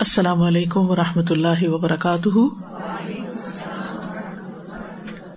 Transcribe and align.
السلام 0.00 0.42
علیکم 0.42 0.90
و 0.90 0.96
رحمۃ 0.96 1.30
اللہ 1.30 1.68
وبرکاتہ۔ 1.68 2.38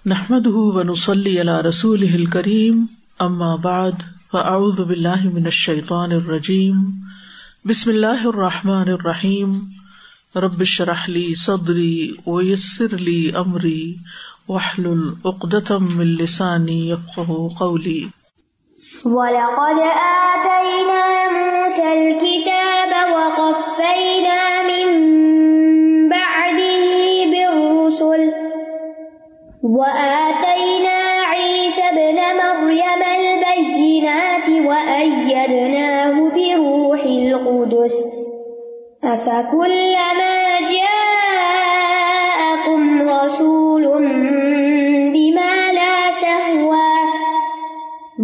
نحمد 0.06 0.48
ونسلی 0.48 1.42
علی 1.42 1.68
رسول 1.70 2.26
کریم 2.26 2.86
اما 3.20 3.56
بعد، 3.56 3.92
فاعوذ 4.32 4.80
باللہ 4.80 5.24
من 5.24 5.46
الشیطان 5.46 6.12
الرجیم۔ 6.12 6.84
بسم 7.66 7.90
اللہ 7.90 8.26
الرحمٰن 8.26 8.90
الرحیم۔ 8.90 9.60
ربش 10.36 10.82
رحلی 10.82 11.36
صدری 11.36 12.12
ویسر 12.28 12.98
لی 12.98 13.32
امری 13.36 13.96
وحل 14.50 14.86
العقدم 14.86 15.84
من 15.96 16.16
السانی 16.20 16.94
قولی۔ 17.58 18.06
وَلَقَدْ 19.06 19.80
آتَيْنَا 19.80 21.04
مُوسَى 21.32 21.88
الْكِتَابَ 21.94 22.92
وَقَفَّيْنَا 23.16 24.40
مِن 24.70 24.88
بَعْدِهِ 26.10 26.86
بِالرُّسُلِ 27.32 28.22
وَآتَيْنَا 29.64 31.00
عِيسَى 31.32 31.84
ابْنَ 31.94 32.20
مَرْيَمَ 32.44 33.02
الْبَيِّنَاتِ 33.20 34.48
وَأَيَّدْنَاهُ 34.70 36.16
بِرُوحِ 36.36 37.02
الْقُدُسِ 37.04 37.98
أَفَكُلَّمَا 39.04 40.36
جَاءَكُمْ 40.76 42.82
رَسُولٌ 43.10 43.84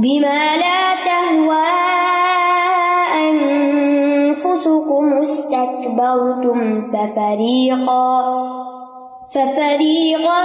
بما 0.05 0.41
لا 0.57 0.81
تهوى 1.05 1.69
أنفسكم 3.29 5.05
استكبرتم 5.19 6.59
ففريقا 6.91 8.11
ففريقا 9.33 10.41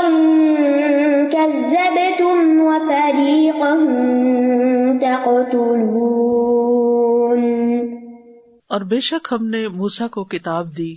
كذبتم 1.34 2.38
وفريقا 2.60 3.74
تقتلون 6.20 7.40
اور 8.70 8.82
بے 8.90 9.00
شک 9.04 9.32
ہم 9.32 9.42
نے 9.46 9.62
موسا 9.68 10.06
کو 10.12 10.22
کتاب 10.32 10.64
دی 10.76 10.92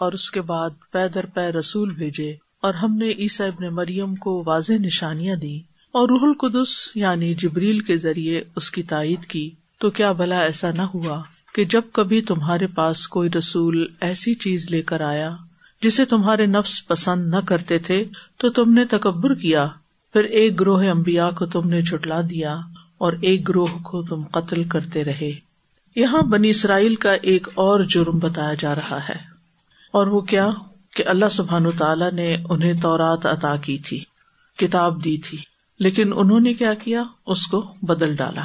اور 0.00 0.12
اس 0.12 0.30
کے 0.30 0.40
بعد 0.48 0.72
پے 0.92 1.04
در 1.14 1.26
پے 1.34 1.46
رسول 1.52 1.88
بھیجے 1.98 2.30
اور 2.62 2.74
ہم 2.82 2.92
نے 2.98 3.08
عیسیٰ 3.24 3.46
ابن 3.48 3.64
مریم 3.74 4.10
کو 4.24 4.42
واضح 4.46 4.76
نشانیاں 4.80 5.36
دی 5.42 5.56
اور 5.96 6.08
روح 6.08 6.20
القدس 6.22 6.68
یعنی 6.94 7.34
جبریل 7.34 7.80
کے 7.80 7.98
ذریعے 7.98 8.42
اس 8.56 8.70
کی 8.70 8.82
تائید 8.82 9.24
کی، 9.24 9.50
تو 9.78 9.90
کیا 9.90 10.12
بھلا 10.12 10.40
ایسا 10.40 10.70
نہ 10.76 10.82
ہوا 10.82 11.22
کہ 11.54 11.64
جب 11.64 11.82
کبھی 11.92 12.22
تمہارے 12.22 12.66
پاس 12.66 13.08
کوئی 13.08 13.30
رسول 13.38 13.86
ایسی 14.00 14.34
چیز 14.34 14.66
لے 14.70 14.82
کر 14.82 15.00
آیا 15.00 15.36
جسے 15.82 16.04
تمہارے 16.04 16.46
نفس 16.46 16.86
پسند 16.86 17.34
نہ 17.34 17.36
کرتے 17.46 17.78
تھے، 17.78 18.04
تو 18.36 18.50
تم 18.50 18.72
نے 18.72 18.84
تکبر 18.84 19.34
کیا، 19.34 19.68
پھر 20.12 20.24
ایک 20.24 20.60
گروہ 20.60 20.84
امبیا 20.90 21.30
کو 21.30 21.46
تم 21.46 21.68
نے 21.68 21.82
چھٹلا 21.82 22.20
دیا 22.20 22.54
اور 22.98 23.12
ایک 23.22 23.48
گروہ 23.48 23.78
کو 23.82 24.02
تم 24.02 24.24
قتل 24.24 24.64
کرتے 24.64 25.04
رہے۔ 25.04 25.30
یہاں 25.96 26.22
بنی 26.22 26.50
اسرائیل 26.50 26.94
کا 26.94 27.12
ایک 27.12 27.48
اور 27.54 27.80
جرم 27.80 28.18
بتایا 28.18 28.54
جا 28.54 28.74
رہا 28.74 28.98
ہے۔ 29.08 29.18
اور 29.92 30.06
وہ 30.06 30.20
کیا 30.20 30.50
کہ 30.96 31.04
اللہ 31.06 31.28
سبحان 31.30 31.70
تعالیٰ 31.70 32.12
نے 32.12 32.36
انہیں 32.50 32.80
تورات 32.82 33.26
عطا 33.26 33.56
کی 33.56 33.78
تھی، 33.78 34.04
کتاب 34.56 35.04
دی 35.04 35.16
تھی۔ 35.16 35.55
لیکن 35.78 36.12
انہوں 36.16 36.40
نے 36.40 36.54
کیا 36.54 36.74
کیا؟ 36.74 37.02
اس 37.26 37.46
کو 37.46 37.74
بدل 37.82 38.16
ڈالا، 38.16 38.42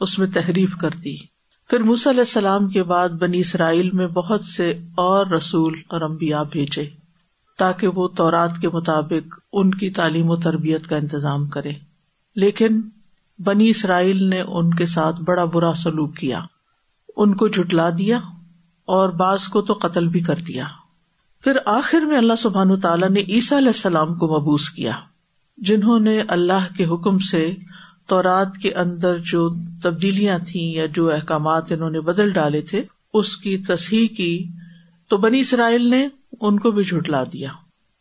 اس 0.00 0.18
میں 0.18 0.26
تحریف 0.34 0.76
کر 0.76 0.90
دی۔ 0.90 1.16
پھر 1.70 1.80
موسی 1.80 2.10
علیہ 2.10 2.20
السلام 2.20 2.68
کے 2.68 2.82
بعد 2.82 3.08
بنی 3.08 3.38
اسرائیل 3.38 3.90
میں 3.90 4.06
بہت 4.06 4.44
سے 4.44 4.70
اور 4.94 5.26
رسول 5.26 5.80
اور 5.88 6.00
امبیا 6.00 6.42
بھیجے 6.42 6.90
تاکہ 7.58 7.88
وہ 7.88 8.08
تورات 8.08 8.58
کے 8.60 8.68
مطابق 8.68 9.38
ان 9.52 9.74
کی 9.74 9.90
تعلیم 9.90 10.30
و 10.30 10.36
تربیت 10.36 10.86
کا 10.86 10.96
انتظام 10.96 11.48
کرے۔ 11.48 11.72
لیکن 12.36 12.80
بنی 13.38 13.70
اسرائیل 13.70 14.24
نے 14.24 14.40
ان 14.40 14.74
کے 14.74 14.86
ساتھ 14.86 15.20
بڑا 15.20 15.44
برا 15.44 15.72
سلوک 15.74 16.16
کیا۔ 16.16 16.40
ان 17.16 17.34
کو 17.34 17.48
جٹلا 17.48 17.90
دیا 17.98 18.16
اور 18.84 19.08
بعض 19.08 19.48
کو 19.48 19.62
تو 19.62 19.72
قتل 19.72 20.08
بھی 20.08 20.20
کر 20.20 20.36
دیا۔ 20.36 20.64
پھر 21.44 21.56
آخر 21.66 22.00
میں 22.00 22.18
اللہ 22.18 22.36
سبحان 22.38 22.80
تعالیٰ 22.80 23.10
نے 23.10 23.20
عیسیٰ 23.20 23.58
علیہ 23.58 23.68
السلام 23.68 24.14
کو 24.14 24.40
مبوس 24.40 24.70
کیا۔ 24.70 24.92
جنہوں 25.62 26.00
نے 26.00 26.22
اللہ 26.28 26.76
کے 26.76 26.84
حکم 26.84 27.18
سے 27.18 27.54
تورات 28.06 28.56
کے 28.62 28.74
اندر 28.74 29.18
جو 29.18 29.54
تبدیلیاں 29.82 30.38
تھیں 30.38 30.72
یا 30.72 30.86
جو 30.86 31.12
احکامات 31.12 31.72
انہوں 31.72 31.90
نے 31.90 32.00
بدل 32.00 32.30
ڈالے 32.30 32.60
تھے، 32.60 32.82
اس 33.14 33.36
کی 33.36 33.58
تصحیح 33.58 34.08
کی 34.16 34.44
تو 35.08 35.16
بنی 35.16 35.40
اسرائیل 35.40 35.90
نے 35.90 36.08
ان 36.40 36.58
کو 36.58 36.70
بھی 36.70 36.84
جھٹلا 36.84 37.24
دیا 37.24 37.48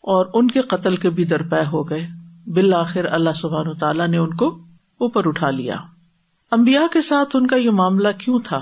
اور 0.02 0.26
ان 0.34 0.48
کے 0.48 0.62
قتل 0.62 0.96
کے 0.96 1.10
بھی 1.10 1.26
درپے 1.26 1.70
ہو 1.72 1.90
گئے۔ 1.90 2.08
بالآخر 2.48 3.06
اللہ 3.06 3.30
سبحان 3.36 3.74
تعالیٰ 3.74 4.08
نے 4.08 4.18
ان 4.18 4.34
کو 4.34 4.48
اوپر 4.98 5.28
اٹھا 5.28 5.50
لیا۔ 5.50 5.76
امبیا 6.52 6.82
کے 6.94 7.02
ساتھ 7.02 7.36
ان 7.36 7.48
کا 7.48 7.56
یہ 7.56 7.70
معاملہ 7.70 8.08
کیوں 8.18 8.40
تھا؟ 8.44 8.62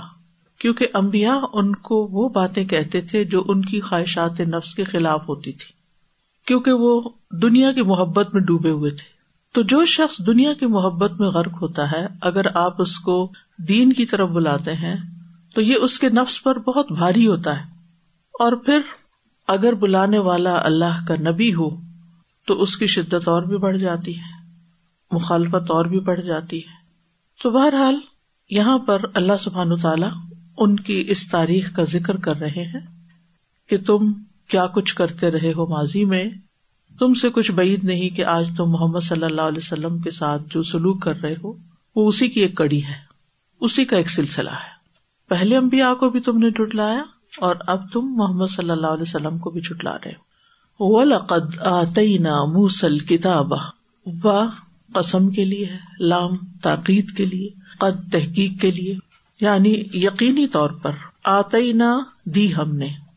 کیونکہ 0.60 0.88
امبیا 0.94 1.40
ان 1.54 1.76
کو 1.76 2.08
وہ 2.12 2.30
باتیں 2.30 2.66
کہتے 2.66 3.02
تھے 3.02 3.24
جو 3.24 3.44
ان 3.48 3.62
کی 3.62 3.82
خواہشات 3.82 4.40
نفس 4.40 4.76
کے 4.76 4.84
خلاف 4.84 5.30
ہوتی 5.30 5.52
تھی 5.52 5.79
کیونکہ 6.50 6.72
وہ 6.72 7.02
دنیا 7.32 7.72
کی 7.72 7.82
محبت 7.82 8.34
میں 8.34 8.42
ڈوبے 8.42 8.70
ہوئے 8.70 8.92
تھے۔ 8.92 9.04
تو 9.54 9.62
جو 9.62 9.86
شخص 9.86 10.26
دنیا 10.26 10.54
کی 10.54 10.66
محبت 10.66 11.20
میں 11.20 11.28
غرق 11.28 11.62
ہوتا 11.62 11.92
ہے، 11.92 12.08
اگر 12.22 12.56
آپ 12.56 12.82
اس 12.82 13.00
کو 13.00 13.32
دین 13.58 13.94
کی 13.94 14.06
طرف 14.06 14.30
بلاتے 14.30 14.74
ہیں، 14.74 14.96
تو 15.56 15.62
یہ 15.62 15.76
اس 15.76 16.00
کے 16.00 16.10
نفس 16.10 16.44
پر 16.44 16.60
بہت 16.60 16.92
بھاری 16.92 17.28
ہوتا 17.28 17.58
ہے۔ 17.58 17.64
اور 18.40 18.52
پھر 18.52 18.80
اگر 19.48 19.74
بلانے 19.74 20.18
والا 20.18 20.62
اللہ 20.64 21.06
کا 21.08 21.16
نبی 21.16 21.54
ہو، 21.54 21.70
تو 22.48 22.62
اس 22.62 22.78
کی 22.78 22.88
شدت 22.88 23.28
اور 23.28 23.44
بھی 23.44 23.58
بڑھ 23.58 23.78
جاتی 23.78 24.18
ہے، 24.18 24.52
مخالفت 25.12 25.72
اور 25.72 25.86
بھی 25.86 26.00
بڑھ 26.00 26.22
جاتی 26.22 26.58
ہے۔ 26.58 26.74
تو 27.44 27.50
بہرحال 27.50 28.00
یہاں 28.50 28.78
پر 28.78 29.02
اللہ 29.14 29.38
سبحان 29.40 29.78
تعالیٰ 29.78 30.12
ان 30.58 30.76
کی 30.76 31.06
اس 31.08 31.30
تاریخ 31.30 31.76
کا 31.76 31.84
ذکر 31.84 32.18
کر 32.18 32.36
رہے 32.36 32.66
ہیں 32.66 32.82
کہ 33.70 33.78
تم 33.78 34.12
کیا 34.50 34.68
کچھ 34.68 34.96
کرتے 34.96 35.32
رہے 35.32 35.54
ہو 35.54 35.68
ماضی 35.68 36.06
میں؟ 36.06 36.26
تم 37.00 37.14
سے 37.14 37.30
کچھ 37.30 37.52
بعید 37.52 37.84
نہیں 37.84 38.10
کہ 38.10 38.26
آج 38.26 38.50
تم 38.58 38.66
محمد 38.66 39.00
صلی 39.00 39.24
اللہ 39.24 39.42
علیہ 39.42 39.58
وسلم 39.58 40.00
کے 40.00 40.12
ساتھ 40.12 40.42
جو 40.50 40.64
سلوک 40.64 41.02
کر 41.02 41.22
رہے 41.22 41.36
ہو، 41.44 41.54
وہ 41.96 42.08
اسی 42.08 42.30
کی 42.30 42.42
ایک 42.42 42.56
کڑی 42.56 42.86
ہے۔ 42.86 43.10
اسی 43.62 43.86
کا 43.86 43.98
ایک 43.98 44.10
سلسلہ 44.10 44.50
ہے۔ 44.50 44.80
پہلے 45.30 45.58
امبیا 45.58 45.94
کو 45.94 46.10
بھی 46.10 46.20
تم 46.20 46.38
نے 46.38 46.50
جٹلایا 46.50 47.04
اور 47.38 47.56
اب 47.68 47.92
تم 47.94 48.02
محمد 48.02 48.48
صلی 48.48 48.70
اللہ 48.70 48.88
علیہ 48.88 49.02
وسلم 49.02 49.38
کو 49.38 49.50
بھی 49.50 49.62
جٹلا 49.62 49.96
رہے 49.96 50.12
ہو۔ 50.12 50.24
وَلَقَدْ 50.80 51.60
آتَيْنَا 51.60 52.46
مُوسَى 52.46 52.88
الْكِتَابَ۔ 52.88 53.56
و 54.24 54.30
قسم 54.94 55.30
کے 55.30 55.46
لیے 55.46 55.70
لام، 56.00 56.36
تاکید 56.62 57.18
کے 57.18 57.26
لیے، 57.26 57.50
قد، 57.80 58.12
تحقیق 58.12 58.62
کے 58.62 58.72
لیے۔ 58.72 58.96
یعنی 59.42 59.84
یقینی 59.94 60.48
طور 60.48 60.70
پر 60.70 60.92
آتئینا 61.24 62.00
دی 62.24 62.56
ہم 62.56 62.76
نے۔ 62.76 63.09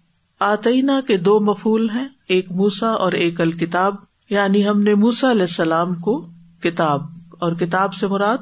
آتئینا 0.43 1.01
کے 1.07 1.17
دو 1.17 1.41
مفول 1.41 1.91
ہیں، 1.91 2.09
ایک 2.29 2.53
موسا 2.53 2.89
اور 2.89 3.13
ایک 3.13 3.41
الکتاب 3.41 3.95
یعنی 4.31 4.69
ہم 4.69 4.83
نے 4.83 4.95
موسا 4.95 5.31
علیہ 5.31 5.43
السلام 5.43 5.95
کو 5.95 6.27
کتاب 6.61 7.03
اور 7.31 7.53
کتاب 7.53 7.95
سے 7.95 8.07
مراد 8.07 8.39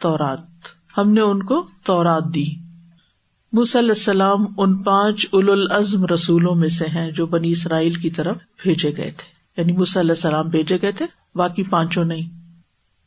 تورات، 0.00 0.38
ہم 0.98 1.12
نے 1.12 1.20
ان 1.20 1.42
کو 1.42 1.66
تورات 1.84 2.24
دی۔ 2.34 2.44
موس 3.52 3.76
علیہ 3.76 3.88
السلام 3.88 4.38
ان 4.56 4.82
پانچ 4.82 5.26
اول 5.30 5.50
العزم 5.50 6.06
رسولوں 6.06 6.54
میں 6.54 6.68
سے 6.68 6.86
ہیں 6.86 7.10
جو 7.10 7.26
بنی 7.26 7.50
اسرائیل 7.50 7.92
کی 7.92 8.10
طرف 8.10 8.36
بھیجے 8.62 8.96
گئے 8.96 9.10
تھے۔ 9.10 9.34
یعنی 9.56 9.72
موس 9.72 9.96
علیہ 9.96 10.10
السلام 10.10 10.48
بھیجے 10.48 10.78
گئے 10.82 10.92
تھے، 10.92 11.06
باقی 11.34 11.62
پانچوں 11.62 12.04
نہیں۔ 12.04 12.28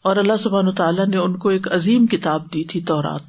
اور 0.02 0.16
اللہ 0.16 0.38
سبحان 0.40 0.72
تعالیٰ 0.72 1.08
نے 1.08 1.18
ان 1.18 1.38
کو 1.38 1.50
ایک 1.50 1.74
عظیم 1.74 2.08
کتاب 2.08 2.46
دی 2.46 2.64
تھی 2.64 2.82
تورات، 2.82 3.22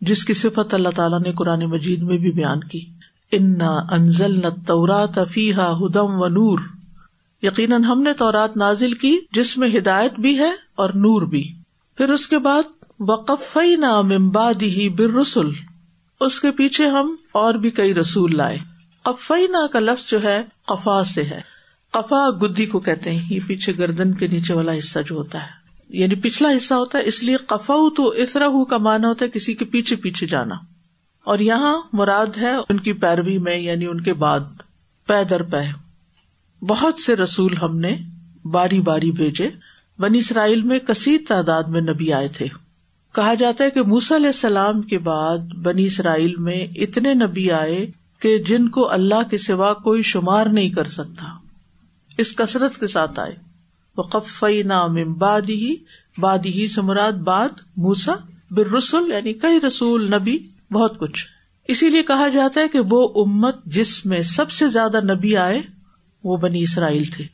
جس 0.00 0.24
کی 0.24 0.34
صفت 0.34 0.74
اللہ 0.74 0.88
تعالیٰ 0.88 1.20
نے 1.20 1.32
قرآن 1.32 1.64
مجید 1.64 2.02
میں 2.02 2.18
بھی 2.18 2.32
بیان 2.32 2.60
کی۔ 2.60 2.97
انا 3.32 3.78
انزل 3.90 4.34
نہ 4.34 4.46
تورات 4.66 5.18
افیحا 5.18 5.76
ہدم 5.76 6.20
و 6.20 6.28
نور 6.28 6.58
یقیناً 7.42 7.84
ہم 7.84 8.02
نے 8.02 8.12
تورات 8.12 8.56
نازل 8.56 8.92
کی، 8.92 9.18
جس 9.32 9.58
میں 9.58 9.78
ہدایت 9.78 10.20
بھی 10.20 10.38
ہے 10.38 10.50
اور 10.74 10.90
نور 10.90 11.22
بھی۔ 11.22 11.52
پھر 11.96 12.08
اس 12.08 12.28
کے 12.28 12.38
بعد 12.38 12.62
وقف 13.00 13.58
نا 13.78 14.00
ممباد 14.00 14.62
ہی 14.62 14.88
بر 14.88 15.10
رسول 15.10 15.54
اس 16.20 16.40
کے 16.40 16.50
پیچھے 16.50 16.86
ہم 16.86 17.16
اور 17.32 17.54
بھی 17.54 17.70
کئی 17.70 17.94
رسول 17.94 18.36
لائے۔ 18.36 18.58
قفئی 19.02 19.46
نا 19.46 19.66
کا 19.66 19.80
لفظ 19.80 20.10
جو 20.10 20.22
ہے، 20.22 20.42
قفا 20.66 21.04
سے 21.04 21.22
ہے۔ 21.22 21.40
قفا 21.90 22.30
گدی 22.42 22.66
کو 22.66 22.80
کہتے 22.80 23.10
ہیں۔ 23.10 23.34
یہ 23.34 23.40
پیچھے 23.46 23.72
گردن 23.78 24.14
کے 24.14 24.26
نیچے 24.26 24.54
والا 24.54 24.78
حصہ 24.78 24.98
جو 25.06 25.14
ہوتا 25.14 25.38
ہے۔ 25.40 25.48
یعنی 25.88 26.14
پچھلا 26.14 26.48
حصہ 26.56 26.74
ہوتا 26.74 26.98
ہے، 26.98 27.02
اس 27.04 27.22
لیے 27.22 27.36
قفا 27.36 27.74
تو 27.96 28.08
اسرا 28.08 28.64
کا 28.64 28.78
مانا 28.78 29.08
ہوتا 29.08 29.24
ہے 29.24 29.30
کسی 29.30 29.54
کے 29.54 29.64
پیچھے 29.64 29.96
پیچھے 29.96 30.26
جانا۔ 30.26 30.54
اور 31.28 31.38
یہاں 31.38 31.82
مراد 31.92 32.26
ہے 32.36 32.52
ان 32.68 32.80
کی 32.80 32.92
پیروی 32.92 33.38
میں 33.38 33.58
یعنی 33.58 33.86
ان 33.86 34.00
کے 34.00 34.12
بعد 34.12 34.40
پے 35.06 35.24
در 35.24 35.42
پے۔ 35.42 35.72
بہت 36.64 36.98
سے 36.98 37.16
رسول 37.16 37.56
ہم 37.56 37.78
نے 37.78 37.96
باری 38.44 38.80
باری 38.80 39.10
بھیجے۔ 39.10 39.50
بنی 39.98 40.18
اسرائیل 40.18 40.62
میں 40.62 40.78
کثیر 40.78 41.20
تعداد 41.28 41.62
میں 41.62 41.80
نبی 41.80 42.12
آئے 42.12 42.28
تھے۔ 42.28 42.46
کہا 43.14 43.34
جاتا 43.34 43.64
ہے 43.64 43.70
کہ 43.70 43.82
موس 43.82 44.12
علیہ 44.12 44.26
السلام 44.26 44.82
کے 44.82 44.98
بعد 44.98 45.38
بنی 45.38 45.84
اسرائیل 45.84 46.36
میں 46.36 46.66
اتنے 46.76 47.14
نبی 47.14 47.50
آئے 47.50 47.86
کہ 48.20 48.38
جن 48.38 48.68
کو 48.68 48.90
اللہ 48.90 49.28
کے 49.30 49.38
سوا 49.38 49.74
کوئی 49.74 50.02
شمار 50.02 50.46
نہیں 50.46 50.68
کر 50.68 50.84
سکتا۔ 50.84 51.24
اس 52.18 52.36
کثرت 52.36 52.76
کے 52.80 52.86
ساتھ 52.86 53.20
آئے۔ 53.20 53.36
وہ 53.96 54.02
قفئی 54.02 54.62
نام 54.62 55.12
بادی 55.12 55.54
ہی 55.54 55.76
بادی 56.18 56.68
سے 56.68 56.80
مراد 56.80 57.12
باد 57.12 57.48
موسا 57.76 58.12
بر 58.50 58.66
رسول 58.66 59.12
یعنی 59.12 59.32
کئی 59.32 59.60
رسول 59.66 60.10
نبی 60.10 60.38
بہت 60.72 60.98
کچھ۔ 60.98 61.26
اسی 61.68 61.90
لیے 61.90 62.02
کہا 62.02 62.28
جاتا 62.28 62.60
ہے 62.60 62.68
کہ 62.68 62.80
وہ 62.80 63.24
امت 63.24 63.64
جس 63.64 64.06
میں 64.06 64.22
سب 64.22 64.50
سے 64.50 64.68
زیادہ 64.68 65.00
نبی 65.12 65.36
آئے، 65.36 65.62
وہ 66.24 66.36
بنی 66.36 66.62
اسرائیل 66.62 67.04
تھے۔ 67.04 67.24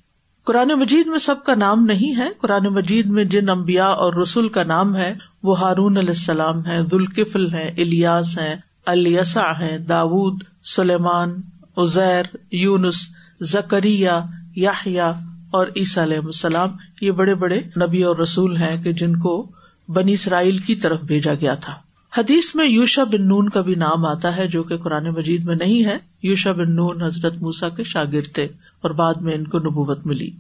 قرآن 0.44 0.69
مجید 0.69 1.06
میں 1.06 1.19
سب 1.19 1.44
کا 1.44 1.54
نام 1.54 1.84
نہیں 1.84 2.16
ہے۔ 2.16 2.28
قرآن 2.38 2.64
مجید 2.64 3.06
میں 3.06 3.25
جن 3.25 3.48
امبیا 3.48 3.86
اور 3.86 4.14
رسول 4.14 4.48
کا 4.48 4.62
نام 4.62 4.96
ہے، 4.96 5.14
وہ 5.42 5.60
ہارون 5.60 5.96
علیہ 5.96 6.08
السلام 6.08 6.66
ہے 6.66 6.82
دلکفل 6.82 7.52
ہے 7.52 7.75
الیاس 7.78 8.38
ہے 8.38 8.56
الیسا 8.86 9.58
ہے 9.60 9.78
داود، 9.78 10.42
سلیمان 10.64 11.34
ازیر 11.76 12.36
یونس، 12.50 13.08
زکریہ 13.40 14.10
یاہیا 14.56 15.10
اور 15.50 15.66
عیسیٰ 15.76 16.02
علیہ 16.02 16.19
السلام۔ 16.19 16.69
یہ 17.00 17.10
بڑے 17.10 17.34
بڑے 17.34 17.60
نبی 17.60 18.02
اور 18.02 18.16
رسول 18.16 18.56
ہیں 18.56 18.82
کہ 18.82 18.92
جن 18.92 19.16
کو 19.16 19.50
بنی 19.88 20.12
اسرائیل 20.12 20.58
کی 20.58 20.76
طرف 20.76 21.00
بھیجا 21.00 21.34
گیا 21.34 21.54
تھا۔ 21.54 21.83
حدیث 22.19 22.55
میں 22.55 22.66
یوشا 22.66 23.05
بن 23.05 23.28
نون 23.28 23.49
کا 23.49 23.61
بھی 23.61 23.75
نام 23.75 24.06
آتا 24.06 24.37
ہے 24.37 24.46
جو 24.46 24.62
کہ 24.62 24.76
قرآن 24.76 25.11
مجید 25.11 25.44
میں 25.44 25.56
نہیں 25.56 25.84
ہے۔ 25.84 25.96
یوشا 26.22 26.52
بن 26.52 26.76
نون 26.76 27.02
حضرت 27.02 27.34
موسا 27.37 27.69
کے 27.69 27.84
شاگرد 27.84 28.34
تھے 28.34 28.44
اور 28.81 28.90
بعد 28.90 29.14
میں 29.14 29.34
ان 29.34 29.44
کو 29.44 29.58
نبوت 29.58 30.06
ملی۔ 30.06 30.31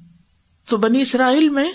تو 0.68 0.76
بنی 0.76 1.00
اسرائیل 1.00 1.48
میں 1.48 1.72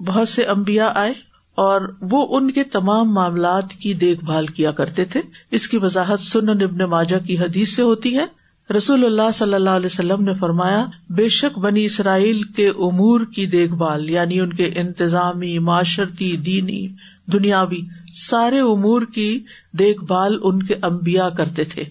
بہت 0.00 0.28
سے 0.28 0.42
امبیا 0.42 0.92
آئے 0.94 1.12
اور 1.54 1.94
وہ 2.00 2.38
ان 2.38 2.50
کے 2.50 2.64
تمام 2.64 3.14
معاملات 3.14 3.70
کی 3.70 3.94
دیکھ 3.94 4.24
بھال 4.24 4.46
کیا 4.46 4.70
کرتے 4.70 5.04
تھے۔ 5.04 5.20
اس 5.50 5.68
کی 5.68 5.76
وضاحت 5.76 6.20
سن 6.20 6.48
ابن 6.48 6.78
ماجا 6.78 7.18
کی 7.18 7.38
حدیث 7.38 7.74
سے 7.74 7.82
ہوتی 7.82 8.18
ہے۔ 8.18 8.44
رسول 8.76 9.04
اللہ 9.04 9.30
صلی 9.34 9.54
اللہ 9.54 9.70
علیہ 9.70 9.86
وسلم 9.86 10.24
نے 10.24 10.34
فرمایا، 10.34 10.86
بے 11.10 11.28
شک 11.28 11.58
بنی 11.58 11.84
اسرائیل 11.84 12.42
کے 12.42 12.68
امور 12.68 13.20
کی 13.20 13.46
دیکھ 13.46 13.74
بھال 13.74 14.10
یعنی 14.10 14.40
ان 14.40 14.52
کے 14.52 14.70
انتظامی، 14.74 15.58
معاشرتی، 15.58 16.36
دینی، 16.36 16.88
دنیاوی 17.32 17.80
سارے 18.14 18.60
امور 18.60 19.02
کی 19.02 19.44
دیکھ 19.72 20.04
بھال 20.04 20.38
ان 20.42 20.62
کے 20.62 20.74
امبیا 20.82 21.28
کرتے 21.28 21.64
تھے۔ 21.64 21.84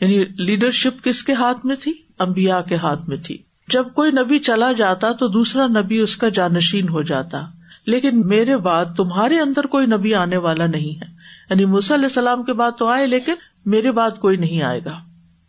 یعنی 0.00 0.24
لیڈرشپ 0.24 1.04
کس 1.04 1.24
کے 1.24 1.32
ہاتھ 1.32 1.66
میں 1.66 1.76
تھی؟ 1.76 1.92
امبیا 2.18 2.60
کے 2.60 2.76
ہاتھ 2.76 3.08
میں 3.08 3.16
تھی۔ 3.16 3.38
جب 3.68 3.84
کوئی 3.94 4.10
نبی 4.10 4.38
چلا 4.38 4.72
جاتا 4.72 5.12
تو 5.12 5.28
دوسرا 5.28 5.66
نبی 5.66 5.98
اس 5.98 6.16
کا 6.16 6.28
جانشین 6.28 6.88
ہو 6.88 7.02
جاتا۔ 7.02 7.46
لیکن 7.86 8.28
میرے 8.28 8.56
بعد 8.56 8.84
تمہارے 8.96 9.38
اندر 9.38 9.66
کوئی 9.66 9.86
نبی 9.86 10.14
آنے 10.14 10.36
والا 10.36 10.66
نہیں 10.66 11.00
ہے۔ 11.00 11.06
یعنی 11.50 11.64
علیہ 11.64 12.04
السلام 12.04 12.42
کے 12.42 12.52
بعد 12.52 12.70
تو 12.78 12.86
آئے 12.86 13.06
لیکن 13.06 13.32
میرے 13.66 13.92
بعد 13.92 14.10
کوئی 14.20 14.36
نہیں 14.36 14.62
آئے 14.62 14.80
گا۔ 14.84 15.00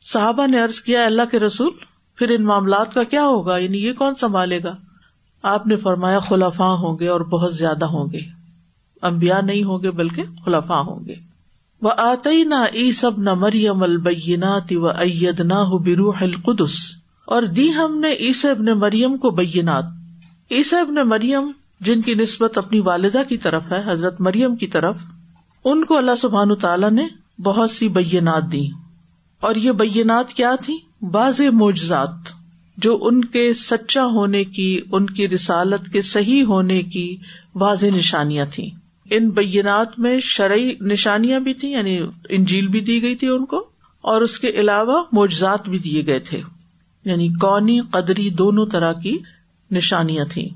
صحابہ 0.05 0.47
نے 0.47 0.63
ارض 0.63 0.81
کیا، 0.81 1.05
اللہ 1.05 1.21
کے 1.31 1.39
رسول، 1.39 1.69
پھر 2.15 2.29
ان 2.29 2.43
معاملات 2.43 2.93
کا 2.93 3.03
کیا 3.03 3.23
ہوگا؟ 3.23 3.57
یعنی 3.57 3.77
یہ 3.77 3.93
کون 3.93 4.15
سنبھالے 4.15 4.63
گا؟ 4.63 4.75
آپ 5.43 5.67
نے 5.67 5.75
فرمایا 5.75 6.19
خلافاں 6.19 6.73
ہوں 6.77 6.99
گے 6.99 7.07
اور 7.07 7.21
بہت 7.21 7.55
زیادہ 7.55 7.85
ہوں 7.85 8.11
گے۔ 8.11 8.38
امبیا 9.01 9.41
نہیں 9.41 9.63
ہوں 9.63 9.79
گے 9.83 9.91
بلکہ 9.91 10.23
خلافاں 10.45 10.81
ہوں 10.81 11.05
گے۔ 11.05 11.15
وہ 11.81 11.91
آتی 11.97 12.43
نہ 12.43 12.55
ای 12.55 12.91
سب 12.91 13.19
نہ 13.19 13.33
مریم 13.33 13.83
البینات 13.83 14.71
و 14.71 14.87
اید 14.87 15.39
نہ 15.39 15.77
بروح 15.85 16.15
القدس۔ 16.21 16.77
اور 17.25 17.43
دی 17.43 17.69
ہم 17.69 17.99
نے 17.99 18.13
عیسی 18.13 18.49
ابن 18.49 18.65
مریم 18.65 19.17
کو 19.17 19.29
بینات 19.29 19.85
عیسی 20.51 20.75
ابن 20.75 20.95
مریم 21.09 21.51
جن 21.79 22.01
کی 22.01 22.13
نسبت 22.13 22.57
اپنی 22.57 22.79
والدہ 22.79 23.21
کی 23.29 23.37
طرف 23.37 23.63
ہے، 23.71 23.91
حضرت 23.91 24.21
مریم 24.21 24.55
کی 24.55 24.67
طرف، 24.67 24.95
ان 25.65 25.85
کو 25.85 25.97
اللہ 25.97 26.15
سبحان 26.17 26.55
تعالیٰ 26.55 26.91
نے 26.91 27.07
بہت 27.43 27.71
سی 27.71 27.87
بینات 27.87 28.43
دی 28.51 28.67
اور 29.39 29.55
یہ 29.55 29.71
بینات 29.71 30.29
کیا 30.29 30.55
تھی 30.61 30.77
باز 31.01 31.41
معجزات، 31.41 32.09
جو 32.77 32.97
ان 33.01 33.25
کے 33.25 33.53
سچا 33.53 34.05
ہونے 34.05 34.43
کی، 34.43 34.81
ان 34.91 35.05
کی 35.05 35.27
رسالت 35.27 35.93
کے 35.93 36.01
صحیح 36.01 36.43
ہونے 36.43 36.81
کی 36.81 37.17
واضح 37.55 37.85
نشانیاں 37.85 38.45
تھیں۔ 38.51 38.78
ان 39.11 39.29
بینات 39.29 39.99
میں 39.99 40.19
شرعی 40.19 40.73
نشانیاں 40.81 41.39
بھی 41.39 41.53
تھیں 41.53 41.71
یعنی 41.71 41.99
انجیل 42.29 42.67
بھی 42.67 42.81
دی 42.81 43.01
گئی 43.01 43.15
تھی 43.15 43.27
ان 43.27 43.45
کو، 43.45 43.67
اور 44.01 44.21
اس 44.21 44.39
کے 44.39 44.49
علاوہ 44.49 45.03
معجزات 45.11 45.69
بھی 45.69 45.79
دیے 45.79 46.05
گئے 46.05 46.19
تھے۔ 46.19 46.41
یعنی 47.05 47.27
کونی 47.29 47.79
قدری 47.91 48.29
دونوں 48.29 48.65
طرح 48.65 48.93
کی 48.93 49.17
نشانیاں 49.71 50.25
تھیں۔ 50.25 50.47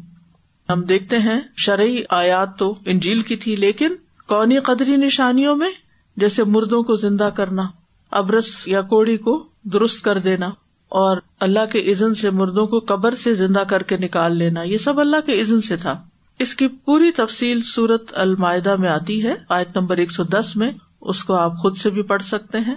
ہم 0.70 0.82
دیکھتے 0.82 1.18
ہیں 1.18 1.40
شرعی 1.58 2.04
آیات 2.10 2.58
تو 2.58 2.74
انجیل 2.86 3.22
کی 3.22 3.36
تھی، 3.36 3.56
لیکن 3.56 3.96
کونی 4.28 4.60
قدری 4.60 4.96
نشانیوں 4.96 5.56
میں 5.56 5.72
جیسے 6.18 6.44
مردوں 6.44 6.84
کو 6.84 6.96
زندہ 6.96 7.30
کرنا، 7.36 7.64
ابرس 8.12 8.68
یا 8.68 8.82
کوڑی 8.82 9.18
کو 9.18 9.44
درست 9.64 10.02
کر 10.02 10.18
دینا، 10.18 10.50
اور 10.92 11.18
اللہ 11.40 11.66
کے 11.72 11.80
عزن 11.92 12.16
سے 12.16 12.30
مردوں 12.30 12.68
کو 12.68 12.80
قبر 12.80 13.16
سے 13.16 13.34
زندہ 13.34 13.64
کر 13.68 13.84
کے 13.84 13.98
نکال 13.98 14.38
لینا، 14.38 14.64
یہ 14.64 14.78
سب 14.78 15.00
اللہ 15.00 15.26
کے 15.26 15.42
عزن 15.42 15.62
سے 15.62 15.78
تھا۔ 15.78 16.02
اس 16.40 16.56
کی 16.56 16.68
پوری 16.68 17.12
تفصیل 17.12 17.62
سورت 17.62 18.04
المائدہ 18.12 18.76
میں 18.76 18.90
آتی 18.90 19.26
ہے۔ 19.26 19.34
آیت 19.50 19.78
نمبر 19.78 19.98
ایک 19.98 20.12
سو 20.12 20.24
دس 20.24 20.56
میں 20.56 20.72
اس 21.02 21.24
کو 21.24 21.34
آپ 21.34 21.58
خود 21.58 21.78
سے 21.78 21.90
بھی 21.90 22.02
پڑھ 22.02 22.24
سکتے 22.24 22.58
ہیں 22.58 22.76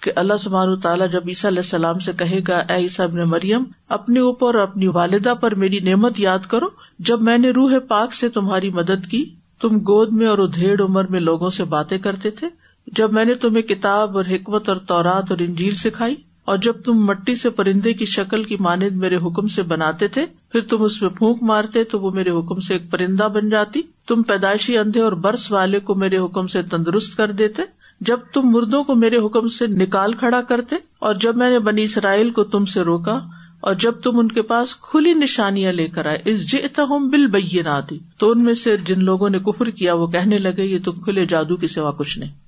کہ 0.00 0.12
اللہ 0.16 0.34
سبحان 0.40 0.80
تعالیٰ 0.80 1.10
جب 1.10 1.20
عیسیٰ 1.28 1.50
علیہ 1.50 1.58
السلام 1.58 1.98
سے 1.98 2.12
کہے 2.18 2.40
گا، 2.48 2.58
اے 2.58 2.74
عیسیٰ 2.74 3.06
ابن 3.06 3.18
مریم، 3.18 3.64
اپنے 3.88 4.20
اوپر 4.20 4.54
اور 4.54 4.62
اپنی 4.62 4.86
والدہ 4.86 5.34
پر 5.34 5.54
میری 5.54 5.78
نعمت 5.78 6.20
یاد 6.20 6.38
کرو۔ 6.48 6.66
جب 6.98 7.22
میں 7.22 7.38
نے 7.38 7.50
روح 7.50 7.72
پاک 7.88 8.14
سے 8.14 8.28
تمہاری 8.28 8.70
مدد 8.70 9.06
کی، 9.10 9.24
تم 9.60 9.76
گود 9.76 10.08
میں 10.12 10.26
اور 10.26 10.38
ادھیڑ 10.38 10.80
عمر 10.80 11.06
میں 11.06 11.20
لوگوں 11.20 11.50
سے 11.50 11.64
باتیں 11.64 11.98
کرتے 11.98 12.30
تھے۔ 12.30 12.48
جب 12.86 13.12
میں 13.12 13.24
نے 13.24 13.34
تمہیں 13.34 13.62
کتاب 13.62 14.16
اور 14.16 14.24
حکمت 14.24 14.68
اور 14.68 14.76
تورات 14.76 15.24
اور 15.30 15.38
انجیل 15.38 15.74
سکھائی 15.74 16.14
اور 16.44 16.58
جب 16.58 16.72
تم 16.84 17.04
مٹی 17.04 17.34
سے 17.34 17.50
پرندے 17.50 17.92
کی 17.92 18.04
شکل 18.04 18.42
کی 18.42 18.56
مانند 18.60 18.96
میرے 18.96 19.16
حکم 19.16 19.46
سے 19.46 19.62
بناتے 19.62 20.08
تھے، 20.08 20.26
پھر 20.52 20.60
تم 20.60 20.82
اس 20.82 21.02
میں 21.02 21.10
پھونک 21.10 21.42
مارتے 21.42 21.84
تو 21.84 22.00
وہ 22.00 22.10
میرے 22.10 22.30
حکم 22.30 22.60
سے 22.60 22.74
ایک 22.74 22.90
پرندہ 22.90 23.28
بن 23.34 23.48
جاتی۔ 23.48 23.82
تم 24.06 24.22
پیدائشی 24.22 24.78
اندھے 24.78 25.00
اور 25.00 25.12
برس 25.12 25.52
والے 25.52 25.80
کو 25.80 25.94
میرے 25.94 26.18
حکم 26.18 26.46
سے 26.46 26.62
تندرست 26.62 27.16
کر 27.16 27.32
دیتے۔ 27.32 27.62
جب 28.00 28.18
تم 28.32 28.42
مردوں 28.44 28.84
کو 28.84 28.94
میرے 28.94 29.16
حکم 29.16 29.48
سے 29.48 29.66
نکال 29.66 30.12
کھڑا 30.12 30.42
کرتے 30.42 30.76
اور 30.98 31.14
جب 31.14 31.36
میں 31.36 31.50
نے 31.50 31.58
بنی 31.58 31.82
اسرائیل 31.82 32.30
کو 32.30 32.44
تم 32.44 32.64
سے 32.64 32.80
روکا 32.80 33.20
اور 33.60 33.74
جب 33.74 33.92
تم 33.92 34.18
ان 34.18 34.28
کے 34.28 34.42
پاس 34.42 34.76
کھلی 34.76 35.12
نشانیاں 35.12 35.72
لے 35.72 35.88
کر 35.88 36.06
آئے 36.06 36.18
اس 36.24 36.50
جیتا 36.50 36.82
ہوں 36.82 37.00
بل 37.00 37.26
بئی 37.26 37.62
نہ 37.64 37.68
آتی 37.68 37.98
تو 38.18 38.30
ان 38.30 38.44
میں 38.44 38.54
سے 38.54 38.76
جن 38.76 39.04
لوگوں 39.04 39.30
نے 39.30 39.38
کفر 39.38 39.70
کیا، 39.70 39.94
وہ 39.94 40.06
کہنے 40.06 40.38
لگے، 40.38 40.64
یہ 40.64 40.78
تم 40.84 40.92
کھلے 40.92 41.26
جادو 41.26 41.56
کی 41.56 41.66
سوا 41.66 41.90
کچھ 41.90 42.18
نہیں۔ 42.18 42.43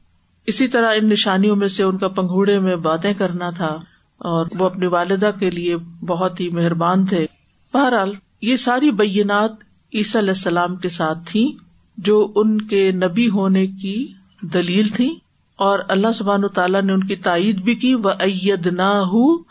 اسی 0.47 0.69
طرح 0.69 0.93
ان 0.97 1.09
نشانیوں 1.09 1.57
میں 1.57 1.69
سے 1.69 1.83
ان 1.83 1.99
کا 1.99 2.09
پنگوڑے 2.09 2.59
میں 2.59 2.77
باتیں 2.77 3.15
کرنا 3.15 3.51
تھا 3.51 3.81
اور 4.19 4.47
وہ 4.59 4.67
اپنی 4.67 4.87
والدہ 4.87 5.31
کے 5.39 5.51
لیے 5.51 5.77
بہت 6.07 6.41
ہی 6.41 6.49
مہربان 6.49 7.07
تھے۔ 7.07 7.27
بہرحال 7.75 8.15
یہ 8.43 8.57
ساری 8.57 8.91
بینات 8.91 9.51
عیسی 9.95 10.19
علیہ 10.19 10.31
السلام 10.31 10.77
کے 10.77 10.89
ساتھ 10.89 11.19
تھی 11.27 11.53
جو 11.97 12.33
ان 12.35 12.61
کے 12.61 12.93
نبی 12.93 13.29
ہونے 13.29 13.67
کی 13.67 14.13
دلیل 14.41 14.89
تھی 14.89 15.15
اور 15.57 15.79
اللہ 15.89 16.13
سبحان 16.15 16.49
تعالیٰ 16.55 16.83
نے 16.83 16.93
ان 16.93 17.05
کی 17.05 17.17
تائید 17.17 17.61
بھی 17.61 17.75
کی۔ 17.75 17.95
وہ 17.95 18.11
عید 18.11 18.67
نہ 18.67 19.05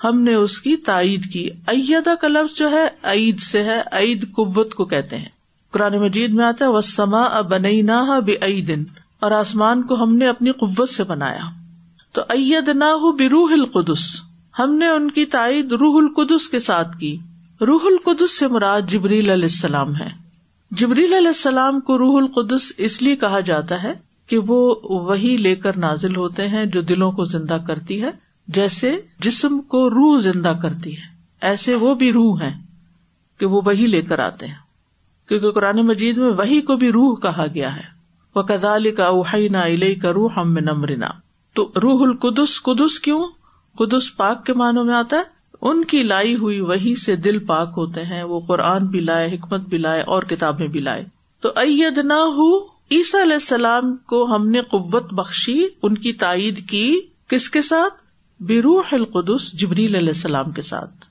ہم 0.04 0.22
نے 0.22 0.34
اس 0.34 0.62
کی 0.62 0.76
تائید 0.76 1.34
کی۔ 1.34 1.50
ایدا 1.68 2.16
کا 2.16 2.28
لفظ 2.28 2.58
جو 2.58 2.72
ہے 2.72 2.88
عید 3.04 3.40
سے 3.40 3.64
ہے 3.64 3.82
عید 3.92 4.22
قوت 4.32 4.74
کو 4.74 4.86
کہتے 4.86 5.18
ہیں۔ 5.18 5.30
قرآن 5.72 5.98
مجید 5.98 6.30
میں 6.32 6.46
آتا 6.46 6.66
ہے 6.66 6.70
وہ 6.70 6.82
سما 6.82 7.42
بنئی 7.42 7.82
نہ 7.82 8.20
بے 8.26 8.34
اور 9.20 9.32
آسمان 9.32 9.84
کو 9.84 10.04
ہم 10.04 10.16
نے 10.16 10.28
اپنی 10.28 10.52
قوت 10.52 10.90
سے 10.90 11.04
بنایا۔ 11.04 11.50
تو 12.12 12.22
عید 12.22 12.68
نہ 12.68 12.84
ہو 12.84 13.12
بروح 13.12 13.52
القدس، 13.52 14.22
ہم 14.60 14.74
نے 14.74 14.88
ان 14.88 15.12
کی 15.12 15.26
تائید 15.26 15.72
روح 15.72 15.98
القدس 15.98 16.50
کے 16.50 16.60
ساتھ 16.60 16.98
کی۔ 16.98 17.18
روح 17.62 17.80
القدس 17.84 18.40
سے 18.40 18.48
مراد 18.48 18.82
جبریل 18.88 19.30
علیہ 19.30 19.44
السلام 19.44 19.96
ہے۔ 19.96 20.26
جبریل 20.72 21.14
علیہ 21.14 21.28
السلام 21.28 21.80
کو 21.80 21.98
روح 21.98 22.18
القدس 22.18 22.74
اس 22.78 23.02
لیے 23.02 23.16
کہا 23.16 23.40
جاتا 23.40 23.84
ہے 23.84 23.94
کہ 24.28 24.38
وہ 24.38 24.76
وہی 24.84 25.38
لے 25.38 25.56
کر 25.56 25.78
نازل 25.78 26.16
ہوتے 26.16 26.48
ہیں 26.48 26.66
جو 26.66 26.82
دلوں 26.82 27.12
کو 27.12 27.26
زندہ 27.26 27.58
کرتی 27.68 28.02
ہے، 28.02 28.10
جیسے 28.48 28.98
جسم 29.20 29.62
کو 29.62 29.90
روح 29.90 30.20
زندہ 30.20 30.54
کرتی 30.62 30.98
ہے۔ 30.98 31.16
ایسے 31.42 31.76
وہ 31.76 31.96
بھی 31.96 32.12
روح 32.12 32.42
ہے 32.42 32.54
کہ 33.40 33.46
وہ 33.46 33.62
وہی 33.66 33.88
لے 33.88 34.02
کر 34.02 34.20
آتے 34.20 34.48
ہیں۔ 34.48 34.56
کیونکہ 35.28 35.52
قرآن 35.52 35.78
مجید 35.78 36.18
میں 36.18 36.30
وہی 36.30 36.62
کو 36.62 36.76
بھی 36.76 36.92
روح 36.92 37.16
کہا 37.16 37.46
گیا 37.54 37.76
ہے۔ 37.76 37.95
وہ 38.36 38.44
کدال 38.44 38.92
کا 38.92 39.06
اوہی 39.06 39.48
نہ 39.48 39.58
کا 40.02 40.14
روح 40.14 40.30
ہم 40.38 40.54
میں 40.54 40.62
نمرنا 40.62 41.08
تو 41.54 41.72
روح 41.82 42.02
القدس، 42.02 42.62
قدس 42.62 43.00
کیوں؟ 43.00 43.28
قدس 43.78 44.18
پاک 44.18 44.46
کے 44.46 44.54
معنوں 44.54 44.84
میں 44.84 44.94
آتا 44.94 45.18
ہے۔ 45.18 45.22
ان 45.62 45.86
کی 45.86 46.04
لائی 46.04 46.36
ہوئی 46.36 46.60
وہی 46.60 46.96
سے 46.96 47.16
دل 47.16 47.40
پاک 47.40 47.74
ہوتے 47.78 48.04
ہیں، 48.04 48.24
وہ 48.24 48.40
قرآن 48.48 48.86
بھی 48.86 49.00
لائے، 49.00 49.36
حکمت 49.36 49.60
بھی 49.60 49.78
لائے 49.78 50.02
اور 50.02 50.24
کتابیں 50.24 50.68
بھی 50.68 50.80
لائے۔ 50.80 51.06
تو 51.42 51.50
اید 51.56 51.98
نہ 51.98 52.14
ہو 52.14 52.60
عیسیٰ 52.66 53.22
علیہ 53.22 53.34
السلام 53.34 53.96
کو 53.96 54.36
ہم 54.36 54.50
نے 54.50 54.62
قوت 54.62 55.14
بخشی، 55.14 55.68
ان 55.84 55.98
کی 55.98 56.14
تائید 56.14 56.70
کی 56.70 57.02
کس 57.28 57.50
کے 57.50 57.62
ساتھ؟ 57.62 57.94
بروح 58.40 58.84
القدس 58.92 59.54
جبریل 59.54 59.96
علیہ 59.96 60.08
السلام 60.08 60.52
کے 60.52 60.62
ساتھ۔ 60.62 61.06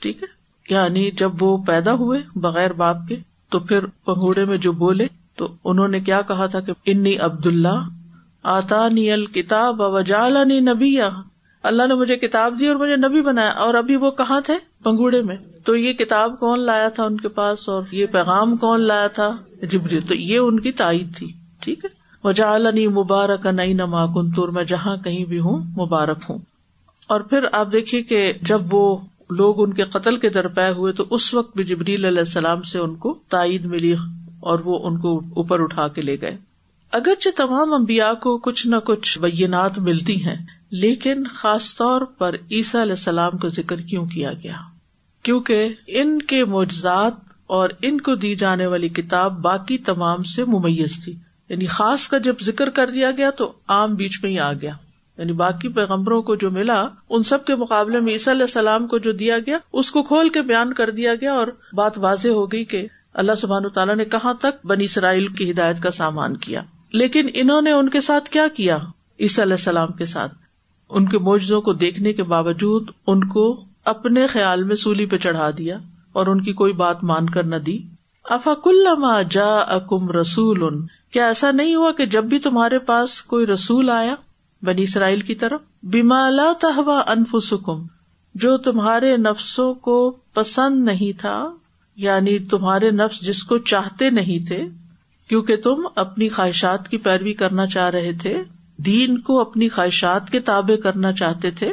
ٹھیک 0.00 0.22
ہے؟ 0.22 0.28
یعنی 0.74 1.10
جب 1.10 1.42
وہ 1.42 1.56
پیدا 1.56 1.92
ہوئے 1.92 2.20
بغیر 2.36 2.72
باپ 2.72 2.96
کے، 3.08 3.16
تو 3.48 3.58
پھر 3.58 3.86
پنگوڑے 3.86 4.44
میں 4.44 4.56
جو 4.56 4.72
بولے 4.72 5.06
تو 5.40 5.48
انہوں 5.64 5.88
نے 5.88 6.00
کیا 6.00 6.22
کہا 6.22 6.46
تھا 6.46 6.60
کہ 6.60 6.72
انی 6.86 7.18
عبد 7.18 7.46
اللہ 7.46 7.88
آتا 8.42 8.88
نی 8.88 9.12
الکتاب 9.12 9.80
وجالانی 9.80 10.60
نبی 10.60 11.00
اللہ 11.62 11.86
نے 11.86 11.94
مجھے 11.94 12.16
کتاب 12.16 12.54
دی 12.58 12.66
اور 12.66 12.76
مجھے 12.76 12.96
نبی 12.96 13.20
بنایا۔ 13.20 13.50
اور 13.50 13.74
ابھی 13.74 13.96
وہ 13.96 14.10
کہاں 14.10 14.40
تھے؟ 14.40 14.54
پنگوڑے 14.84 15.22
میں۔ 15.22 15.36
تو 15.64 15.76
یہ 15.76 15.92
کتاب 15.92 16.40
کون 16.40 16.60
لایا 16.60 16.88
تھا 16.88 17.04
ان 17.04 17.16
کے 17.16 17.28
پاس 17.28 17.68
اور 17.68 17.82
یہ 17.92 18.06
پیغام 18.06 18.56
کون 18.56 18.80
لایا 18.80 19.06
تھا؟ 19.06 19.36
جبری 19.62 20.00
تو 20.00 20.14
یہ 20.14 20.38
ان 20.38 20.60
کی 20.60 20.72
تائید 20.72 21.16
تھی۔ 21.16 21.32
ٹھیک 21.60 21.84
ہے؟ 21.84 21.88
وجا 22.24 22.58
مبارک 22.90 23.46
نئی 23.46 23.72
نما 23.72 24.06
کنتور 24.06 24.48
میں 24.48 24.64
جہاں 24.64 24.96
کہیں 24.96 25.24
بھی 25.24 25.40
ہوں، 25.40 25.58
مبارک 25.58 26.18
ہوں۔ 26.28 26.38
اور 27.06 27.20
پھر 27.20 27.38
آپ 27.52 27.72
دیکھیے 27.72 28.02
کہ 28.02 28.32
جب 28.42 28.60
وہ 28.70 28.96
لوگ 29.30 29.62
ان 29.62 29.72
کے 29.72 29.82
قتل 29.82 30.16
کے 30.16 30.28
درپے 30.28 30.70
ہوئے 30.70 30.92
تو 30.92 31.04
اس 31.10 31.34
وقت 31.34 31.56
بھی 31.56 31.64
جبریل 31.64 32.04
علیہ 32.04 32.18
السلام 32.18 32.62
سے 32.62 32.78
ان 32.78 32.94
کو 32.94 33.18
تائید 33.28 33.64
ملی۔ 33.64 33.94
اور 34.40 34.58
وہ 34.58 34.78
ان 34.82 34.98
کو 34.98 35.18
اوپر 35.18 35.60
اٹھا 35.60 35.88
کے 35.88 36.02
لے 36.02 36.20
گئے۔ 36.20 36.36
اگرچہ 36.92 37.28
تمام 37.36 37.74
امبیا 37.74 38.14
کو 38.14 38.38
کچھ 38.38 38.66
نہ 38.66 38.76
کچھ 38.76 39.18
بینات 39.18 39.78
ملتی 39.78 40.24
ہیں، 40.24 40.46
لیکن 40.70 41.24
خاص 41.34 41.76
طور 41.76 42.00
پر 42.00 42.34
عیسیٰ 42.50 42.80
علیہ 42.80 42.92
السلام 42.92 43.38
کا 43.38 43.48
ذکر 43.48 43.80
کیوں 43.80 44.06
کیا 44.06 44.32
گیا؟ 44.32 44.56
کیونکہ 45.22 45.68
ان 45.86 46.22
کے 46.22 46.44
معجزات 46.44 47.12
اور 47.46 47.68
ان 47.82 48.00
کو 48.00 48.14
دی 48.14 48.34
جانے 48.34 48.66
والی 48.66 48.88
کتاب 48.88 49.32
باقی 49.32 49.78
تمام 49.78 50.22
سے 50.22 50.44
ممیز 50.44 51.04
تھی۔ 51.04 51.14
یعنی 51.48 51.66
خاص 51.66 52.08
کا 52.08 52.18
جب 52.18 52.34
ذکر 52.42 52.70
کر 52.70 52.90
دیا 52.90 53.10
گیا 53.10 53.30
تو 53.30 53.52
عام 53.68 53.94
بیچ 53.94 54.18
میں 54.22 54.30
ہی 54.30 54.38
آ 54.38 54.52
گیا۔ 54.52 54.72
یعنی 55.18 55.32
باقی 55.32 55.68
پیغمبروں 55.68 56.22
کو 56.22 56.34
جو 56.34 56.50
ملا، 56.50 56.84
ان 57.10 57.22
سب 57.22 57.44
کے 57.44 57.54
مقابلے 57.54 58.00
میں 58.00 58.12
عیسیٰ 58.12 58.32
علیہ 58.32 58.42
السلام 58.42 58.86
کو 58.86 58.98
جو 58.98 59.12
دیا 59.12 59.38
گیا، 59.38 59.58
اس 59.72 59.90
کو 59.90 60.02
کھول 60.02 60.28
کے 60.28 60.42
بیان 60.42 60.72
کر 60.72 60.90
دیا 60.90 61.14
گیا 61.14 61.32
اور 61.32 61.46
بات 61.72 61.98
واضح 61.98 62.28
ہو 62.28 62.52
گئی 62.52 62.64
کہ 62.64 62.86
اللہ 63.14 63.32
سبحان 63.34 63.68
تعالیٰ 63.68 63.96
نے 63.96 64.04
کہاں 64.04 64.34
تک 64.34 64.66
بنی 64.66 64.84
اسرائیل 64.84 65.26
کی 65.26 65.50
ہدایت 65.50 65.82
کا 65.82 65.90
سامان 65.90 66.36
کیا؟ 66.36 66.62
لیکن 66.92 67.28
انہوں 67.34 67.62
نے 67.62 67.72
ان 67.72 67.88
کے 67.88 68.00
ساتھ 68.00 68.30
کیا 68.30 68.48
کیا؟ 68.48 68.76
عیسیٰ 69.20 69.44
علیہ 69.44 69.54
السلام 69.54 69.92
کے 69.92 70.04
ساتھ۔ 70.04 70.34
ان 70.90 71.08
کے 71.08 71.18
موجوں 71.18 71.60
کو 71.60 71.72
دیکھنے 71.72 72.12
کے 72.12 72.22
باوجود 72.22 72.90
ان 73.06 73.24
کو 73.24 73.64
اپنے 73.84 74.26
خیال 74.26 74.62
میں 74.62 74.76
سولی 74.76 75.06
پہ 75.06 75.18
چڑھا 75.18 75.50
دیا 75.58 75.78
اور 76.12 76.26
ان 76.26 76.40
کی 76.40 76.52
کوئی 76.52 76.72
بات 76.72 77.04
مان 77.04 77.30
کر 77.30 77.42
نہ 77.42 77.56
دی۔ 77.56 77.78
افاق 78.24 78.66
اللہ 78.66 79.22
جا 79.30 79.58
اکم 79.58 80.10
رسول 80.10 80.62
ان 80.62 80.86
کیا 81.12 81.26
ایسا 81.26 81.50
نہیں 81.50 81.74
ہوا 81.74 81.92
کہ 81.92 82.06
جب 82.06 82.24
بھی 82.24 82.38
تمہارے 82.38 82.78
پاس 82.78 83.22
کوئی 83.22 83.46
رسول 83.46 83.90
آیا 83.90 84.14
بنی 84.62 84.82
اسرائیل 84.82 85.20
کی 85.20 85.34
طرف؟ 85.34 85.60
بیمالا 85.82 86.52
تہوا 86.60 87.02
انف 87.06 87.36
سکم 87.44 87.86
جو 88.34 88.56
تمہارے 88.56 89.16
نفسوں 89.16 89.74
کو 89.74 90.16
پسند 90.34 90.84
نہیں 90.84 91.20
تھا 91.20 91.50
یعنی 92.00 92.38
تمہارے 92.38 92.90
نفس 92.90 93.20
جس 93.20 93.42
کو 93.42 93.58
چاہتے 93.58 94.10
نہیں 94.10 94.46
تھے، 94.46 94.66
کیونکہ 95.28 95.56
تم 95.56 95.88
اپنی 95.96 96.28
خواہشات 96.28 96.88
کی 96.88 96.96
پیروی 96.96 97.32
کرنا 97.32 97.66
چاہ 97.66 97.90
رہے 97.90 98.12
تھے، 98.12 98.42
دین 98.76 99.18
کو 99.18 99.40
اپنی 99.40 99.68
خواہشات 99.68 100.30
کے 100.30 100.40
تابے 100.40 100.76
کرنا 100.76 101.12
چاہتے 101.12 101.50
تھے، 101.50 101.72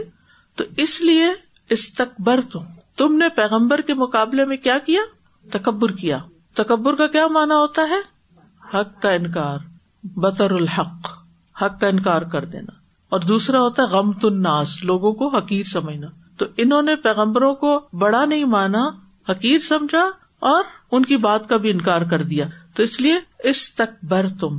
تو 0.56 0.64
اس 0.78 1.02
لیے 1.02 1.26
استقبر 1.70 2.40
تم 2.52 2.60
تم 2.96 3.16
نے 3.16 3.30
پیغمبر 3.30 3.82
کے 3.82 3.94
مقابلے 3.94 4.46
میں 4.46 4.58
کیا 4.58 4.78
کیا؟ 4.86 5.02
تکبر 5.52 5.92
کیا۔ 5.92 6.20
تکبر 6.54 6.96
کا 6.96 7.08
کیا 7.08 7.28
مانا 7.28 7.56
ہوتا 7.56 7.82
ہے؟ 7.82 8.00
حق 8.74 9.02
کا 9.02 9.10
انکار، 9.10 9.58
بطر 10.04 10.52
الحق، 10.52 11.08
حق 11.62 11.80
کا 11.82 11.88
انکار 11.88 12.22
کر 12.22 12.46
دینا۔ 12.46 12.72
اور 13.10 13.20
دوسرا 13.20 13.62
ہوتا 13.62 13.84
ہے 13.84 13.88
غم 13.88 14.12
الناس، 14.24 14.84
لوگوں 14.84 15.14
کو 15.14 15.38
حقیر 15.38 15.64
سمجھنا۔ 15.64 16.08
تو 16.38 16.46
انہوں 16.58 16.82
نے 16.82 16.96
پیغمبروں 16.96 17.56
کو 17.56 17.88
بڑا 17.94 18.26
نہیں 18.26 18.46
مانا 18.46 18.90
حقیر 19.30 19.60
سمجھا 19.60 20.10
اور 20.40 20.64
ان 20.92 21.06
کی 21.06 21.18
بات 21.18 21.50
کا 21.50 21.58
بھی 21.58 21.72
انکار 21.72 22.02
کر 22.02 22.24
دیا۔ 22.24 22.46
تو 22.76 22.84
اس 22.84 23.02
لیے 23.02 23.16
استقبر 23.44 24.26
تم 24.40 24.58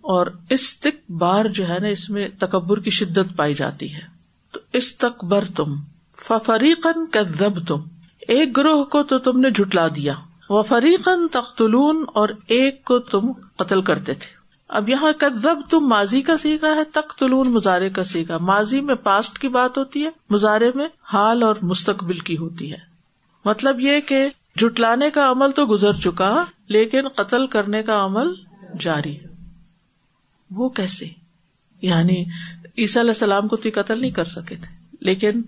اور 0.00 0.26
استقبار 0.50 1.44
جو 1.44 1.68
ہے 1.68 1.78
نا، 1.78 1.88
اس 1.88 2.10
میں 2.10 2.28
تکبر 2.38 2.80
کی 2.80 2.90
شدت 2.90 3.36
پائی 3.36 3.54
جاتی 3.54 3.94
ہے۔ 3.94 4.00
تو 4.52 4.60
استقبر 4.72 5.44
تم 5.56 5.74
فریقن 6.14 7.06
کا 7.06 7.48
تم 7.66 7.80
ایک 8.20 8.56
گروہ 8.56 8.84
کو 8.84 9.02
تو 9.02 9.18
تم 9.18 9.40
نے 9.40 9.50
جٹلا 9.50 9.88
دیا۔ 9.88 10.14
وہ 10.50 10.62
فریقن 10.62 11.28
تختلون 11.28 12.04
اور 12.14 12.28
ایک 12.46 12.84
کو 12.84 12.98
تم 12.98 13.32
قتل 13.56 13.82
کرتے 13.82 14.14
تھے۔ 14.14 14.40
اب 14.68 14.88
یہاں 14.88 15.12
کا 15.18 15.26
تم 15.70 15.80
ماضی 15.80 16.22
کا 16.22 16.36
سیکھا 16.36 16.68
ہے 16.68 16.84
تختلون 16.84 17.48
مظاہرے 17.48 17.90
کا 17.90 18.04
سیکھا 18.04 18.38
ماضی 18.38 18.80
میں 18.80 18.94
پاسٹ 18.94 19.38
کی 19.38 19.48
بات 19.48 19.78
ہوتی 19.78 20.04
ہے 20.04 20.10
مظاہرے 20.30 20.70
میں 20.74 20.88
حال 21.02 21.42
اور 21.42 21.54
مستقبل 21.62 22.18
کی 22.18 22.36
ہوتی 22.36 22.72
ہے۔ 22.72 22.89
مطلب 23.44 23.80
یہ 23.80 24.00
کہ 24.00 24.28
جٹلانے 24.56 25.10
کا 25.10 25.30
عمل 25.30 25.52
تو 25.52 25.66
گزر 25.66 25.92
چکا 25.92 26.44
لیکن 26.68 27.08
قتل 27.08 27.46
کرنے 27.46 27.82
کا 27.82 28.04
عمل 28.04 28.26
جاری۔ 28.80 29.18
وہ 30.50 30.68
کیسے؟ 30.68 31.06
یعنی 31.82 32.24
عیسیٰ 32.78 33.02
علیہ 33.02 33.10
السلام 33.10 33.48
کو 33.48 33.56
تو 33.56 33.68
قتل 33.74 34.00
نہیں 34.00 34.10
کر 34.10 34.24
سکے 34.24 34.56
تھے، 34.56 34.96
لیکن 35.00 35.42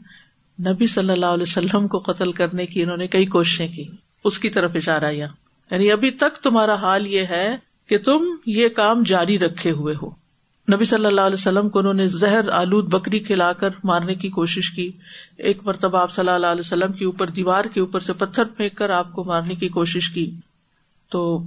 نبی 0.67 0.87
صلی 0.87 1.13
اللہ 1.13 1.27
علیہ 1.27 1.43
وسلم 1.43 1.89
کو 1.89 1.99
قتل 1.99 2.33
کرنے 2.33 2.67
کی 2.67 2.83
انہوں 2.83 2.97
نے 2.97 3.07
کئی 3.07 3.27
کوششیں 3.27 3.69
کی، 3.69 3.85
اس 4.25 4.39
کی 4.39 4.51
طرف 4.51 4.71
اشارہ 4.75 5.13
یا 5.13 5.27
یعنی 5.71 5.93
ابھی 5.93 6.11
تک 6.11 6.43
تمہارا 6.43 6.75
حال 6.75 7.07
یہ 7.07 7.23
ہے 7.23 7.57
کہ 7.87 7.99
تم 7.99 8.25
یہ 8.47 8.69
کام 8.69 9.03
جاری 9.03 9.39
رکھے 9.39 9.71
ہوئے 9.71 9.95
ہو۔ 10.03 10.22
نبی 10.71 10.85
صلی 10.85 11.07
اللہ 11.07 11.21
علیہ 11.21 11.35
وسلم 11.35 11.69
کو 11.69 11.79
انہوں 11.79 11.95
نے 11.95 12.07
زہر 12.07 12.49
آلود 12.49 12.85
بکری 12.85 13.19
کھلا 13.19 13.53
کر 13.53 13.69
مارنے 13.85 14.15
کی 14.15 14.29
کوشش 14.29 14.71
کی۔ 14.71 14.91
ایک 15.37 15.59
مرتبہ 15.65 15.99
آپ 15.99 16.13
صلی 16.13 16.31
اللہ 16.31 16.47
علیہ 16.47 16.61
وسلم 16.61 16.93
کے 16.93 17.05
اوپر 17.05 17.27
دیوار 17.27 17.65
کے 17.65 17.81
اوپر 17.81 18.01
سے 18.01 18.13
پتھر 18.13 18.45
پھینک 18.45 18.75
کر 18.75 18.91
آپ 18.91 19.13
کو 19.13 19.25
مارنے 19.25 19.55
کی 19.55 19.69
کوشش 19.69 20.11
کی۔ 20.11 20.31
تو 21.11 21.43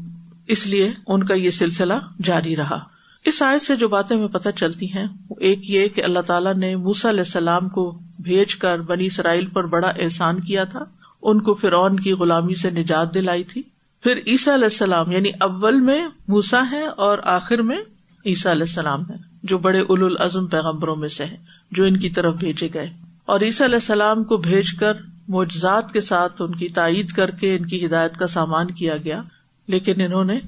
اس 0.47 0.67
لیے 0.67 0.91
ان 1.07 1.23
کا 1.23 1.33
یہ 1.33 1.49
سلسلہ 1.49 1.93
جاری 2.23 2.55
رہا۔ 2.55 2.79
اس 3.25 3.41
آیت 3.41 3.61
سے 3.61 3.75
جو 3.75 3.87
باتیں 3.87 4.17
ہمیں 4.17 4.27
پتہ 4.27 4.49
چلتی 4.55 4.85
ہیں 4.85 5.07
ایک 5.39 5.69
یہ 5.69 5.87
کہ 5.87 6.03
اللہ 6.03 6.19
تعالیٰ 6.19 6.55
نے 6.55 6.75
موسا 6.75 7.09
علیہ 7.09 7.19
السلام 7.19 7.69
کو 7.69 7.99
بھیج 8.19 8.55
کر 8.55 8.81
بنی 8.81 9.05
اسرائیل 9.05 9.45
پر 9.45 9.65
بڑا 9.65 9.87
احسان 9.87 10.39
کیا 10.39 10.63
تھا۔ 10.63 10.83
ان 11.21 11.41
کو 11.41 11.53
فرعون 11.53 11.99
کی 11.99 12.11
غلامی 12.11 12.53
سے 12.53 12.69
نجات 12.69 13.13
دلائی 13.13 13.43
تھی۔ 13.43 13.61
پھر 14.03 14.19
عیسیٰ 14.27 14.53
علیہ 14.53 14.65
السلام 14.65 15.11
یعنی 15.11 15.29
اول 15.39 15.79
میں 15.79 16.07
موسا 16.27 16.63
ہے 16.71 16.85
اور 16.85 17.17
آخر 17.23 17.61
میں 17.61 17.77
عیسیٰ 18.25 18.51
علیہ 18.51 18.63
السلام 18.63 19.01
ہے 19.09 19.15
جو 19.43 19.57
بڑے 19.57 19.79
اول 19.79 20.03
العزم 20.03 20.47
پیغمبروں 20.47 20.95
میں 20.95 21.07
سے 21.07 21.25
ہے 21.25 21.37
جو 21.71 21.83
ان 21.83 21.97
کی 21.97 22.09
طرف 22.09 22.35
بھیجے 22.35 22.67
گئے۔ 22.73 22.89
اور 23.25 23.41
عیسیٰ 23.41 23.67
علیہ 23.67 23.75
السلام 23.75 24.23
کو 24.23 24.37
بھیج 24.37 24.73
کر 24.73 24.93
معجزات 25.27 25.93
کے 25.93 26.01
ساتھ 26.01 26.41
ان 26.41 26.55
کی 26.55 26.67
تائید 26.67 27.11
کر 27.11 27.31
کے 27.31 27.55
ان 27.55 27.65
کی 27.65 27.85
ہدایت 27.85 28.17
کا 28.17 28.27
سامان 28.27 28.71
کیا 28.71 28.97
گیا، 28.97 29.21
لیکن 29.67 30.01
انہوں 30.01 30.23
نے 30.23 30.39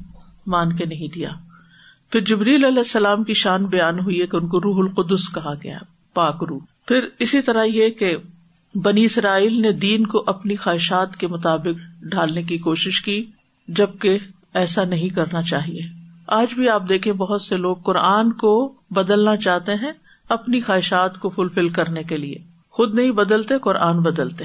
مان 0.47 0.75
کے 0.75 0.85
نہیں 0.85 1.13
دیا۔ 1.15 1.29
پھر 2.11 2.21
جبریل 2.21 2.65
علیہ 2.65 2.77
السلام 2.77 3.23
کی 3.23 3.33
شان 3.33 3.65
بیان 3.65 3.99
ہوئی 3.99 4.21
ہے 4.21 4.27
کہ 4.27 4.35
ان 4.35 4.47
کو 4.47 4.61
روح 4.61 4.87
القدس 4.87 5.33
کہا 5.33 5.53
گیا، 5.63 5.77
پاک 6.13 6.43
روح۔ 6.49 6.59
پھر 6.87 7.07
اسی 7.19 7.41
طرح 7.41 7.63
یہ 7.63 7.89
کہ 7.89 8.17
بنی 8.75 9.05
اسرائیل 9.05 9.61
نے 9.61 9.71
دین 9.71 10.07
کو 10.07 10.23
اپنی 10.27 10.55
خواہشات 10.55 11.17
کے 11.17 11.27
مطابق 11.27 12.03
ڈالنے 12.03 12.43
کی 12.43 12.57
کوشش 12.57 13.01
کی، 13.01 13.25
جبکہ 13.67 14.17
ایسا 14.53 14.83
نہیں 14.83 15.09
کرنا 15.09 15.41
چاہیے۔ 15.41 15.96
آج 16.27 16.53
بھی 16.53 16.69
آپ 16.69 16.83
دیکھیں 16.89 17.13
بہت 17.13 17.41
سے 17.41 17.57
لوگ 17.57 17.75
قرآن 17.75 18.31
کو 18.31 18.73
بدلنا 18.89 19.37
چاہتے 19.37 19.73
ہیں 19.73 19.91
اپنی 20.29 20.59
خواہشات 20.59 21.19
کو 21.19 21.29
فلفل 21.29 21.69
کرنے 21.69 22.03
کے 22.03 22.17
لیے۔ 22.17 22.35
خود 22.69 22.95
نہیں 22.95 23.11
بدلتے، 23.11 23.57
قرآن 23.57 23.99
بدلتے 23.99 24.43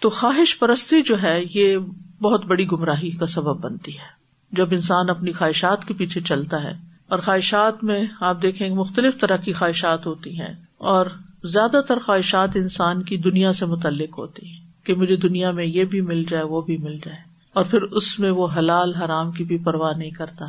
تو 0.00 0.10
خواہش 0.10 0.58
پرستی 0.58 1.02
جو 1.02 1.22
ہے، 1.22 1.40
یہ 1.54 1.76
بہت 2.22 2.44
بڑی 2.44 2.66
گمراہی 2.72 3.10
کا 3.10 3.26
سبب 3.26 3.60
بنتی 3.60 3.94
ہے۔ 3.94 4.16
جب 4.52 4.68
انسان 4.70 5.10
اپنی 5.10 5.32
خواہشات 5.32 5.84
کے 5.84 5.94
پیچھے 5.94 6.20
چلتا 6.20 6.62
ہے، 6.62 6.72
اور 7.08 7.18
خواہشات 7.18 7.84
میں 7.84 8.06
آپ 8.20 8.42
دیکھیں 8.42 8.70
مختلف 8.70 9.20
طرح 9.20 9.36
کی 9.36 9.52
خواہشات 9.52 10.06
ہوتی 10.06 10.40
ہیں، 10.40 10.54
اور 10.78 11.06
زیادہ 11.44 11.80
تر 11.88 11.98
خواہشات 11.98 12.48
انسان 12.54 13.02
کی 13.02 13.16
دنیا 13.16 13.52
سے 13.52 13.66
متعلق 13.66 14.18
ہوتی 14.18 14.46
ہیں۔ 14.46 14.86
کہ 14.86 14.94
مجھے 14.94 15.16
دنیا 15.16 15.50
میں 15.50 15.64
یہ 15.64 15.84
بھی 15.84 16.00
مل 16.00 16.24
جائے، 16.24 16.44
وہ 16.44 16.60
بھی 16.60 16.76
مل 16.76 16.98
جائے۔ 17.04 17.18
اور 17.52 17.64
پھر 17.64 17.82
اس 17.82 18.18
میں 18.18 18.30
وہ 18.30 18.46
حلال 18.56 18.94
حرام 18.94 19.32
کی 19.32 19.44
بھی 19.44 19.58
پرواہ 19.58 19.92
نہیں 19.96 20.10
کرتا۔ 20.10 20.44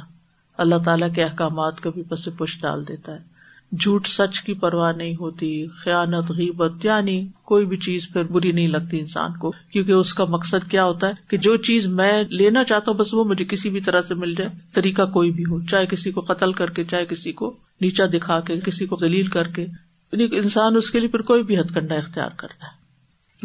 اللہ 0.58 0.76
تعالیٰ 0.86 1.14
کے 1.16 1.24
احکامات 1.24 1.82
کا 1.82 1.90
بھی 1.90 2.04
پس 2.10 2.30
پش 2.38 2.62
ڈال 2.62 2.88
دیتا 2.88 3.12
ہے۔ 3.14 3.38
جھوٹ 3.80 4.08
سچ 4.08 4.42
کی 4.42 4.54
پرواہ 4.54 4.92
نہیں 4.92 5.16
ہوتی، 5.16 5.68
خیانت، 5.68 6.32
غیبت 6.32 6.86
یعنی 6.86 7.28
کوئی 7.44 7.66
بھی 7.66 7.78
چیز 7.78 8.10
پھر 8.14 8.24
بری 8.24 8.52
نہیں 8.52 8.68
لگتی 8.68 9.00
انسان 9.00 9.38
کو۔ 9.38 9.52
کیونکہ 9.72 9.92
اس 9.92 10.14
کا 10.14 10.26
مقصد 10.26 10.72
کیا 10.72 10.86
ہوتا 10.86 11.08
ہے 11.08 11.12
کہ 11.28 11.38
جو 11.38 11.58
چیز 11.58 11.88
میں 11.88 12.24
لینا 12.30 12.64
چاہتا 12.64 12.92
ہوں، 12.92 12.98
بس 12.98 13.14
وہ 13.14 13.24
مجھے 13.24 13.46
کسی 13.46 13.70
بھی 13.70 13.82
طرح 13.82 14.02
سے 14.02 14.14
مل 14.14 14.36
جائے، 14.36 14.50
طریقہ 14.74 15.02
کوئی 15.06 15.32
بھی 15.32 15.44
ہو، 15.44 15.60
چاہے 15.66 15.86
کسی 15.86 16.12
کو 16.12 16.22
قتل 16.22 16.54
کر 16.54 16.70
کے، 16.70 16.84
چاہے 16.84 17.06
کسی 17.06 17.32
کو 17.32 17.58
نیچا 17.82 18.06
دکھا 18.06 18.40
کے، 18.40 18.60
کسی 18.60 18.86
کو 18.86 18.96
دلیل 18.96 19.28
کر 19.28 19.48
کے۔ 19.48 19.62
یعنی 20.12 20.28
انسان 20.32 20.76
اس 20.76 20.92
کے 20.92 21.00
لیے 21.00 21.10
پھر 21.10 21.20
کوئی 21.20 21.44
بھی 21.44 21.60
ہتھ 21.60 21.74
کنڈا 21.74 21.96
اختیار 21.96 22.30
کرتا 22.38 22.68
ہے۔ 22.68 22.88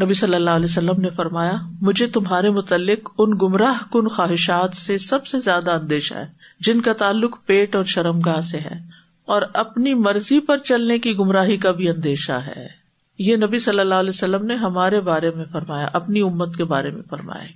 نبی 0.04 0.14
صلی 0.14 0.35
اللہ 0.35 0.50
علیہ 0.50 0.64
وسلم 0.64 1.00
نے 1.00 1.11
فرمایا، 1.11 1.52
مجھے 1.81 2.07
تمہارے 2.07 2.50
متعلق 2.50 3.11
ان 3.19 3.31
گمراہ 3.42 3.92
کن 3.92 4.09
خواہشات 4.09 4.76
سے 4.76 4.99
سب 4.99 5.26
سے 5.26 5.40
زیادہ 5.40 5.71
اندیشہ 5.71 6.14
ہے۔ 6.14 6.41
جن 6.64 6.81
کا 6.81 6.92
تعلق 6.92 7.37
پیٹ 7.47 7.76
اور 7.76 7.85
شرم 7.85 8.21
گاہ 8.21 8.40
سے 8.40 8.59
ہے 8.59 8.75
اور 9.25 9.42
اپنی 9.54 9.95
مرضی 9.95 10.40
پر 10.40 10.59
چلنے 10.59 10.99
کی 10.99 11.19
گمراہی 11.19 11.57
کا 11.57 11.71
بھی 11.71 11.88
اندیشہ 11.88 12.33
ہے۔ 12.33 12.69
یہ 13.19 13.37
نبی 13.37 13.59
صلی 13.59 13.78
اللہ 13.78 13.95
علیہ 13.95 14.11
وسلم 14.11 14.47
نے 14.47 14.54
ہمارے 14.54 15.00
بارے 15.00 15.31
میں 15.31 15.45
فرمایا، 15.52 15.88
اپنی 15.92 16.21
امت 16.21 16.57
کے 16.57 16.64
بارے 16.64 16.90
میں 16.90 17.02
فرمایا 17.11 17.47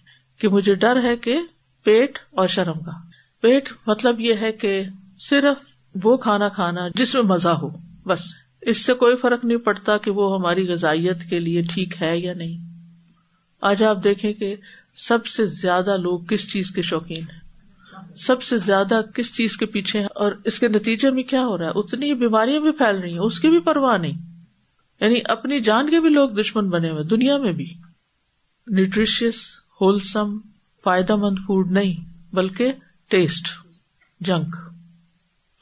کہ 0.41 0.49
مجھے 0.49 0.75
ڈر 0.75 1.03
ہے 1.03 1.17
کہ 1.17 1.39
پیٹ 1.85 2.19
اور 2.31 2.47
شرم 2.47 2.79
گاہ۔ 2.87 2.99
پیٹ 3.41 3.69
مطلب 3.87 4.21
یہ 4.21 4.35
ہے 4.41 4.53
کہ 4.53 4.83
صرف 5.31 5.57
وہ 6.05 6.17
کھانا 6.17 6.49
کھانا 6.49 6.89
جس 6.95 7.15
میں 7.15 7.23
مزہ 7.23 7.49
ہو، 7.49 7.69
بس۔ 8.07 8.21
اس 8.61 8.85
سے 8.85 8.95
کوئی 8.95 9.17
فرق 9.17 9.45
نہیں 9.45 9.59
پڑتا 9.59 9.97
کہ 9.97 10.11
وہ 10.11 10.41
ہماری 10.41 10.69
غذائیت 10.69 11.31
کے 11.31 11.41
لیے 11.41 11.63
ٹھیک 11.63 12.03
ہے 12.03 12.19
یا 12.19 12.33
نہیں۔ 12.35 12.59
آج 13.61 13.83
آپ 13.83 14.05
دیکھیں 14.05 14.33
کہ 14.33 14.57
سب 14.97 15.27
سے 15.27 15.47
زیادہ 15.47 15.97
لوگ 15.97 16.21
کس 16.21 16.53
چیز 16.53 16.71
کے 16.71 16.83
شوقین 16.83 17.23
ہیں؟ 17.23 17.46
سب 18.17 18.43
سے 18.43 18.59
زیادہ 18.59 19.01
کس 19.15 19.35
چیز 19.35 19.57
کے 19.57 19.67
پیچھے 19.67 20.01
ہے 20.01 20.07
اور 20.15 20.33
اس 20.45 20.59
کے 20.59 20.69
نتیجے 20.69 21.11
میں 21.11 21.23
کیا 21.23 21.41
ہو 21.41 21.59
رہا 21.59 21.67
ہے؟ 21.67 21.73
اتنی 21.75 22.15
بیماریاں 22.15 22.61
بھی 22.61 22.73
پھیل 22.73 22.97
رہی 22.97 23.13
ہیں، 23.13 23.19
اس 23.19 23.41
کی 23.41 23.49
بھی 23.49 23.59
پرواہ 23.59 23.99
نہیں۔ 23.99 24.13
یعنی 25.01 25.21
اپنی 25.25 25.61
جان 25.61 25.91
کے 25.91 26.01
بھی 26.01 26.09
لوگ 26.09 26.31
دشمن 26.31 26.71
بنے 26.71 26.91
ہوئے، 26.91 27.05
دنیا 27.05 27.37
میں 27.37 27.53
بھی۔ 27.53 27.75
نیوٹریشیس 28.67 29.35
ہولسم 29.81 30.39
فائدہ 30.85 31.17
مند 31.17 31.37
فوڈ 31.47 31.71
نہیں، 31.71 31.95
بلکہ 32.35 32.73
ٹیسٹ 33.09 33.49
جنک 34.21 34.57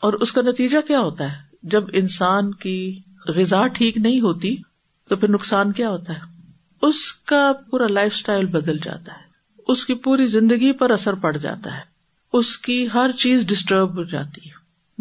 اور 0.01 0.13
اس 0.13 0.33
کا 0.33 0.43
نتیجہ 0.43 0.79
کیا 0.87 1.01
ہوتا 1.01 1.33
ہے؟ 1.33 1.37
جب 1.63 1.85
انسان 1.93 2.55
کی 2.55 3.01
غذا 3.27 3.67
ٹھیک 3.67 3.97
نہیں 3.97 4.21
ہوتی، 4.21 4.57
تو 5.09 5.17
پھر 5.17 5.31
نقصان 5.31 5.73
کیا 5.73 5.91
ہوتا 5.91 6.13
ہے؟ 6.13 6.21
اس 6.83 7.15
کا 7.15 7.53
پورا 7.71 7.87
لائف 7.87 8.13
اسٹائل 8.15 8.47
بدل 8.47 8.79
جاتا 8.79 9.13
ہے۔ 9.13 9.25
اس 9.69 9.87
کی 9.87 9.95
پوری 9.95 10.27
زندگی 10.27 10.73
پر 10.73 10.91
اثر 10.91 11.13
پڑ 11.13 11.37
جاتا 11.37 11.77
ہے۔ 11.77 11.94
اس 12.35 12.59
کی 12.59 12.89
ہر 12.95 13.11
چیز 13.13 13.47
ڈسٹرب 13.47 13.97
ہو 13.97 14.05
جاتی 14.05 14.51
ہے۔ 14.51 14.55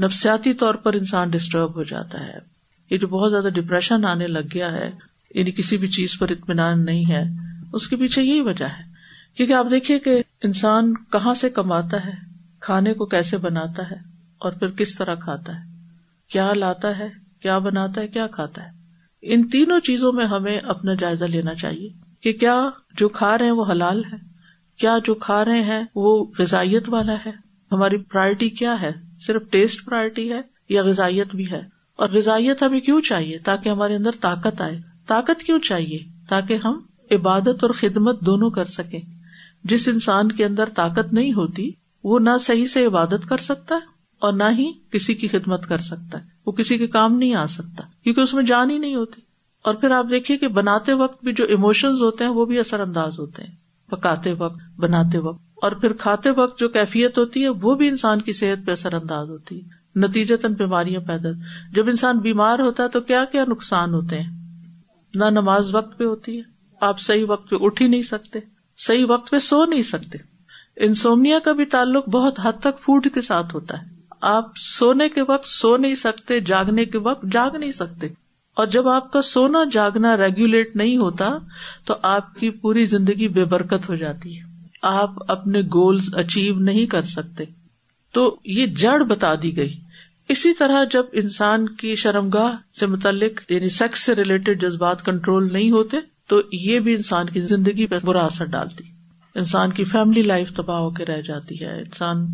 نفسیاتی 0.05 0.53
طور 0.53 0.75
پر 0.75 0.93
انسان 0.93 1.29
ڈسٹرب 1.29 1.75
ہو 1.75 1.83
جاتا 1.83 2.27
ہے۔ 2.27 2.37
یہ 2.89 2.97
جو 2.97 3.07
بہت 3.07 3.31
زیادہ 3.31 3.47
ڈپریشن 3.53 4.05
آنے 4.05 4.27
لگ 4.27 4.39
گیا 4.53 4.71
ہے 4.71 4.91
یعنی 5.35 5.51
کسی 5.51 5.77
بھی 5.77 5.87
چیز 5.87 6.17
پر 6.17 6.29
اطمینان 6.29 6.85
نہیں 6.85 7.11
ہے، 7.11 7.23
اس 7.73 7.87
کے 7.87 7.95
پیچھے 7.95 8.23
یہی 8.23 8.41
وجہ 8.41 8.65
ہے۔ 8.65 8.83
کیونکہ 9.35 9.53
آپ 9.53 9.65
دیکھیے 9.71 9.99
کہ 9.99 10.23
انسان 10.43 10.93
کہاں 10.93 11.33
سے 11.33 11.49
کماتا 11.49 12.05
ہے، 12.05 12.13
کھانے 12.59 12.93
کو 12.93 13.05
کیسے 13.05 13.37
بناتا 13.37 13.83
ہے 13.91 13.95
اور 14.37 14.51
پھر 14.51 14.67
کس 14.67 14.95
طرح 14.95 15.15
کھاتا 15.15 15.55
ہے۔ 15.55 15.63
کیا 16.29 16.53
لاتا 16.53 16.97
ہے، 16.97 17.09
کیا 17.41 17.57
بناتا 17.57 18.01
ہے، 18.01 18.07
کیا 18.07 18.27
کھاتا 18.27 18.63
ہے۔ 18.63 18.69
ان 19.21 19.47
تینوں 19.47 19.79
چیزوں 19.79 20.13
میں 20.13 20.25
ہمیں 20.25 20.59
اپنا 20.59 20.93
جائزہ 20.93 21.25
لینا 21.25 21.55
چاہیے 21.55 21.89
کہ 22.21 22.33
کیا 22.33 22.69
جو 22.97 23.09
کھا 23.09 23.37
رہے 23.37 23.45
ہیں 23.45 23.51
وہ 23.51 23.65
حلال 23.71 24.03
ہے 24.05 24.32
کیا 24.83 24.97
جو 25.03 25.13
کھا 25.15 25.45
رہے 25.45 25.61
ہیں 25.61 25.83
وہ 25.95 26.25
غذائیت 26.39 26.89
والا 26.89 27.13
ہے۔ 27.25 27.31
ہماری 27.71 27.97
پرائرٹی 27.97 28.49
کیا 28.49 28.81
ہے؟ 28.81 28.91
صرف 29.27 29.41
ٹیسٹ 29.49 29.85
پرائرٹی 29.85 30.31
ہے 30.31 30.41
یا 30.69 30.83
غذائیت 30.83 31.35
بھی 31.35 31.51
ہے؟ 31.51 31.61
اور 31.95 32.09
غذائیت 32.09 32.63
ہمیں 32.63 32.79
کیوں 32.79 33.01
چاہیے 33.01 33.39
تاکہ 33.39 33.69
ہمارے 33.69 33.95
اندر 33.95 34.09
طاقت 34.21 34.61
آئے؟ 34.61 34.79
طاقت 35.07 35.43
کیوں 35.43 35.59
چاہیے 35.59 35.99
تاکہ 36.29 36.57
ہم 36.65 36.79
عبادت 37.11 37.63
اور 37.63 37.69
خدمت 37.69 38.21
دونوں 38.21 38.49
کر 38.49 38.65
سکیں؟ 38.65 38.99
جس 39.63 39.87
انسان 39.87 40.31
کے 40.31 40.45
اندر 40.45 40.69
طاقت 40.75 41.13
نہیں 41.13 41.33
ہوتی، 41.33 41.71
وہ 42.03 42.19
نہ 42.19 42.37
صحیح 42.41 42.65
سے 42.65 42.85
عبادت 42.85 43.29
کر 43.29 43.37
سکتا 43.37 43.75
ہے 43.75 43.85
اور 44.19 44.33
نہ 44.33 44.43
ہی 44.57 44.71
کسی 44.91 45.13
کی 45.13 45.27
خدمت 45.27 45.67
کر 45.67 45.77
سکتا 45.77 46.17
ہے۔ 46.17 46.23
وہ 46.45 46.51
کسی 46.51 46.77
کے 46.77 46.87
کام 46.87 47.17
نہیں 47.17 47.35
آ 47.35 47.45
سکتا 47.45 47.83
کیونکہ 48.03 48.21
اس 48.21 48.33
میں 48.33 48.43
جان 48.43 48.69
ہی 48.69 48.77
نہیں 48.77 48.95
ہوتی۔ 48.95 49.21
اور 49.63 49.73
پھر 49.73 49.91
آپ 49.91 50.05
دیکھیے 50.09 50.37
کہ 50.37 50.47
بناتے 50.47 50.93
وقت 50.93 51.23
بھی 51.23 51.33
جو 51.33 51.45
ایموشنز 51.45 52.01
ہوتے 52.01 52.23
ہیں 52.23 52.31
وہ 52.31 52.45
بھی 52.45 52.59
اثر 52.59 52.79
انداز 52.79 53.19
ہوتے 53.19 53.43
ہیں۔ 53.43 53.62
پکاتے 53.95 54.33
وقت، 54.33 54.79
بناتے 54.79 55.17
وقت۔ 55.17 55.41
اور 55.55 55.71
پھر 55.71 55.93
کھاتے 55.93 56.29
وقت 56.29 56.59
جو 56.59 56.69
کیفیت 56.69 57.17
ہوتی 57.17 57.43
ہے، 57.43 57.49
وہ 57.49 57.75
بھی 57.75 57.87
انسان 57.87 58.21
کی 58.21 58.33
صحت 58.33 58.65
پہ 58.65 58.71
اثر 58.71 58.93
انداز 58.93 59.29
ہوتی 59.29 59.61
ہے۔ 59.61 59.83
نتیجتاً 59.95 60.53
بیماریاں 60.53 61.01
پیدا 61.01 61.29
جب 61.71 61.87
انسان 61.87 62.19
بیمار 62.19 62.59
ہوتا 62.59 62.83
ہے 62.83 62.87
تو 62.87 63.01
کیا 63.01 63.25
کیا 63.25 63.45
نقصان 63.47 63.93
ہوتے 63.93 64.19
ہیں؟ 64.19 64.29
نہ 65.15 65.25
نماز 65.25 65.75
وقت 65.75 65.97
پہ 65.97 66.03
ہوتی 66.03 66.37
ہے۔ 66.37 66.41
آپ 66.81 66.99
صحیح 66.99 67.25
وقت 67.27 67.49
پہ 67.49 67.55
اٹھ 67.59 67.81
ہی 67.81 67.87
نہیں 67.87 68.01
سکتے۔ 68.01 68.39
صحیح 68.77 69.05
وقت 69.09 69.31
پہ 69.31 69.39
سو 69.39 69.65
نہیں 69.65 69.81
سکتے۔ 69.81 70.17
انسومیا 70.75 71.39
کا 71.39 71.51
بھی 71.51 71.65
تعلق 71.65 72.09
بہت 72.09 72.39
حد 72.43 72.53
تک 72.59 72.79
فوڈ 72.81 73.07
کے 73.13 73.21
ساتھ 73.21 73.55
ہوتا 73.55 73.81
ہے۔ 73.81 73.87
آپ 74.21 74.45
سونے 74.55 75.09
کے 75.09 75.21
وقت 75.21 75.47
سو 75.47 75.77
نہیں 75.77 75.95
سکتے، 75.95 76.39
جاگنے 76.39 76.85
کے 76.85 76.97
وقت 76.97 77.25
جاگ 77.31 77.55
نہیں 77.55 77.71
سکتے۔ 77.71 78.07
اور 78.55 78.67
جب 78.67 78.87
آپ 78.87 79.11
کا 79.11 79.21
سونا 79.21 79.59
جاگنا 79.71 80.17
ریگولیٹ 80.17 80.75
نہیں 80.75 80.97
ہوتا، 80.97 81.29
تو 81.85 81.95
آپ 82.01 82.35
کی 82.35 82.49
پوری 82.49 82.85
زندگی 82.85 83.27
بے 83.27 83.45
برکت 83.45 83.89
ہو 83.89 83.95
جاتی 83.95 84.37
ہے۔ 84.37 84.43
آپ 84.81 85.31
اپنے 85.31 85.61
گولز 85.61 86.15
اچیو 86.15 86.55
نہیں 86.59 86.85
کر 86.85 87.01
سکتے۔ 87.01 87.43
تو 88.13 88.37
یہ 88.45 88.65
جڑ 88.65 89.03
بتا 89.03 89.35
دی 89.35 89.57
گئی۔ 89.57 89.79
اسی 90.29 90.53
طرح 90.53 90.83
جب 90.83 91.03
انسان 91.11 91.69
کی 91.69 91.95
شرمگاہ 91.95 92.77
سے 92.79 92.85
متعلق 92.85 93.51
یعنی 93.51 93.69
سیکس 93.69 93.99
سے 93.99 94.15
ریلیٹڈ 94.15 94.61
جذبات 94.61 95.05
کنٹرول 95.05 95.53
نہیں 95.53 95.71
ہوتے، 95.71 95.97
تو 96.27 96.41
یہ 96.51 96.79
بھی 96.79 96.95
انسان 96.95 97.29
کی 97.29 97.41
زندگی 97.41 97.87
پہ 97.87 97.95
برا 98.03 98.25
اثر 98.25 98.45
ڈالتی۔ 98.45 98.83
انسان 99.35 99.71
کی 99.71 99.83
فیملی 99.83 100.21
لائف 100.21 100.53
تباہ 100.53 100.77
ہو 100.77 100.89
کے 100.89 101.05
رہ 101.05 101.21
جاتی 101.21 101.61
ہے۔ 101.61 101.79
انسان 101.79 102.27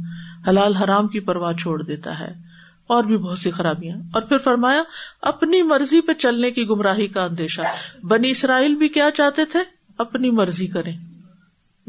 حلال 0.48 0.76
حرام 0.76 1.08
کی 1.08 1.20
پرواہ 1.20 1.54
چھوڑ 1.54 1.84
دیتا 1.84 2.20
ہے۔ 2.20 2.49
اور 2.90 3.04
بھی 3.04 3.18
بہت 3.18 3.40
سی 3.40 3.52
خرابیاں۔ 3.52 3.98
اور 4.14 4.22
پھر 4.22 4.38
فرمایا، 4.38 4.84
اپنی 5.22 5.62
مرضی 5.64 6.02
پہ 6.02 6.14
چلنے 6.14 6.52
کی 6.52 6.70
گمراہی 6.70 7.08
کا 7.08 7.24
اندیشہ۔ 7.24 7.62
بنی 8.04 8.30
اسرائیل 8.30 8.76
بھی 8.76 8.88
کیا 8.88 9.10
چاہتے 9.12 9.46
تھے؟ 9.46 9.60
اپنی 9.98 10.32
مرضی 10.32 10.68
کریں۔ 10.68 10.98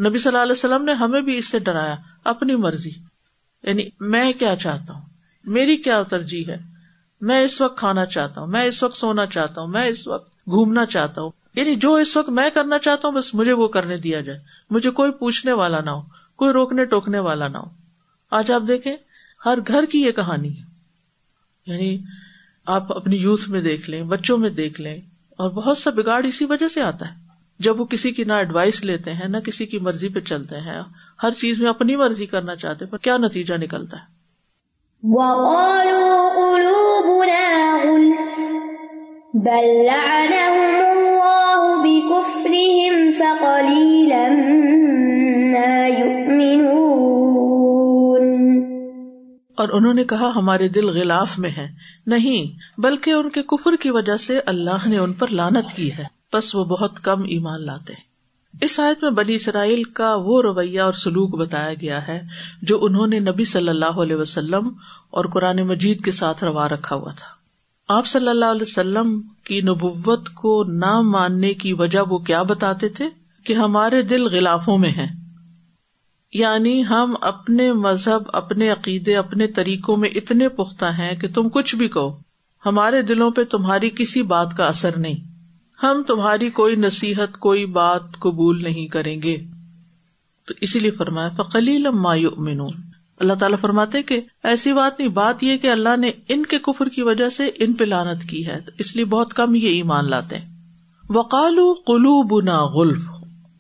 نبی 0.09 0.19
صلی 0.19 0.29
اللہ 0.29 0.43
علیہ 0.43 0.53
وسلم 0.53 0.85
نے 0.85 0.93
ہمیں 0.93 1.21
بھی 1.21 1.37
اس 1.37 1.49
سے 1.49 1.59
ڈرایا، 1.59 1.95
اپنی 2.25 2.55
مرضی۔ 2.55 2.91
یعنی 3.63 3.83
میں 4.01 4.33
کیا 4.33 4.57
چاہتا 4.57 4.93
ہوں؟ 4.93 5.03
میری 5.45 5.77
کیا 5.77 6.03
ترجیح 6.03 6.45
ہے؟ 6.49 6.57
میں 7.21 7.41
اس 7.41 7.61
وقت 7.61 7.79
کھانا 7.79 8.07
چاہتا 8.07 8.41
ہوں، 8.41 8.49
میں 8.49 8.65
اس 8.65 8.83
وقت 8.83 8.97
سونا 8.97 9.27
چاہتا 9.27 9.61
ہوں، 9.61 9.69
میں 9.69 9.85
اس 9.85 10.09
وقت 10.09 10.31
گھومنا 10.31 10.87
چاہتا 10.87 11.23
ہوں۔ 11.23 11.31
یعنی 11.55 11.75
جو 11.75 11.95
اس 11.95 12.17
وقت 12.17 12.29
میں 12.29 12.51
کرنا 12.51 12.79
چاہتا 12.79 13.09
ہوں، 13.09 13.15
بس 13.15 13.35
مجھے 13.35 13.53
وہ 13.53 13.69
کرنے 13.69 13.97
دیا 13.97 14.21
جائے۔ 14.21 14.39
مجھے 14.71 14.91
کوئی 14.91 15.13
پوچھنے 15.13 15.53
والا 15.53 15.81
نہ 15.81 15.91
ہو، 15.91 16.03
کوئی 16.37 16.53
روکنے 16.53 16.85
ٹوکنے 16.85 17.19
والا 17.19 17.49
نہ 17.49 17.59
ہو۔ 17.59 17.71
آج 18.31 18.51
آپ 18.51 18.63
دیکھیں، 18.69 18.97
ہر 19.45 19.59
گھر 19.69 19.85
کی 19.85 20.03
یہ 20.03 20.13
کہانی 20.13 20.59
ہے۔ 20.59 20.70
یعنی 21.71 21.99
آپ 22.67 22.97
اپنی 22.97 23.17
یوتھ 23.17 23.51
میں 23.51 23.61
دیکھ 23.61 23.91
لیں، 23.91 24.03
بچوں 24.03 24.39
میں 24.39 24.51
دیکھ 24.51 24.81
لیں، 24.81 24.97
اور 25.39 25.51
بہت 25.51 25.79
سا 25.79 25.91
بگاڑ 25.91 26.25
اسی 26.25 26.45
وجہ 26.45 26.69
سے 26.69 26.81
آتا 26.81 27.09
ہے۔ 27.09 27.15
جب 27.59 27.81
وہ 27.81 27.85
کسی 27.85 28.11
کی 28.11 28.25
نہ 28.25 28.33
ایڈوائس 28.33 28.85
لیتے 28.85 29.13
ہیں، 29.13 29.29
نہ 29.29 29.37
کسی 29.37 29.67
کی 29.67 29.79
مرضی 29.79 30.09
پہ 30.09 30.21
چلتے 30.21 30.57
ہیں، 30.57 30.83
ہر 31.23 31.31
چیز 31.31 31.61
میں 31.61 31.69
اپنی 31.69 31.97
مرضی 31.97 32.27
کرنا 32.27 32.57
چاہتے 32.57 32.87
پر 32.87 32.99
کیا 32.99 33.17
نتیجہ 33.17 33.55
نکلتا 33.55 33.97
ہے؟ 33.97 34.21
اور 49.61 49.69
انہوں 49.69 49.95
نے 49.95 50.05
کہا، 50.05 50.33
ہمارے 50.37 50.69
دل 50.69 50.89
غلاف 50.89 51.39
میں 51.39 51.51
ہے 51.51 51.69
نہیں، 52.07 52.59
بلکہ 52.81 53.11
ان 53.11 53.31
کے 53.31 53.43
کفر 53.43 53.71
کی 53.81 53.91
وجہ 53.91 54.17
سے 54.17 54.41
اللہ 54.47 54.89
نے 54.89 54.99
ان 54.99 55.13
پر 55.13 55.29
لانت 55.29 55.77
کی 55.77 55.93
ہے۔ 55.93 56.05
بس 56.33 56.55
وہ 56.55 56.65
بہت 56.65 57.01
کم 57.01 57.23
ایمان 57.23 57.67
لاتے 57.67 57.93
اس 58.61 58.81
آیت 58.81 59.03
میں 59.03 59.11
بنی 59.11 59.35
اسرائیل 59.35 59.83
کا 59.83 60.15
وہ 60.15 60.43
رویہ 60.43 60.81
اور 60.81 60.93
سلوک 60.93 61.35
بتایا 61.35 61.75
گیا 61.75 62.09
ہے 62.09 62.23
جو 62.63 62.79
انہوں 62.83 63.07
نے 63.07 63.19
نبی 63.19 63.45
صلی 63.45 63.69
اللہ 63.69 63.85
علیہ 63.85 64.17
وسلم 64.17 64.69
اور 65.11 65.25
قرآن 65.25 65.63
مجید 65.63 66.05
کے 66.05 66.13
ساتھ 66.13 66.45
روا 66.45 66.69
رکھا 66.69 66.97
ہوا 66.97 67.13
تھا۔ 67.13 67.27
آپ 67.89 68.07
صلی 68.07 68.29
اللہ 68.29 68.45
علیہ 68.45 68.63
وسلم 68.63 69.21
کی 69.45 69.61
نبوت 69.61 70.29
کو 70.29 70.65
نہ 70.65 71.01
ماننے 71.01 71.55
کی 71.55 71.73
وجہ 71.73 72.01
وہ 72.09 72.19
کیا 72.19 72.43
بتاتے 72.43 72.89
تھے؟ 72.89 73.05
کہ 73.45 73.53
ہمارے 73.53 74.03
دل 74.03 74.27
غلافوں 74.27 74.79
میں 74.79 74.91
ہیں۔ 74.91 75.30
یعنی 76.35 76.87
ہم 76.87 77.15
اپنے 77.21 77.73
مذہب، 77.73 78.23
اپنے 78.33 78.71
عقیدے، 78.71 79.17
اپنے 79.17 79.47
طریقوں 79.47 79.97
میں 79.97 80.09
اتنے 80.09 80.49
پختہ 80.49 80.85
ہیں 80.85 81.17
کہ 81.17 81.29
تم 81.29 81.49
کچھ 81.49 81.77
بھی 81.77 81.89
کہو۔ 81.89 82.19
ہمارے 82.67 83.03
دلوں 83.03 83.31
پہ 83.31 83.45
تمہاری 83.45 83.91
کسی 83.91 84.23
بات 84.23 84.57
کا 84.57 84.67
اثر 84.67 84.99
نہیں۔ 84.99 85.17
ہم 85.83 86.03
تمہاری 86.07 86.51
کوئی 86.51 86.77
نصیحت، 86.77 87.39
کوئی 87.39 87.67
بات 87.67 88.03
قبول 88.19 88.63
نہیں 88.63 88.87
کریں 88.87 89.23
گے۔ 89.23 89.37
تو 90.47 90.55
اسی 90.61 90.79
لیے 90.79 90.91
فرمایا 90.91 91.29
فقلی 91.29 91.79
لما 91.79 92.15
یؤمنون 92.15 92.73
اللہ 93.21 93.33
تعالیٰ 93.33 93.59
فرماتے 93.61 94.03
کہ 94.03 94.21
ایسی 94.45 94.73
بات 94.73 95.01
نہیں، 95.01 95.09
بات 95.09 95.43
یہ 95.43 95.57
کہ 95.57 95.71
اللہ 95.71 95.97
نے 95.97 96.11
ان 96.29 96.47
کے 96.47 96.59
کفر 96.59 96.89
کی 96.89 97.03
وجہ 97.03 97.29
سے 97.29 97.47
ان 97.47 97.73
پہ 97.73 97.85
لانت 97.85 98.29
کی 98.29 98.47
ہے۔ 98.47 98.61
اس 98.79 98.97
لیے 98.97 99.05
بہت 99.05 99.35
کم 99.35 99.55
یہ 99.55 99.69
ایمان 99.69 100.11
لاتے 100.11 100.39
ہیں۔ 100.39 100.49
وقالو 101.11 101.73
قلو 101.73 102.23
بنا 102.23 102.65
غلف۔ 102.65 103.11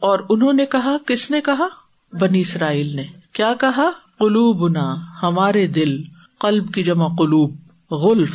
اور 0.01 0.19
انہوں 0.29 0.53
نے 0.53 0.67
کہا، 0.67 0.97
کس 1.07 1.31
نے 1.31 1.41
کہا؟ 1.41 1.67
بنی 2.13 2.41
اسرائیل 2.41 2.97
نے۔ 2.97 3.05
کیا 3.33 3.55
کہا؟ 3.55 3.91
قلو 4.19 4.53
بنا 4.53 4.97
ہمارے 5.23 5.67
دل، 5.67 6.03
قلب 6.39 6.73
کی 6.73 6.83
جمع 6.83 7.09
قلوب، 7.19 7.55
غلف۔ 7.91 8.35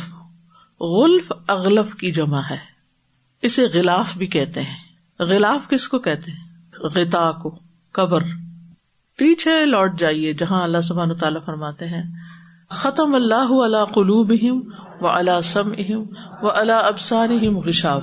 غلف 0.80 1.32
اغلف 1.48 1.94
کی 1.94 2.12
جمع 2.12 2.40
ہے۔ 2.50 2.56
اسے 3.42 3.64
غلاف 3.64 4.16
بھی 4.16 4.26
کہتے 4.26 4.62
ہیں۔ 4.62 4.76
غلاف 5.18 5.70
کس 5.70 5.88
کو 5.88 5.98
کہتے 5.98 6.30
ہیں؟ 6.30 6.44
غتا 6.80 7.32
کو، 7.32 7.58
قبر۔ 7.92 8.20
پیچھے 9.16 9.66
لوٹ 9.66 9.98
جائیے 9.98 10.32
جہاں 10.32 10.62
اللہ 10.62 10.80
سبحان 10.80 11.14
تعالیٰ 11.14 11.44
فرماتے 11.44 11.86
ہیں۔ 11.86 12.02
ختم 12.68 13.14
اللہ 13.14 13.34
اللہ 13.34 13.84
قلوب 13.84 14.32
و 15.00 15.08
اللہ 15.08 15.40
سم 15.44 15.72
اہم 15.78 16.02
و 16.42 16.50
اللہ 16.50 16.72
ابسار 16.72 17.28
غشاو 17.66 18.00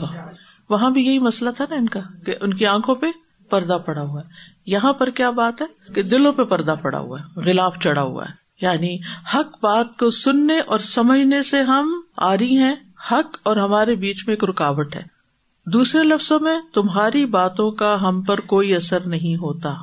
وہاں 0.70 0.90
بھی 0.90 1.06
یہی 1.06 1.20
مسئلہ 1.20 1.50
تھا 1.50 1.66
نا 1.70 1.76
ان 1.76 1.90
کا، 1.90 2.00
کہ 2.26 2.36
ان 2.42 2.54
کی 2.54 2.66
آنکھوں 2.66 2.96
پہ 2.96 3.06
پردہ 3.50 3.78
پڑا 3.86 4.02
ہوا 4.02 4.22
ہے۔ 4.22 4.53
یہاں 4.66 4.94
پر 4.94 5.10
کیا 5.10 5.30
بات 5.30 5.62
ہے 5.62 5.94
کہ 5.94 6.04
دلوں 6.04 6.34
پہ 6.34 6.44
پردہ 6.44 6.76
پڑا 6.82 7.00
ہوا 7.00 7.20
ہے، 7.20 7.40
غلاف 7.40 7.78
چڑھا 7.84 8.02
ہوا 8.02 8.26
ہے۔ 8.26 8.44
یعنی 8.62 8.98
حق 9.34 9.58
بات 9.62 9.98
کو 10.00 10.10
سننے 10.10 10.60
اور 10.60 10.80
سمجھنے 10.80 11.44
سے 11.44 11.62
ہم 11.62 12.02
آ 12.18 12.38
رہی 12.38 12.58
ہیں، 12.58 12.76
حق 13.12 13.38
اور 13.44 13.58
ہمارے 13.58 13.96
بیچ 13.96 14.28
میں 14.28 14.36
ایک 14.36 14.44
رکاوٹ 14.44 14.96
ہے۔ 14.96 15.04
دوسرے 15.66 16.04
لفظوں 16.04 16.40
میں، 16.40 16.60
تمہاری 16.74 17.26
باتوں 17.26 17.72
کا 17.72 18.02
ہم 18.02 18.22
پر 18.22 18.40
کوئی 18.40 18.76
اثر 18.76 19.00
نہیں 19.00 19.36
ہوتا۔ 19.36 19.74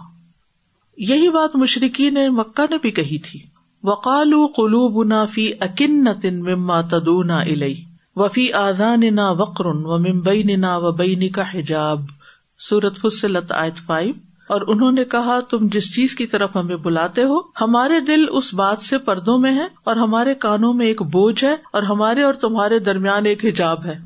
یہی 0.97 1.31
بات 1.31 1.57
مشرقی 1.57 2.11
نے 2.11 2.29
مکہ 2.29 2.67
نے 2.71 2.77
بھی 2.83 2.91
کہی 2.91 3.19
تھی۔ 3.19 3.41
وقال 3.85 4.33
قلوب 4.57 5.05
نا 5.05 5.25
فی 5.25 5.53
اکن 5.61 6.09
تن 6.23 6.41
مما 6.41 6.81
تدونا 6.81 7.39
الئی 7.39 7.85
وفی 8.17 8.53
آدان 8.53 9.15
نا 9.15 9.31
وقر 9.31 9.67
و 9.67 9.99
ممبئی 9.99 10.43
نا 10.43 10.77
و 10.77 10.93
بین 10.93 11.29
کا 11.29 11.43
حجاب۔ 11.55 12.01
سورت 12.59 13.01
فصلت 13.01 13.53
آیت 13.53 13.77
فائیو 13.87 14.15
اور 14.51 14.61
انہوں 14.67 14.93
نے 14.93 15.05
کہا، 15.05 15.41
تم 15.41 15.67
جس 15.73 15.95
چیز 15.95 16.15
کی 16.15 16.27
طرف 16.27 16.57
ہمیں 16.57 16.77
بلاتے 16.77 17.25
ہو، 17.25 17.39
ہمارے 17.61 18.01
دل 18.01 18.25
اس 18.31 18.55
بات 18.55 18.79
سے 18.81 18.99
پردوں 18.99 19.39
میں 19.39 19.55
ہے 19.55 19.67
اور 19.85 19.97
ہمارے 19.97 20.35
کانوں 20.35 20.73
میں 20.73 20.87
ایک 20.87 21.03
بوجھ 21.03 21.45
ہے 21.45 21.57
اور 21.73 21.83
ہمارے 21.83 22.23
اور 22.23 22.35
تمہارے 22.35 22.79
درمیان 22.79 23.27
ایک 23.27 23.45
حجاب 23.45 23.87
ہے۔ 23.87 23.99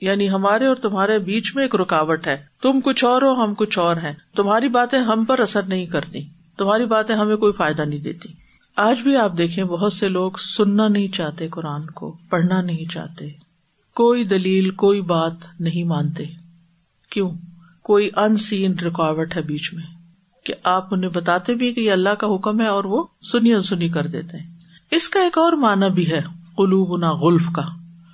یعنی 0.00 0.30
ہمارے 0.30 0.66
اور 0.66 0.76
تمہارے 0.76 1.18
بیچ 1.18 1.52
میں 1.54 1.64
ایک 1.64 1.74
رکاوٹ 1.74 2.26
ہے۔ 2.26 2.36
تم 2.62 2.80
کچھ 2.84 3.04
اور 3.04 3.22
ہو، 3.22 3.44
ہم 3.44 3.54
کچھ 3.54 3.78
اور 3.78 3.96
ہیں۔ 3.96 4.12
تمہاری 4.36 4.68
باتیں 4.68 4.98
ہم 4.98 5.24
پر 5.24 5.38
اثر 5.38 5.62
نہیں 5.62 5.86
کرتی۔ 5.86 6.18
تمہاری 6.58 6.84
باتیں 6.84 7.14
ہمیں 7.14 7.36
کوئی 7.36 7.52
فائدہ 7.52 7.82
نہیں 7.82 8.00
دیتی۔ 8.00 8.28
آج 8.76 9.00
بھی 9.00 9.16
آپ 9.16 9.32
دیکھیں، 9.38 9.64
بہت 9.64 9.92
سے 9.92 10.08
لوگ 10.08 10.32
سننا 10.38 10.88
نہیں 10.88 11.08
چاہتے 11.08 11.48
قرآن 11.48 11.86
کو، 11.86 12.16
پڑھنا 12.30 12.60
نہیں 12.60 12.92
چاہتے۔ 12.92 13.28
کوئی 13.94 14.24
دلیل، 14.24 14.70
کوئی 14.70 15.00
بات 15.00 15.60
نہیں 15.60 15.84
مانتے۔ 15.84 16.24
کیوں؟ 17.10 17.30
کوئی 17.86 18.10
ان 18.16 18.36
سین 18.36 18.78
رکاوٹ 18.78 19.36
ہے 19.36 19.42
بیچ 19.42 19.74
میں 19.74 19.82
کہ 20.44 20.54
آپ 20.64 20.94
انہیں 20.94 21.10
بتاتے 21.10 21.54
بھی 21.54 21.74
کہ 21.74 21.80
یہ 21.80 21.92
اللہ 21.92 22.08
کا 22.08 22.26
حکم 22.26 22.60
ہے 22.60 22.66
اور 22.66 22.84
وہ 22.84 23.04
سنی 23.22 23.60
سنی 23.60 23.88
کر 23.88 24.06
دیتے 24.06 24.36
ہیں۔ 24.38 24.50
اس 24.90 25.08
کا 25.08 25.20
ایک 25.20 25.38
اور 25.38 25.52
معنی 25.52 25.90
بھی 25.90 26.10
ہے 26.10 26.20
قلوب 26.56 26.96
نا 26.96 27.12
غلف 27.12 27.46
کا۔ 27.52 27.62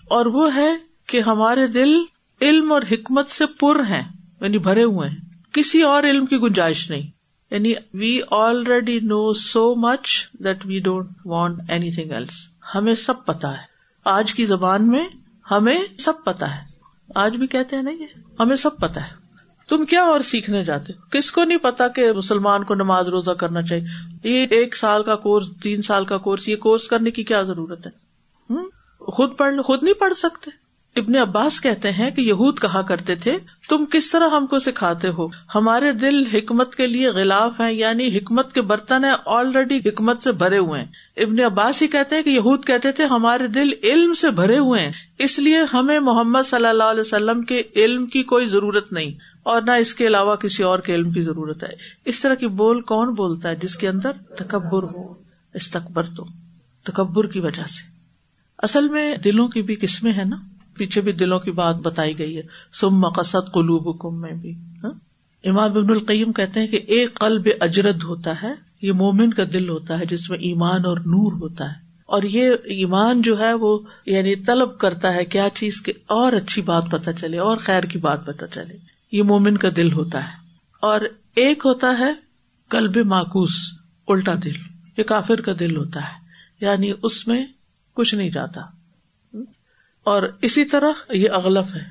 اور 0.04 0.26
وہ 0.26 0.54
ہے 0.54 0.70
کہ 1.06 1.20
ہمارے 1.20 1.66
دل 1.66 1.94
علم 2.40 2.72
اور 2.72 2.82
حکمت 2.90 3.28
سے 3.28 3.46
پر 3.46 3.80
ہیں 3.80 4.02
یعنی 4.40 4.58
بھرے 4.58 4.82
ہوئے 4.82 5.08
ہیں۔ 5.08 5.16
کسی 5.52 5.82
اور 5.82 6.02
علم 6.02 6.26
کی 6.26 6.36
گنجائش 6.36 6.90
نہیں۔ 6.90 7.10
یعنی 7.50 7.72
we 7.94 8.20
already 8.30 8.98
know 8.98 9.32
so 9.32 9.74
much 9.74 10.28
that 10.32 10.66
we 10.66 10.80
don't 10.80 11.08
want 11.24 11.58
anything 11.92 12.10
else 12.10 12.48
ہمیں 12.74 12.94
سب 12.94 13.24
پتا 13.24 13.52
ہے۔ 13.52 13.62
آج 14.04 14.34
کی 14.34 14.46
زبان 14.46 14.88
میں 14.88 15.08
ہمیں 15.50 15.78
سب 15.98 16.12
پتا 16.24 16.56
ہے۔ 16.56 16.60
آج 17.14 17.36
بھی 17.36 17.46
کہتے 17.46 17.76
ہیں 17.76 17.82
نہیں 17.82 18.06
ہمیں 18.40 18.56
سب 18.56 18.76
پتا 18.76 19.06
ہے۔ 19.06 19.21
تم 19.76 19.84
کیا 19.84 20.02
اور 20.02 20.20
سیکھنے 20.20 20.64
جاتے 20.64 20.92
کس 21.10 21.32
کو 21.32 21.44
نہیں 21.44 21.58
پتا 21.58 21.88
کہ 21.88 22.12
مسلمان 22.12 22.64
کو 22.64 22.74
نماز 22.74 23.08
روزہ 23.08 23.30
کرنا 23.30 23.62
چاہیے؟ 23.62 23.86
یہ 24.28 24.46
ایک 24.50 24.76
سال 24.76 25.02
کا 25.02 25.16
کورس، 25.16 25.46
تین 25.62 25.82
سال 25.82 26.04
کا 26.04 26.16
کورس، 26.16 26.48
یہ 26.48 26.56
کورس 26.56 26.88
کرنے 26.88 27.10
کی 27.10 27.24
کیا 27.24 27.42
ضرورت 27.42 27.86
ہے؟ 27.86 27.90
خود 28.98 29.36
پڑھ، 29.36 29.62
خود 29.62 29.82
نہیں 29.82 29.94
پڑھ 29.94 30.14
سکتے۔ 30.14 30.50
ابن 30.96 31.16
عباس 31.16 31.60
کہتے 31.60 31.90
ہیں 31.90 32.10
کہ 32.10 32.20
یہود 32.20 32.58
کہا 32.58 32.82
کرتے 32.82 33.14
تھے، 33.14 33.38
تم 33.68 33.84
کس 33.84 34.10
طرح 34.10 34.28
ہم 34.28 34.46
کو 34.46 34.58
سکھاتے 34.58 35.08
ہو؟ 35.08 35.28
ہمارے 35.54 35.92
دل 35.92 36.26
حکمت 36.26 36.74
کے 36.74 36.86
لیے 36.86 37.08
غلاف 37.08 37.60
ہیں 37.60 37.72
یعنی 37.72 38.18
حکمت 38.18 38.52
کے 38.52 38.60
برتن 38.60 39.04
ہیں 39.04 39.12
آلریڈی 39.26 39.78
حکمت 39.78 40.22
سے 40.22 40.32
بھرے 40.32 40.58
ہوئے 40.58 40.80
ہیں۔ 40.80 40.88
ابن 41.16 41.40
عباس 41.40 41.82
ہی 41.82 41.86
کہتے 41.86 42.16
ہیں 42.16 42.22
کہ 42.22 42.30
یہود 42.30 42.64
کہتے 42.64 42.92
تھے، 42.92 43.04
ہمارے 43.04 43.46
دل 43.46 43.70
علم 43.82 44.14
سے 44.14 44.30
بھرے 44.30 44.58
ہوئے 44.58 44.80
ہیں، 44.80 44.92
اس 45.18 45.38
لیے 45.38 45.60
ہمیں 45.74 46.00
محمد 46.00 46.42
صلی 46.44 46.66
اللہ 46.66 46.84
علیہ 46.84 47.00
وسلم 47.00 47.42
کے 47.42 47.62
علم 47.76 48.06
کی 48.06 48.22
کوئی 48.22 48.46
ضرورت 48.46 48.92
نہیں۔ 48.92 49.31
اور 49.42 49.62
نہ 49.62 49.70
اس 49.70 49.94
کے 49.94 50.06
علاوہ 50.06 50.36
کسی 50.36 50.62
اور 50.62 50.78
کے 50.78 50.94
علم 50.94 51.10
کی 51.10 51.22
ضرورت 51.22 51.62
ہے۔ 51.62 51.72
اس 52.04 52.20
طرح 52.20 52.34
کی 52.34 52.46
بول 52.46 52.80
کون 52.80 53.14
بولتا 53.14 53.48
ہے 53.48 53.56
جس 53.56 53.76
کے 53.76 53.88
اندر 53.88 54.12
تکبر 54.38 54.82
ہو؟ 54.82 55.14
استقبر 55.54 56.02
تو 56.16 56.24
تکبر 56.82 57.26
کی 57.26 57.40
وجہ 57.40 57.64
سے۔ 57.66 57.90
اصل 58.58 58.88
میں 58.88 59.16
دلوں 59.16 59.48
کی 59.48 59.62
بھی 59.62 59.76
قسمیں 59.76 60.12
ہیں 60.12 60.24
نا۔ 60.24 60.36
پیچھے 60.74 61.00
بھی 61.00 61.12
دلوں 61.12 61.38
کی 61.38 61.50
بات 61.50 61.76
بتائی 61.76 62.18
گئی 62.18 62.36
ہے۔ 62.36 62.42
سم 62.80 62.90
مقصد 62.90 63.52
قلوب 63.52 63.88
حکم 63.88 64.20
میں 64.20 64.32
بھی 64.32 64.54
ہاں۔ 64.84 64.90
امام 65.44 65.70
ابن 65.70 65.90
القیم 65.90 66.32
کہتے 66.32 66.60
ہیں 66.60 66.66
کہ 66.66 66.80
ایک 66.86 67.14
قلب 67.14 67.48
اجرد 67.60 68.02
ہوتا 68.02 68.42
ہے، 68.42 68.54
یہ 68.82 68.92
مومن 68.92 69.32
کا 69.32 69.42
دل 69.52 69.68
ہوتا 69.68 70.00
ہے 70.00 70.06
جس 70.06 70.30
میں 70.30 70.38
ایمان 70.38 70.84
اور 70.84 70.96
نور 70.96 71.32
ہوتا 71.32 71.64
ہے۔ 71.64 71.74
اور 72.06 72.22
یہ 72.22 72.50
ایمان 72.64 73.22
جو 73.22 73.38
ہے 73.38 73.54
وہ 73.54 73.78
یعنی 74.06 74.36
طلب 74.36 74.78
کرتا 74.78 75.14
ہے 75.14 75.24
کیا 75.24 75.48
چیز 75.54 75.80
کے 75.80 75.92
اور 76.06 76.32
اچھی 76.32 76.62
بات 76.62 76.84
پتا 76.90 77.12
چلے، 77.12 77.38
اور 77.38 77.56
خیر 77.56 77.82
کی 77.82 77.98
بات 77.98 78.26
پتا 78.26 78.46
چلے۔ 78.46 78.91
یہ 79.12 79.22
مومن 79.22 79.56
کا 79.56 79.68
دل 79.76 79.92
ہوتا 79.92 80.24
ہے۔ 80.24 80.36
اور 80.80 81.00
ایک 81.36 81.62
ہوتا 81.64 81.96
ہے 81.98 82.12
کلب 82.70 82.96
معکوس 82.96 83.72
الٹا 84.08 84.34
دل۔ 84.44 84.52
یہ 84.96 85.02
کافر 85.02 85.40
کا 85.40 85.52
دل 85.60 85.76
ہوتا 85.76 86.00
ہے 86.00 86.22
یعنی 86.60 86.92
اس 87.02 87.28
میں 87.28 87.46
کچھ 87.94 88.14
نہیں 88.14 88.30
جاتا۔ 88.30 88.60
اور 90.04 90.22
اسی 90.42 90.64
طرح 90.64 90.92
یہ 91.10 91.30
اغلف 91.30 91.74
ہے 91.74 91.84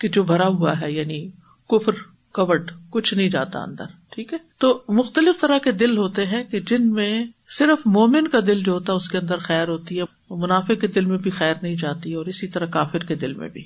کہ 0.00 0.08
جو 0.08 0.22
بھرا 0.22 0.46
ہوا 0.46 0.80
ہے 0.80 0.92
یعنی 0.92 1.28
کفر، 1.68 1.92
کبڈ، 2.32 2.72
کچھ 2.90 3.14
نہیں 3.14 3.28
جاتا 3.28 3.58
اندر، 3.62 3.84
ٹھیک 4.10 4.32
ہے؟ 4.32 4.38
تو 4.58 4.82
مختلف 4.88 5.40
طرح 5.40 5.58
کے 5.58 5.72
دل 5.72 5.96
ہوتے 5.96 6.26
ہیں 6.26 6.44
کہ 6.44 6.60
جن 6.60 6.92
میں 6.92 7.24
صرف 7.58 7.86
مومن 7.86 8.28
کا 8.28 8.38
دل 8.46 8.62
جو 8.62 8.72
ہوتا 8.72 8.92
ہے، 8.92 8.96
اس 8.96 9.08
کے 9.08 9.18
اندر 9.18 9.38
خیر 9.38 9.68
ہوتی 9.68 10.00
ہے۔ 10.00 10.04
منافع 10.30 10.74
کے 10.74 10.86
دل 10.86 11.04
میں 11.04 11.18
بھی 11.18 11.30
خیر 11.30 11.54
نہیں 11.62 11.76
جاتی، 11.76 12.14
اور 12.14 12.26
اسی 12.26 12.48
طرح 12.48 12.66
کافر 12.66 12.98
کے 12.98 13.14
دل 13.14 13.32
میں 13.32 13.48
بھی۔ 13.48 13.64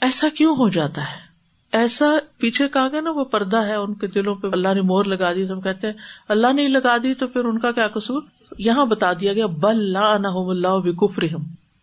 ایسا 0.00 0.28
کیوں 0.34 0.56
ہو 0.56 0.68
جاتا 0.68 1.02
ہے؟ 1.02 1.33
ایسا 1.74 2.06
پیچھے 2.38 2.68
کہا 2.68 2.88
گیا 2.92 3.00
نا 3.00 3.10
وہ 3.10 3.24
پردہ 3.24 3.56
ہے 3.56 3.74
ان 3.74 3.94
کے 3.94 4.06
دلوں 4.06 4.34
پہ، 4.34 4.48
اللہ 4.52 4.74
نے 4.74 4.80
مور 4.80 5.04
لگا 5.04 5.32
دی، 5.32 5.46
تو 5.46 5.54
ہم 5.54 5.60
کہتے 5.60 5.86
ہیں، 5.86 5.94
اللہ 6.28 6.52
نے 6.52 6.68
لگا 6.68 6.96
دی، 7.02 7.14
تو 7.14 7.26
پھر 7.26 7.44
ان 7.44 7.58
کا 7.58 7.72
کیا 7.72 7.88
قصور؟ 7.88 8.22
یہاں 8.58 8.86
بتا 8.86 9.12
دیا 9.12 9.32
گیا، 9.32 9.46
بل 9.46 9.76
لا 9.76 10.12
اللہ 10.12 10.78
بکفر 10.78 11.24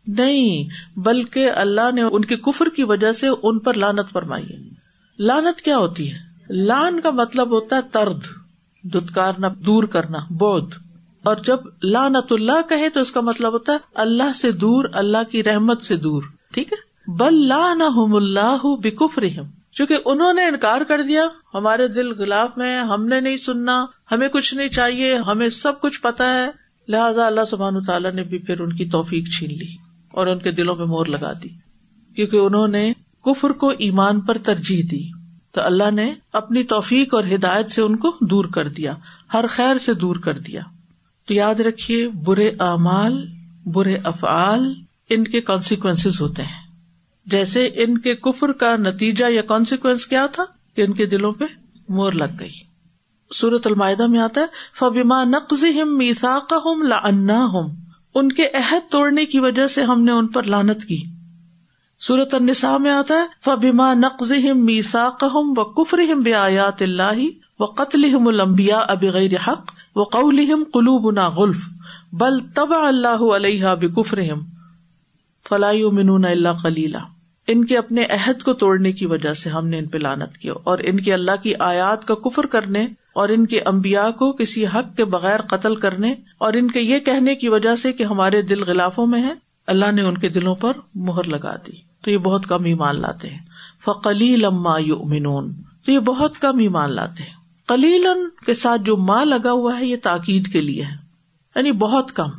نہیں، 0.08 0.69
بلکہ 0.99 1.51
اللہ 1.51 1.91
نے 1.93 2.01
ان 2.01 2.25
کے 2.25 2.38
کفر 2.38 2.69
کی 2.69 2.84
وجہ 2.84 3.12
سے 3.12 3.27
ان 3.43 3.60
پر 3.60 3.73
لانت 3.73 4.12
فرمائی 4.12 4.43
ہے۔ 4.43 4.58
لانت 5.19 5.62
کیا 5.62 5.77
ہوتی 5.77 6.12
ہے؟ 6.12 6.17
لان 6.49 6.99
کا 6.99 7.10
مطلب 7.10 7.49
ہوتا 7.51 7.75
ہے 7.75 7.82
ترد 7.82 8.19
دتکارنا، 8.84 9.47
دور 9.60 9.84
کرنا 9.84 10.17
بودھ 10.30 10.75
اور 11.23 11.36
جب 11.36 11.58
لانت 11.84 12.32
اللہ 12.32 12.69
کہے، 12.69 12.89
تو 12.89 12.99
اس 12.99 13.12
کا 13.12 13.21
مطلب 13.21 13.54
ہوتا 13.54 13.73
ہے 13.73 13.77
اللہ 13.95 14.34
سے 14.36 14.51
دور، 14.51 14.86
اللہ 14.93 15.32
کی 15.32 15.43
رحمت 15.43 15.82
سے 15.82 15.95
دور۔ 15.95 16.23
ٹھیک 16.51 16.73
ہے؟ 16.73 17.12
بل 17.12 17.47
لا 17.47 17.73
ہوم 17.95 18.15
اللہ 18.15 18.58
چونکہ 19.72 19.98
انہوں 20.06 20.34
نے 20.34 20.44
انکار 20.44 20.82
کر 20.82 21.02
دیا، 21.02 21.24
ہمارے 21.54 21.88
دل 21.88 22.22
گلاف 22.22 22.58
میں، 22.58 22.80
ہم 22.80 23.06
نے 23.06 23.20
نہیں 23.20 23.36
سننا، 23.36 23.86
ہمیں 24.12 24.28
کچھ 24.28 24.54
نہیں 24.54 24.70
چاہیے، 24.70 25.16
ہمیں 25.16 25.50
سب 25.50 25.82
کچھ 25.82 26.02
پتا 26.02 26.40
ہے۔ 26.40 26.50
لہٰذا 26.88 27.26
اللہ 27.26 27.46
سبحان 27.48 27.84
تعالیٰ 27.84 28.14
نے 28.14 28.24
بھی 28.24 28.38
پھر 28.38 28.60
ان 28.60 28.74
کی 28.74 28.86
توفیق 28.86 29.28
چھین 29.38 29.58
لی 29.58 29.76
اور 30.12 30.28
ان 30.28 30.40
کے 30.40 30.52
دلوں 30.52 30.76
میں 30.76 30.86
مور 30.86 31.06
لگا 31.06 31.34
دی۔ 31.34 31.50
کیونکہ 32.16 32.38
انہوں 32.38 32.68
نے 32.68 32.94
کفر 33.26 33.50
کو 33.50 33.70
ایمان 33.70 34.22
پر 34.22 34.38
ترجیح 34.38 34.84
دی، 34.92 35.10
تو 35.52 35.62
اللہ 35.62 35.92
نے 35.92 36.14
اپنی 36.34 36.64
توفیق 36.64 37.14
اور 37.14 37.24
ہدایت 37.24 37.72
سے 37.72 37.82
ان 37.82 37.96
کو 37.96 38.18
دور 38.22 38.46
کر 38.46 38.68
دیا، 38.68 38.96
ہر 39.34 39.46
خیر 39.50 39.78
سے 39.78 39.94
دور 39.94 40.16
کر 40.16 40.40
دیا۔ 40.40 40.62
تو 41.28 41.34
یاد 41.34 41.60
رکھیے، 41.60 42.08
برے 42.08 42.52
اعمال، 42.60 43.28
برے 43.66 43.98
افعال 44.04 44.74
ان 45.10 45.24
کے 45.24 45.42
کانسیکوینس 45.42 46.22
ہوتے 46.22 46.42
ہیں۔ 46.42 46.71
جیسے 47.26 47.66
ان 47.66 47.98
کے 47.98 48.16
کفر 48.16 48.52
کا 48.52 48.76
نتیجہ 48.76 49.26
یا 49.30 49.42
کانسیکوینس 49.42 50.06
کیا 50.06 50.26
تھا 50.26 50.44
کہ 50.76 50.82
ان 50.82 50.94
کے 50.94 51.06
دلوں 51.06 51.32
پہ 51.32 51.46
مور 51.90 52.14
لگ 52.14 52.40
گئی۔ 52.40 52.52
سورت 53.34 53.68
المائدہ 53.68 54.08
میں 54.08 54.20
آتا 54.20 54.42
ہے 54.42 54.46
فبیما 54.80 55.24
نقز 55.24 55.64
میسا 55.86 56.40
ہم 56.52 56.82
لا 56.82 57.00
ہوں 57.46 57.76
ان 58.16 58.32
کے 58.32 58.48
عہد 58.54 58.92
توڑنے 58.92 59.26
کی 59.26 59.40
وجہ 59.40 59.68
سے 59.68 59.84
ہم 59.84 60.04
نے 60.04 60.12
ان 60.12 60.28
پر 60.28 60.44
لانت 60.44 60.86
کی۔ 60.86 61.04
سورت 62.00 62.34
النساء 62.34 62.78
میں 62.78 62.92
آتا 62.92 63.14
ہے 63.14 63.26
فبیما 63.46 63.94
نقز 63.94 64.32
میسا 64.56 65.10
ہم 65.22 65.54
و 65.58 65.64
کفر 65.64 66.00
ہم 66.00 66.22
بے 66.22 66.34
آیات 66.34 66.82
اللہ 66.82 67.20
و 67.60 67.66
قتل 67.66 68.16
المبیا 68.28 68.78
اب 68.78 69.04
غیر 69.04 69.32
حق 69.48 69.72
و 69.96 70.04
قول 70.04 70.42
قلوب 70.74 71.12
نا 71.12 71.30
غلف۔ 71.30 71.58
بل 72.14 72.40
تب 72.40 72.74
اللہ 72.84 73.24
علیہ 73.36 73.66
بکفر 73.82 74.20
فلاح 75.50 75.90
منون 75.92 76.26
اللہ 76.26 76.62
کلیلہ 76.64 76.98
ان 77.47 77.65
کے 77.65 77.77
اپنے 77.77 78.06
عہد 78.06 78.43
کو 78.43 78.54
توڑنے 78.54 78.91
کی 78.91 79.06
وجہ 79.06 79.34
سے 79.34 79.49
ہم 79.49 79.67
نے 79.67 79.77
ان 79.77 79.88
پہ 79.88 79.97
لانت 79.97 80.38
کیا 80.38 80.54
اور 80.63 80.80
ان 80.84 80.99
کے 80.99 81.13
اللہ 81.13 81.43
کی 81.43 81.56
آیات 81.56 82.08
کا 82.08 82.15
کفر 82.15 82.45
کرنے 82.45 82.88
اور 83.15 83.30
ان 83.30 83.45
کے 83.45 83.60
امبیا 83.60 84.12
کو 84.12 84.32
کسی 84.32 84.65
حق 84.65 84.97
کے 84.97 85.06
بغیر 85.06 85.41
قتل 85.41 85.75
کرنے 85.75 86.15
اور 86.38 86.54
ان 86.54 86.71
کے 86.71 86.80
یہ 86.80 86.99
کہنے 86.99 87.36
کی 87.36 87.47
وجہ 87.47 87.75
سے 87.75 87.93
کہ 87.93 88.04
ہمارے 88.04 88.41
دل 88.41 88.63
غلافوں 88.63 89.08
میں 89.08 89.23
ہے 89.23 89.34
اللہ 89.67 89.91
نے 89.91 90.01
ان 90.01 90.17
کے 90.17 90.30
دلوں 90.30 90.56
پر 90.56 90.71
مہر 90.95 91.23
لگا 91.23 91.56
دی۔ 91.56 91.71
تو 92.04 92.12
یہ 92.12 92.17
بہت 92.17 92.45
کم 92.47 92.63
ایمان 92.63 93.01
لاتے 93.01 93.30
ہیں۔ 93.30 93.39
فقلی 93.86 94.36
لما 94.36 94.77
یؤمنون 94.77 95.54
تو 95.86 95.91
یہ 95.91 95.99
بہت 95.99 96.38
کم 96.38 96.60
ایمان 96.60 96.91
لاتے 96.91 97.23
ہیں۔ 97.23 97.34
کلیل 97.67 98.08
کے 98.45 98.54
ساتھ 98.54 98.82
جو 98.82 98.97
ماں 98.97 99.25
لگا 99.25 99.51
ہوا 99.51 99.80
ہے، 99.80 99.86
یہ 99.86 99.95
تاکید 100.04 100.54
کے 100.54 100.62
لیے 100.62 100.84
ہے۔ 100.84 100.95
یعنی 101.56 101.71
بہت 101.71 102.12
کم۔ 102.12 102.30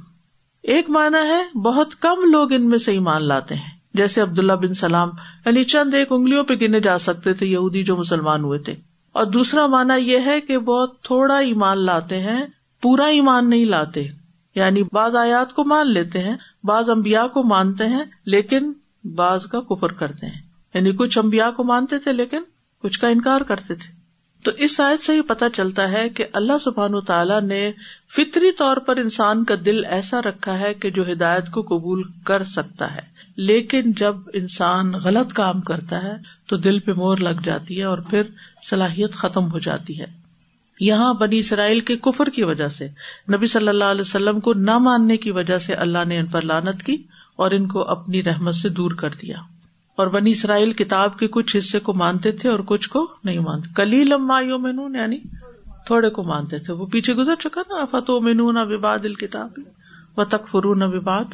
ایک 0.62 0.90
مانا 0.90 1.24
ہے، 1.24 1.58
بہت 1.58 2.00
کم 2.00 2.30
لوگ 2.30 2.52
ان 2.52 2.68
میں 2.68 2.78
سے 2.78 2.92
ایمان 2.92 3.24
لاتے 3.24 3.54
ہیں۔ 3.54 3.81
جیسے 3.94 4.20
عبداللہ 4.20 4.52
بن 4.52 4.74
سلام 4.74 5.10
یعنی 5.46 5.64
چند 5.64 5.94
ایک 5.94 6.12
انگلیوں 6.12 6.44
پہ 6.44 6.54
گنے 6.54 6.80
جا 6.80 6.98
سکتے 6.98 7.34
تھے 7.34 7.46
یہودی 7.46 7.84
جو 7.84 7.96
مسلمان 7.96 8.44
ہوئے 8.44 8.58
تھے۔ 8.58 8.74
اور 9.12 9.26
دوسرا 9.26 9.66
مانا 9.66 9.94
یہ 9.94 10.18
ہے 10.26 10.40
کہ 10.40 10.58
بہت 10.58 11.00
تھوڑا 11.00 11.38
ایمان 11.38 11.78
لاتے 11.78 12.20
ہیں، 12.20 12.46
پورا 12.82 13.04
ایمان 13.04 13.50
نہیں 13.50 13.64
لاتے۔ 13.64 14.06
یعنی 14.54 14.82
بعض 14.92 15.16
آیات 15.16 15.52
کو 15.52 15.64
مان 15.64 15.90
لیتے 15.90 16.18
ہیں، 16.18 16.36
بعض 16.64 16.90
امبیا 16.90 17.26
کو 17.26 17.42
مانتے 17.42 17.86
ہیں، 17.86 18.04
لیکن 18.24 18.72
بعض 19.14 19.46
کا 19.46 19.60
کفر 19.60 19.92
کرتے 19.92 20.26
ہیں۔ 20.26 20.40
یعنی 20.74 20.92
کچھ 20.92 21.18
امبیا 21.18 21.50
کو 21.50 21.64
مانتے 21.64 21.98
تھے، 21.98 22.12
لیکن 22.12 22.42
کچھ 22.78 23.00
کا 23.00 23.08
انکار 23.08 23.40
کرتے 23.40 23.74
تھے۔ 23.74 24.01
تو 24.42 24.50
اس 24.56 24.80
آیت 24.80 25.00
سے 25.00 25.12
ہی 25.12 25.20
پتا 25.20 25.50
چلتا 25.50 25.90
ہے 25.90 26.08
کہ 26.08 26.24
اللہ 26.32 26.58
سبحان 26.60 27.00
تعالیٰ 27.00 27.40
نے 27.40 27.72
فطری 28.16 28.52
طور 28.52 28.76
پر 28.76 28.96
انسان 28.96 29.44
کا 29.44 29.54
دل 29.64 29.84
ایسا 29.84 30.22
رکھا 30.22 30.58
ہے 30.58 30.74
کہ 30.74 30.90
جو 30.90 31.12
ہدایت 31.12 31.50
کو 31.50 31.62
قبول 31.62 32.02
کر 32.24 32.44
سکتا 32.44 32.96
ہے۔ 32.96 33.12
لیکن 33.36 33.92
جب 33.92 34.16
انسان 34.32 34.92
غلط 34.92 35.32
کام 35.32 35.60
کرتا 35.60 36.02
ہے، 36.02 36.12
تو 36.46 36.56
دل 36.56 36.78
پہ 36.78 36.92
مور 36.92 37.18
لگ 37.18 37.40
جاتی 37.44 37.78
ہے 37.78 37.84
اور 37.84 37.98
پھر 37.98 38.22
صلاحیت 38.70 39.12
ختم 39.12 39.52
ہو 39.52 39.58
جاتی 39.58 40.00
ہے۔ 40.00 40.06
یہاں 40.80 41.14
بنی 41.14 41.38
اسرائیل 41.38 41.80
کے 41.80 41.96
کفر 41.96 42.26
کی 42.26 42.42
وجہ 42.42 42.68
سے، 42.68 42.88
نبی 43.32 43.46
صلی 43.46 43.68
اللہ 43.68 43.84
علیہ 43.84 44.00
وسلم 44.00 44.40
کو 44.40 44.54
نہ 44.54 44.78
ماننے 44.78 45.16
کی 45.16 45.30
وجہ 45.30 45.58
سے 45.58 45.74
اللہ 45.74 46.04
نے 46.06 46.18
ان 46.18 46.26
پر 46.26 46.42
لانت 46.42 46.82
کی 46.82 46.96
اور 47.36 47.50
ان 47.50 47.66
کو 47.66 47.82
اپنی 47.82 48.22
رحمت 48.22 48.54
سے 48.54 48.68
دور 48.68 48.90
کر 48.90 49.10
دیا۔ 49.22 49.36
اور 50.02 50.10
بنی 50.10 50.30
اسرائیل 50.30 50.72
کتاب 50.72 51.18
کے 51.18 51.28
کچھ 51.28 51.56
حصے 51.56 51.80
کو 51.80 51.94
مانتے 51.94 52.32
تھے 52.32 52.48
اور 52.48 52.58
کچھ 52.66 52.88
کو 52.88 53.12
نہیں 53.24 53.38
مانتے۔ 53.38 53.68
کلی 53.74 54.04
لمبا 54.04 54.40
مینون 54.40 54.94
یعنی 54.94 55.18
تھوڑے 55.86 56.10
کو 56.10 56.22
مانتے 56.22 56.58
تھے۔ 56.58 56.72
وہ 56.72 56.86
پیچھے 56.86 57.14
گزر 57.14 57.34
چکا 57.34 57.60
نا۔ 57.68 57.84
فتو 57.90 58.20
مینون 58.20 58.56
اباد 58.56 58.98
الکتاب 59.04 59.60
و 60.16 60.24
تک 60.24 60.48
فرون 60.50 60.82
اباد 60.82 61.24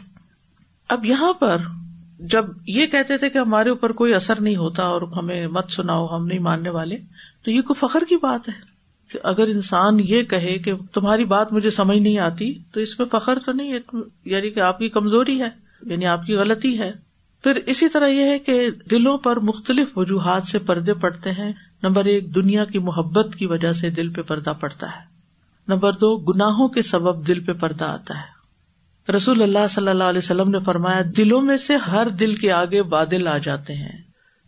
اب 0.89 1.05
یہاں 1.05 1.33
پر 1.33 1.57
جب 2.21 2.45
یہ 2.67 2.87
کہتے 2.87 3.19
تھے 3.19 3.31
کہ 3.31 3.39
ہمارے 3.39 3.69
اوپر 3.69 3.93
کوئی 3.93 4.15
اثر 4.15 4.41
نہیں 4.41 4.57
ہوتا 4.57 4.83
اور 4.83 5.03
ہمیں 5.03 5.47
مت 5.47 5.71
سناؤ، 5.71 6.07
ہم 6.07 6.27
نہیں 6.27 6.39
ماننے 6.39 6.71
والے، 6.71 6.97
تو 7.45 7.51
یہ 7.51 7.63
کوئی 7.63 7.89
فخر 7.89 8.03
کی 8.09 8.17
بات 8.17 8.49
ہے 8.49 8.55
کہ 9.13 9.19
اگر 9.23 9.47
انسان 9.47 10.01
یہ 10.01 10.23
کہے 10.23 10.59
کہ 10.59 10.73
تمہاری 10.95 11.25
بات 11.25 11.53
مجھے 11.53 11.71
سمجھ 11.71 11.99
نہیں 11.99 12.19
آتی، 12.19 12.59
تو 12.73 12.81
اس 12.81 12.99
میں 12.99 13.07
فخر 13.13 13.39
تو 13.47 13.53
نہیں 13.53 13.73
ہے۔ 13.73 13.79
یعنی 14.25 14.51
کہ 14.51 14.61
آپ 14.61 14.79
کی 14.79 14.89
کمزوری 14.89 15.43
ہے 15.43 15.49
یعنی 15.83 16.07
آپ 16.07 16.27
کی 16.27 16.35
غلطی 16.35 16.79
ہے۔ 16.79 17.08
پھر 17.43 17.57
اسی 17.57 17.89
طرح 17.89 18.07
یہ 18.07 18.25
ہے 18.25 18.39
کہ 18.39 18.71
دلوں 18.91 19.19
پر 19.19 19.41
مختلف 19.41 19.99
وجوہات 19.99 20.47
سے 20.47 20.59
پردے 20.59 20.95
پڑتے 20.95 21.33
ہیں۔ 21.33 21.53
نمبر 21.83 22.05
ایک، 22.05 22.35
دنیا 22.35 22.65
کی 22.65 22.79
محبت 22.79 23.37
کی 23.37 23.47
وجہ 23.47 23.73
سے 23.73 23.91
دل 23.91 24.09
پہ 24.09 24.23
پردہ 24.23 24.53
پڑتا 24.61 24.87
ہے۔ 24.87 25.05
نمبر 25.69 25.93
دو، 25.93 26.17
گناہوں 26.17 26.69
کے 26.69 26.83
سبب 26.83 27.27
دل 27.27 27.41
پہ 27.41 27.53
پردہ 27.53 27.85
آتا 27.85 28.15
ہے۔ 28.15 28.39
رسول 29.13 29.43
اللہ 29.43 29.69
صلی 29.71 29.89
اللہ 29.89 30.05
علیہ 30.05 30.19
وسلم 30.19 30.51
نے 30.51 30.59
فرمایا، 30.59 31.03
دلوں 31.17 31.43
میں 31.43 31.57
سے 31.57 31.77
ہر 31.77 32.09
دل 32.09 32.35
کے 32.35 32.53
آگے 32.53 32.83
بادل 32.83 33.29
آ 33.29 33.39
جاتے 33.39 33.75
ہیں۔ 33.75 34.03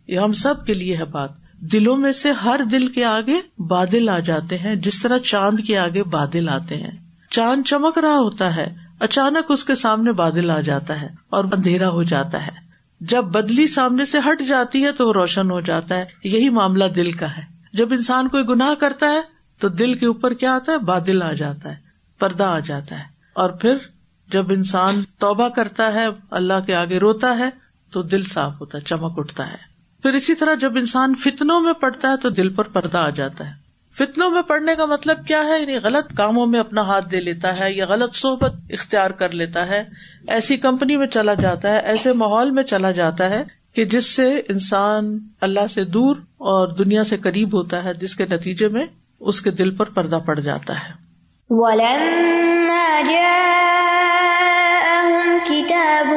یہ 0.07 0.19
ہم 0.19 0.31
سب 0.31 0.65
کے 0.65 0.73
لیے 0.73 0.97
ہے 0.97 1.05
بات۔ 1.05 1.29
دلوں 1.59 1.97
میں 1.97 2.11
سے 2.11 2.31
ہر 2.31 2.59
دل 2.71 2.87
کے 2.87 3.05
آگے 3.05 3.61
بادل 3.61 4.09
آ 4.09 4.19
جاتے 4.19 4.57
ہیں، 4.57 4.75
جس 4.75 5.01
طرح 5.01 5.17
چاند 5.17 5.59
کے 5.67 5.77
آگے 5.77 6.03
بادل 6.03 6.49
آتے 6.49 6.77
ہیں۔ 6.77 6.91
چاند 7.29 7.63
چمک 7.67 7.97
رہا 7.97 8.17
ہوتا 8.17 8.55
ہے، 8.55 8.75
اچانک 8.99 9.51
اس 9.51 9.63
کے 9.63 9.75
سامنے 9.75 10.11
بادل 10.11 10.49
آ 10.49 10.61
جاتا 10.61 11.01
ہے 11.01 11.07
اور 11.29 11.43
اندھیرا 11.43 11.89
ہو 11.89 12.03
جاتا 12.03 12.47
ہے۔ 12.47 12.70
جب 13.01 13.23
بدلی 13.23 13.67
سامنے 13.67 14.05
سے 14.05 14.17
ہٹ 14.19 14.41
جاتی 14.41 14.85
ہے 14.85 14.91
تو 14.91 15.07
وہ 15.07 15.13
روشن 15.13 15.51
ہو 15.51 15.61
جاتا 15.61 15.97
ہے۔ 15.97 16.05
یہی 16.23 16.49
معاملہ 16.49 16.83
دل 16.83 17.11
کا 17.11 17.37
ہے۔ 17.37 17.41
جب 17.73 17.93
انسان 17.93 18.27
کوئی 18.27 18.43
گناہ 18.43 18.73
کرتا 18.79 19.11
ہے 19.11 19.21
تو 19.59 19.69
دل 19.69 19.93
کے 19.93 20.05
اوپر 20.05 20.33
کیا 20.33 20.55
آتا 20.55 20.71
ہے؟ 20.71 20.77
بادل 20.77 21.23
آ 21.23 21.33
جاتا 21.33 21.69
ہے، 21.69 21.75
پردہ 22.19 22.43
آ 22.43 22.59
جاتا 22.59 22.99
ہے۔ 22.99 23.03
اور 23.33 23.49
پھر 23.49 23.77
جب 24.27 24.51
انسان 24.51 25.03
توبہ 25.19 25.49
کرتا 25.49 25.93
ہے، 25.93 26.07
اللہ 26.31 26.53
کے 26.65 26.75
آگے 26.75 26.99
روتا 26.99 27.37
ہے، 27.37 27.49
تو 27.91 28.01
دل 28.01 28.23
صاف 28.23 28.53
ہوتا 28.61 28.77
ہے، 28.77 28.83
چمک 28.83 29.19
اٹھتا 29.19 29.51
ہے۔ 29.51 29.57
پھر 30.01 30.13
اسی 30.13 30.35
طرح 30.35 30.53
جب 30.53 30.77
انسان 30.77 31.15
فتنوں 31.15 31.61
میں 31.61 31.73
پڑتا 31.73 32.09
ہے 32.09 32.17
تو 32.17 32.29
دل 32.29 32.49
پر 32.49 32.65
پردہ 32.65 32.97
آ 32.97 33.09
جاتا 33.09 33.47
ہے۔ 33.47 33.60
فتنوں 33.97 34.29
میں 34.29 34.41
پڑنے 34.41 34.75
کا 34.75 34.85
مطلب 34.85 35.25
کیا 35.27 35.43
ہے؟ 35.45 35.61
یعنی 35.61 35.77
غلط 35.77 36.13
کاموں 36.17 36.45
میں 36.45 36.59
اپنا 36.59 36.81
ہاتھ 36.81 37.09
دے 37.11 37.19
لیتا 37.19 37.59
ہے 37.59 37.73
یا 37.73 37.85
غلط 37.85 38.15
صحبت 38.15 38.53
اختیار 38.69 39.09
کر 39.09 39.31
لیتا 39.31 39.67
ہے۔ 39.67 39.83
ایسی 40.27 40.57
کمپنی 40.57 40.97
میں 40.97 41.07
چلا 41.07 41.33
جاتا 41.33 41.71
ہے، 41.71 41.79
ایسے 41.79 42.13
ماحول 42.13 42.51
میں 42.51 42.63
چلا 42.63 42.91
جاتا 42.91 43.29
ہے 43.29 43.43
کہ 43.75 43.85
جس 43.85 44.15
سے 44.15 44.41
انسان 44.49 45.19
اللہ 45.41 45.67
سے 45.69 45.83
دور 45.83 46.15
اور 46.37 46.67
دنیا 46.67 47.03
سے 47.03 47.17
قریب 47.17 47.55
ہوتا 47.55 47.83
ہے، 47.83 47.93
جس 47.93 48.15
کے 48.15 48.25
نتیجے 48.25 48.67
میں 48.67 48.85
اس 49.19 49.41
کے 49.41 49.51
دل 49.51 49.75
پر 49.75 49.85
پردہ 49.85 50.19
پڑ 50.25 50.39
جاتا 50.39 50.73
ہے۔ 50.73 50.93
كتاب 55.45 56.13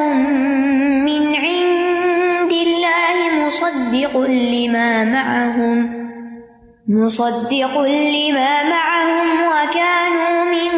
مصدق 6.89 7.81
لما 7.81 8.63
معهم 8.63 9.47
وكانوا 9.47 10.43
من 10.43 10.71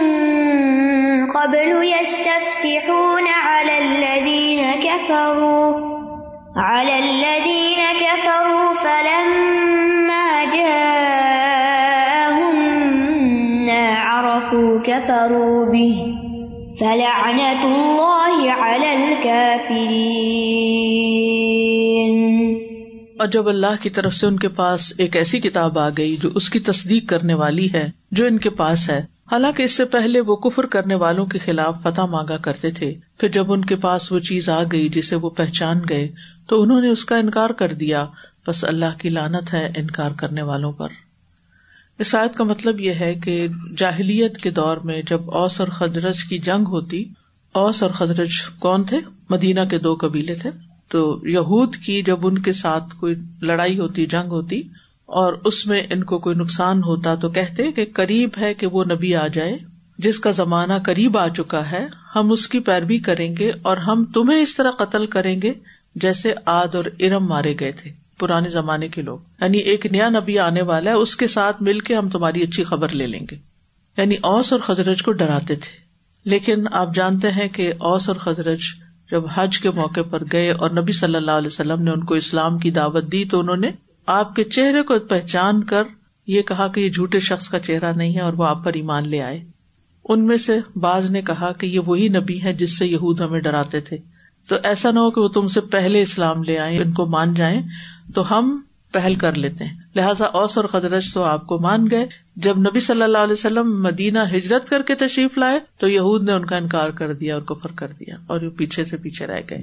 قبل 1.27 1.83
يستفتحون 1.83 3.27
على 3.27 3.77
الذين 3.77 4.71
كفروا، 4.71 5.73
على 6.55 6.99
الذين 6.99 7.79
كفروا 7.99 8.73
فلما 8.73 10.45
جاءهم 10.55 12.55
ما 13.65 13.99
عرفوا 13.99 14.79
كفروا 14.79 15.65
به 15.71 16.13
فلعنت 16.79 17.65
اللہ 17.65 18.61
علی 18.61 18.89
الكافرین 18.89 21.16
اور 23.19 23.27
جب 23.27 23.49
اللہ 23.49 23.81
کی 23.81 23.89
طرف 23.89 24.13
سے 24.13 24.27
ان 24.27 24.39
کے 24.39 24.47
پاس 24.47 24.93
ایک 24.97 25.15
ایسی 25.15 25.39
کتاب 25.39 25.79
آ 25.79 25.89
گئی 25.89 26.17
جو 26.17 26.29
اس 26.35 26.49
کی 26.49 26.59
تصدیق 26.59 27.09
کرنے 27.09 27.33
والی 27.33 27.73
ہے، 27.73 27.89
جو 28.11 28.25
ان 28.25 28.37
کے 28.37 28.49
پاس 28.49 28.89
ہے، 28.89 28.99
حالانکہ 29.31 29.63
اس 29.63 29.71
سے 29.71 29.85
پہلے 29.85 30.19
وہ 30.19 30.35
کفر 30.35 30.65
کرنے 30.65 30.95
والوں 30.95 31.25
کے 31.25 31.39
خلاف 31.39 31.75
فتح 31.83 32.01
مانگا 32.01 32.37
کرتے 32.37 32.71
تھے۔ 32.71 32.95
پھر 33.17 33.27
جب 33.27 33.51
ان 33.51 33.65
کے 33.65 33.75
پاس 33.75 34.11
وہ 34.11 34.19
چیز 34.19 34.49
آ 34.49 34.63
گئی 34.63 34.89
جسے 34.89 35.15
وہ 35.15 35.29
پہچان 35.29 35.79
گئے، 35.89 36.07
تو 36.47 36.61
انہوں 36.61 36.81
نے 36.81 36.89
اس 36.89 37.05
کا 37.05 37.17
انکار 37.17 37.49
کر 37.49 37.73
دیا۔ 37.73 38.05
بس 38.47 38.63
اللہ 38.63 38.97
کی 38.97 39.09
لانت 39.09 39.53
ہے 39.53 39.71
انکار 39.75 40.11
کرنے 40.11 40.41
والوں 40.41 40.71
پر۔ 40.71 40.87
اس 41.99 42.15
آیت 42.15 42.37
کا 42.37 42.43
مطلب 42.43 42.79
یہ 42.79 42.93
ہے 42.93 43.13
کہ 43.13 43.47
جاہلیت 43.77 44.37
کے 44.37 44.51
دور 44.51 44.77
میں 44.77 45.01
جب 45.09 45.31
اوس 45.31 45.59
اور 45.59 45.67
خزرج 45.67 46.23
کی 46.23 46.37
جنگ 46.37 46.67
ہوتی، 46.67 47.05
اوس 47.53 47.83
اور 47.83 47.91
خزرج 47.91 48.29
کون 48.59 48.83
تھے؟ 48.83 48.97
مدینہ 49.29 49.59
کے 49.69 49.79
دو 49.79 49.95
قبیلے 49.95 50.35
تھے۔ 50.35 50.49
تو 50.89 51.19
یہود 51.23 51.75
کی 51.75 52.01
جب 52.01 52.27
ان 52.27 52.37
کے 52.37 52.53
ساتھ 52.53 52.95
کوئی 52.99 53.15
لڑائی 53.41 53.79
ہوتی، 53.79 54.05
جنگ 54.05 54.31
ہوتی 54.31 54.61
اور 55.05 55.33
اس 55.45 55.67
میں 55.67 55.81
ان 55.89 56.03
کو 56.03 56.19
کوئی 56.19 56.35
نقصان 56.35 56.83
ہوتا 56.83 57.15
تو 57.15 57.29
کہتے 57.29 57.71
کہ 57.71 57.85
قریب 57.93 58.29
ہے 58.37 58.53
کہ 58.53 58.67
وہ 58.67 58.83
نبی 58.83 59.15
آ 59.15 59.27
جائے، 59.27 59.57
جس 59.97 60.19
کا 60.19 60.31
زمانہ 60.31 60.73
قریب 60.85 61.17
آ 61.17 61.27
چکا 61.27 61.71
ہے، 61.71 61.87
ہم 62.15 62.31
اس 62.31 62.47
کی 62.47 62.59
پیروی 62.59 62.99
کریں 62.99 63.35
گے 63.37 63.51
اور 63.61 63.77
ہم 63.77 64.05
تمہیں 64.05 64.41
اس 64.41 64.55
طرح 64.55 64.71
قتل 64.71 65.05
کریں 65.05 65.41
گے 65.41 65.53
جیسے 65.95 66.33
آد 66.45 66.75
اور 66.75 66.85
ارم 66.99 67.25
مارے 67.25 67.55
گئے 67.59 67.71
تھے، 67.71 67.91
پرانے 68.19 68.49
زمانے 68.49 68.87
کے 68.87 69.01
لوگ۔ 69.01 69.17
یعنی 69.41 69.57
ایک 69.57 69.85
نیا 69.85 70.09
نبی 70.09 70.39
آنے 70.39 70.61
والا 70.61 70.91
ہے، 70.91 70.95
اس 70.95 71.15
کے 71.15 71.27
ساتھ 71.27 71.63
مل 71.63 71.79
کے 71.79 71.95
ہم 71.95 72.09
تمہاری 72.09 72.43
اچھی 72.43 72.63
خبر 72.63 72.89
لے 72.89 73.07
لیں 73.07 73.25
گے۔ 73.31 73.35
یعنی 73.97 74.15
اوس 74.21 74.53
اور 74.53 74.61
خزرج 74.61 75.03
کو 75.03 75.11
ڈراتے 75.11 75.55
تھے۔ 75.55 75.87
لیکن 76.29 76.63
آپ 76.71 76.95
جانتے 76.95 77.31
ہیں 77.31 77.47
کہ 77.47 77.73
اوس 77.77 78.09
اور 78.09 78.15
خزرج 78.15 78.59
جب 79.11 79.23
حج 79.33 79.59
کے 79.59 79.71
موقع 79.71 79.99
پر 80.09 80.23
گئے 80.31 80.51
اور 80.51 80.69
نبی 80.69 80.91
صلی 80.91 81.15
اللہ 81.15 81.31
علیہ 81.31 81.47
وسلم 81.47 81.83
نے 81.83 81.91
ان 81.91 82.03
کو 82.03 82.13
اسلام 82.13 82.57
کی 82.57 82.71
دعوت 82.71 83.11
دی 83.11 83.25
تو 83.25 83.39
انہوں 83.39 83.57
نے 83.57 83.71
آپ 84.05 84.35
کے 84.35 84.43
چہرے 84.43 84.81
کو 84.81 84.99
پہچان 84.99 85.63
کر 85.63 85.83
یہ 86.27 86.41
کہا 86.41 86.67
کہ 86.67 86.79
یہ 86.79 86.89
جھوٹے 86.89 87.19
شخص 87.19 87.49
کا 87.49 87.59
چہرہ 87.59 87.93
نہیں 87.93 88.15
ہے 88.15 88.21
اور 88.21 88.33
وہ 88.33 88.45
آپ 88.45 88.63
پر 88.63 88.71
ایمان 88.73 89.09
لے 89.09 89.21
آئے۔ 89.21 89.43
ان 90.09 90.25
میں 90.25 90.37
سے 90.37 90.59
بعض 90.75 91.11
نے 91.11 91.21
کہا 91.21 91.51
کہ 91.51 91.65
یہ 91.65 91.79
وہی 91.79 92.07
نبی 92.07 92.43
ہے 92.43 92.53
جس 92.53 92.77
سے 92.77 92.85
یہود 92.85 93.21
ہمیں 93.21 93.39
ڈراتے 93.39 93.79
تھے۔ 93.79 93.97
تو 94.47 94.55
ایسا 94.63 94.91
نہ 94.91 94.99
ہو 94.99 95.11
کہ 95.11 95.21
وہ 95.21 95.27
تم 95.27 95.47
سے 95.47 95.61
پہلے 95.61 96.01
اسلام 96.01 96.43
لے 96.43 96.59
آئے 96.59 96.81
ان 96.81 96.91
کو 96.91 97.05
مان 97.05 97.33
جائیں، 97.33 97.61
تو 98.15 98.37
ہم 98.37 98.61
پہل 98.91 99.15
کر 99.15 99.33
لیتے 99.33 99.65
ہیں۔ 99.65 99.77
لہٰذا 99.95 100.25
اوس 100.25 100.57
اور 100.57 100.65
خزرج 100.65 101.13
تو 101.13 101.23
آپ 101.23 101.47
کو 101.47 101.59
مان 101.59 101.87
گئے۔ 101.91 102.26
جب 102.37 102.59
نبی 102.59 102.79
صلی 102.79 103.01
اللہ 103.01 103.17
علیہ 103.17 103.33
وسلم 103.33 103.83
مدینہ 103.83 104.19
ہجرت 104.33 104.69
کر 104.69 104.81
کے 104.81 104.95
تشریف 104.95 105.37
لائے 105.37 105.59
تو 105.77 105.87
یہود 105.87 106.23
نے 106.23 106.31
ان 106.31 106.45
کا 106.45 106.57
انکار 106.57 106.89
کر 106.89 107.13
دیا 107.13 107.33
اور 107.33 107.41
کفر 107.41 107.71
کر 107.71 107.87
دیا 107.87 108.15
اور 108.27 108.41
وہ 108.41 108.49
پیچھے 108.49 108.85
سے 108.85 108.97
پیچھے 108.97 109.27
رہ 109.27 109.41
گئے۔ 109.49 109.59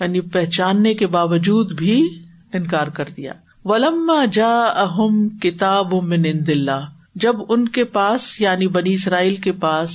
یعنی 0.00 0.20
پہچاننے 0.20 0.94
کے 0.94 1.06
باوجود 1.06 1.72
بھی 1.72 2.08
انکار 2.52 2.86
کر 2.86 3.04
دیا۔ 3.16 3.32
ولما 3.64 4.24
جا 4.24 4.64
اہم 4.64 5.28
کتاب 5.28 5.94
من 5.94 6.22
اللہ 6.26 6.86
جب 7.14 7.36
ان 7.48 7.68
کے 7.68 7.84
پاس 7.84 8.40
یعنی 8.40 8.66
بنی 8.66 8.94
اسرائیل 8.94 9.36
کے 9.36 9.52
پاس 9.52 9.90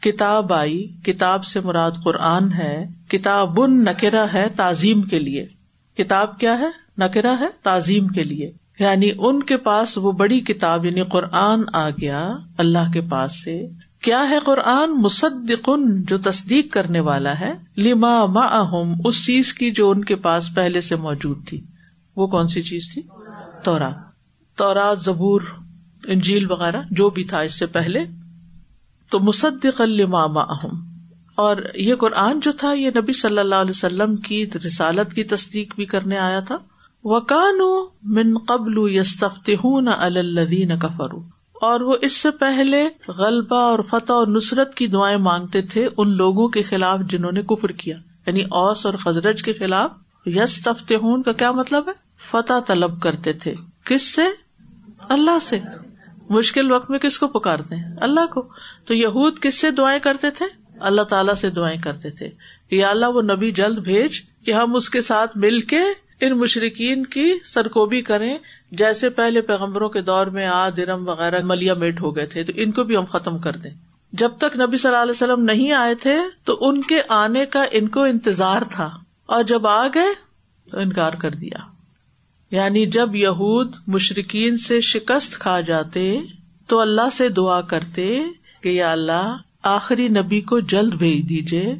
کتاب 0.00 0.52
آئی، 0.52 0.88
کتاب 1.02 1.44
سے 1.44 1.60
مراد 1.60 1.90
قرآن 2.04 2.52
ہے، 2.52 2.86
کتاب 3.08 3.60
ان 3.60 3.84
نکرا 3.84 4.26
ہے 4.32 4.46
تعظیم 4.56 5.02
کے 5.02 5.18
لیے۔ 5.18 5.46
کتاب 5.98 6.38
کیا 6.38 6.58
ہے؟ 6.58 6.68
نکرا 6.98 7.34
ہے 7.40 7.46
تعظیم 7.62 8.08
کے 8.08 8.24
لیے۔ 8.24 8.50
یعنی 8.82 9.10
ان 9.18 9.42
کے 9.42 9.56
پاس 9.56 9.98
وہ 9.98 10.12
بڑی 10.12 10.40
کتاب 10.40 10.84
یعنی 10.84 11.02
قرآن 11.02 11.60
آ 11.72 11.90
گیا 11.90 12.32
اللہ 12.58 12.92
کے 12.92 13.00
پاس 13.00 13.44
سے۔ 13.44 13.66
کیا 14.02 14.28
ہے 14.28 14.38
قرآن؟ 14.44 14.90
مصدقن، 15.02 16.02
جو 16.02 16.18
تصدیق 16.18 16.72
کرنے 16.72 17.00
والا 17.00 17.40
ہے۔ 17.40 17.52
لما 17.76 18.20
اہم 18.22 18.92
اس 19.04 19.26
چیز 19.26 19.54
کی 19.54 19.70
جو 19.70 19.90
ان 19.90 20.04
کے 20.04 20.16
پاس 20.16 20.54
پہلے 20.54 20.80
سے 20.80 20.96
موجود 20.96 21.46
تھی۔ 21.46 21.60
وہ 22.16 22.26
کون 22.26 22.46
سی 22.46 22.62
چیز 22.62 22.90
تھی؟ 22.94 23.02
تورا 23.64 23.90
تورا 24.56 24.94
زبور، 24.94 25.40
انجیل 26.04 26.50
وغیرہ، 26.50 26.82
جو 26.90 27.10
بھی 27.10 27.24
تھا 27.24 27.40
اس 27.40 27.58
سے 27.58 27.66
پہلے۔ 27.66 28.00
تو 29.10 29.20
مصدق 29.20 29.80
لما 29.80 30.22
اہم 30.22 30.80
اور 31.34 31.56
یہ 31.74 31.94
قرآن 31.94 32.40
جو 32.40 32.52
تھا، 32.52 32.72
یہ 32.72 32.90
نبی 32.96 33.12
صلی 33.12 33.38
اللہ 33.38 33.54
علیہ 33.54 33.70
وسلم 33.70 34.16
کی 34.16 34.46
رسالت 34.66 35.14
کی 35.14 35.24
تصدیق 35.24 35.74
بھی 35.74 35.84
کرنے 35.84 36.18
آیا 36.18 36.40
تھا۔ 36.40 36.56
وکان 37.04 37.58
من 38.02 38.38
قبل 38.38 38.94
یستفتحون 38.96 39.88
علی 39.88 40.18
الذین 40.18 40.78
کفروا، 40.78 41.22
اور 41.54 41.80
وہ 41.80 41.96
اس 42.00 42.12
سے 42.12 42.30
پہلے 42.30 42.88
غلبہ 43.08 43.56
اور 43.56 43.78
فتح 43.78 44.12
اور 44.12 44.26
نصرت 44.26 44.74
کی 44.74 44.86
دعائیں 44.86 45.16
مانگتے 45.16 45.62
تھے 45.62 45.88
ان 45.96 46.16
لوگوں 46.16 46.48
کے 46.48 46.62
خلاف 46.62 47.00
جنہوں 47.08 47.32
نے 47.32 47.42
کفر 47.42 47.68
کیا 47.68 47.96
یعنی 48.26 48.42
اوس 48.42 48.86
اور 48.86 48.94
خزرج 48.94 49.42
کے 49.42 49.52
خلاف 49.52 49.90
یس 50.26 50.62
تفتحون 50.62 51.22
کا 51.22 51.32
کیا 51.32 51.52
مطلب 51.52 51.88
ہے؟ 51.88 51.92
فتح 52.30 52.52
طلب 52.66 53.00
کرتے 53.02 53.32
تھے۔ 53.32 53.54
کس 53.84 54.14
سے؟ 54.14 54.22
اللہ 55.08 55.38
سے۔ 55.42 55.58
مشکل 56.30 56.72
وقت 56.72 56.90
میں 56.90 56.98
کس 56.98 57.18
کو 57.18 57.28
پکارتے 57.28 57.76
ہیں؟ 57.76 57.96
اللہ 58.00 58.26
کو۔ 58.34 58.48
تو 58.86 58.94
یہود 58.94 59.38
کس 59.38 59.60
سے 59.60 59.70
دعائیں 59.70 60.00
کرتے 60.00 60.30
تھے؟ 60.30 60.46
اللہ 60.80 61.02
تعالیٰ 61.02 61.34
سے 61.34 61.50
دعائیں 61.50 61.82
کرتے 61.82 62.10
تھے 62.10 62.30
کہ 62.70 62.74
یا 62.74 62.90
اللہ 62.90 63.06
وہ 63.06 63.22
نبی 63.22 63.50
جلد 63.50 63.78
بھیج 63.78 64.20
کہ 64.44 64.52
ہم 64.52 64.74
اس 64.74 64.90
کے 64.90 65.00
ساتھ 65.00 65.38
مل 65.38 65.60
کے 65.60 65.80
ان 66.22 66.38
مشرقین 66.38 67.06
کی 67.06 67.34
سرکوبی 67.44 68.02
کریں 68.02 68.38
جیسے 68.72 69.08
پہلے 69.08 69.40
پیغمبروں 69.40 69.88
کے 69.88 70.00
دور 70.00 70.26
میں 70.26 70.46
آد 70.46 70.78
ارم 70.78 71.08
وغیرہ 71.08 71.42
ملیا 71.44 71.74
میٹ 71.74 72.00
ہو 72.00 72.16
گئے 72.16 72.26
تھے، 72.26 72.44
تو 72.44 72.52
ان 72.56 72.70
کو 72.70 72.84
بھی 72.84 72.96
ہم 72.96 73.04
ختم 73.04 73.38
کر 73.38 73.56
دیں۔ 73.56 73.70
جب 74.12 74.30
تک 74.38 74.56
نبی 74.56 74.76
صلی 74.76 74.88
اللہ 74.88 75.02
علیہ 75.02 75.12
وسلم 75.12 75.44
نہیں 75.44 75.72
آئے 75.72 75.94
تھے، 75.94 76.16
تو 76.44 76.58
ان 76.60 76.82
کے 76.82 77.00
آنے 77.08 77.46
کا 77.46 77.64
ان 77.72 77.88
کو 77.88 78.02
انتظار 78.02 78.62
تھا۔ 78.70 78.90
اور 79.26 79.42
جب 79.42 79.66
آ 79.66 79.86
گئے، 79.94 80.14
تو 80.70 80.78
انکار 80.78 81.12
کر 81.12 81.30
دیا۔ 81.30 81.58
یعنی 82.50 82.86
جب 82.86 83.14
یہود 83.14 83.72
مشرقین 83.86 84.56
سے 84.56 84.80
شکست 84.80 85.38
کھا 85.38 85.60
جاتے، 85.60 86.20
تو 86.66 86.80
اللہ 86.80 87.10
سے 87.12 87.28
دعا 87.28 87.60
کرتے 87.60 88.20
کہ 88.62 88.68
یا 88.68 88.92
اللہ، 88.92 89.36
آخری 89.62 90.08
نبی 90.08 90.40
کو 90.40 90.60
جلد 90.60 90.94
بھیج 90.94 91.28
دیجیے 91.28 91.74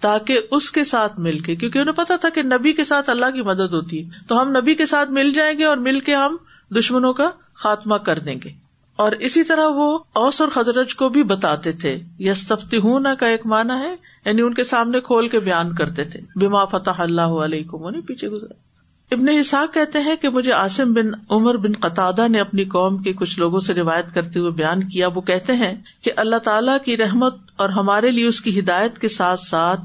تاکہ 0.00 0.40
اس 0.50 0.70
کے 0.70 0.84
ساتھ 0.84 1.20
مل 1.20 1.38
کے، 1.38 1.56
کیونکہ 1.56 1.78
انہیں 1.78 1.94
پتا 1.94 2.16
تھا 2.16 2.28
کہ 2.28 2.42
نبی 2.42 2.72
کے 2.72 2.84
ساتھ 2.84 3.10
اللہ 3.10 3.26
کی 3.34 3.42
مدد 3.42 3.72
ہوتی 3.72 4.04
ہے۔ 4.04 4.10
تو 4.28 4.42
ہم 4.42 4.48
نبی 4.50 4.74
کے 4.74 4.86
ساتھ 4.86 5.10
مل 5.10 5.32
جائیں 5.32 5.58
گے 5.58 5.64
اور 5.64 5.76
مل 5.76 6.00
کے 6.00 6.14
ہم 6.14 6.36
دشمنوں 6.70 7.12
کا 7.12 7.30
خاتمہ 7.54 7.94
کر 7.94 8.18
دیں 8.18 8.36
گے۔ 8.44 8.50
اور 8.96 9.12
اسی 9.12 9.44
طرح 9.44 9.66
وہ 9.66 9.98
اوس 10.12 10.40
اور 10.40 10.48
خزرج 10.48 10.94
کو 10.94 11.08
بھی 11.08 11.22
بتاتے 11.22 11.72
تھے۔ 11.72 11.98
یس 12.18 12.48
تفتہ 12.48 13.14
کا 13.18 13.26
ایک 13.26 13.46
مانا 13.46 13.78
ہے 13.78 13.96
یعنی 14.26 14.42
ان 14.42 14.54
کے 14.54 14.64
سامنے 14.64 15.00
کھول 15.00 15.28
کے 15.28 15.40
بیان 15.40 15.74
کرتے 15.74 16.04
تھے۔ 16.04 16.20
بما 16.34 16.64
فتح 16.64 16.90
اللہ 16.98 17.20
علیہ 17.20 17.64
کو 17.64 17.90
پیچھے 18.06 18.28
گزرا۔ 18.28 18.67
ابن 19.10 19.28
حساق 19.40 19.74
کہتے 19.74 19.98
ہیں 20.00 20.16
کہ 20.16 20.28
مجھے 20.28 20.52
آسم 20.52 20.92
بن 20.92 21.06
عمر 21.30 21.56
بن 21.56 21.72
قطع 21.72 22.10
نے 22.30 22.40
اپنی 22.40 22.64
قوم 22.64 22.98
کے 22.98 23.12
کچھ 23.12 23.38
لوگوں 23.38 23.60
سے 23.60 23.74
روایت 23.74 24.14
کرتے 24.14 24.38
ہوئے 24.38 24.50
بیان 24.50 24.88
کیا۔ 24.88 25.08
وہ 25.08 25.20
کہتے 25.20 25.52
ہیں 25.52 25.74
کہ 26.02 26.10
اللہ 26.16 26.36
تعالیٰ 26.36 26.76
کی 26.84 26.96
رحمت 26.96 27.34
اور 27.56 27.68
ہمارے 27.68 28.10
لیے 28.10 28.26
اس 28.26 28.40
کی 28.40 28.60
ہدایت 28.60 28.98
کے 28.98 29.08
ساتھ 29.08 29.40
ساتھ 29.40 29.80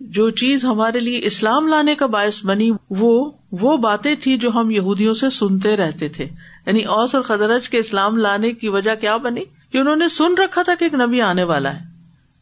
جو 0.00 0.30
چیز 0.30 0.64
ہمارے 0.64 0.98
لیے 0.98 1.20
اسلام 1.22 1.66
لانے 1.66 1.94
کا 1.94 2.06
باعث 2.06 2.44
بنی، 2.44 2.70
وہ 2.90 3.30
وہ 3.52 3.76
باتیں 3.76 4.14
تھی 4.20 4.36
جو 4.36 4.50
ہم 4.50 4.70
یہودیوں 4.70 5.14
سے 5.14 5.30
سنتے 5.30 5.76
رہتے 5.76 6.08
تھے۔ 6.08 6.28
یعنی 6.66 6.82
اوس 6.82 7.14
اور 7.14 7.22
خدرج 7.22 7.68
کے 7.68 7.78
اسلام 7.78 8.16
لانے 8.16 8.52
کی 8.52 8.68
وجہ 8.68 8.94
کیا 9.00 9.16
بنی؟ 9.16 9.44
کہ 9.72 9.78
انہوں 9.78 9.96
نے 9.96 10.08
سن 10.08 10.34
رکھا 10.38 10.62
تھا 10.62 10.74
کہ 10.74 10.84
ایک 10.84 10.94
نبی 10.94 11.20
آنے 11.20 11.42
والا 11.42 11.74
ہے۔ 11.74 11.89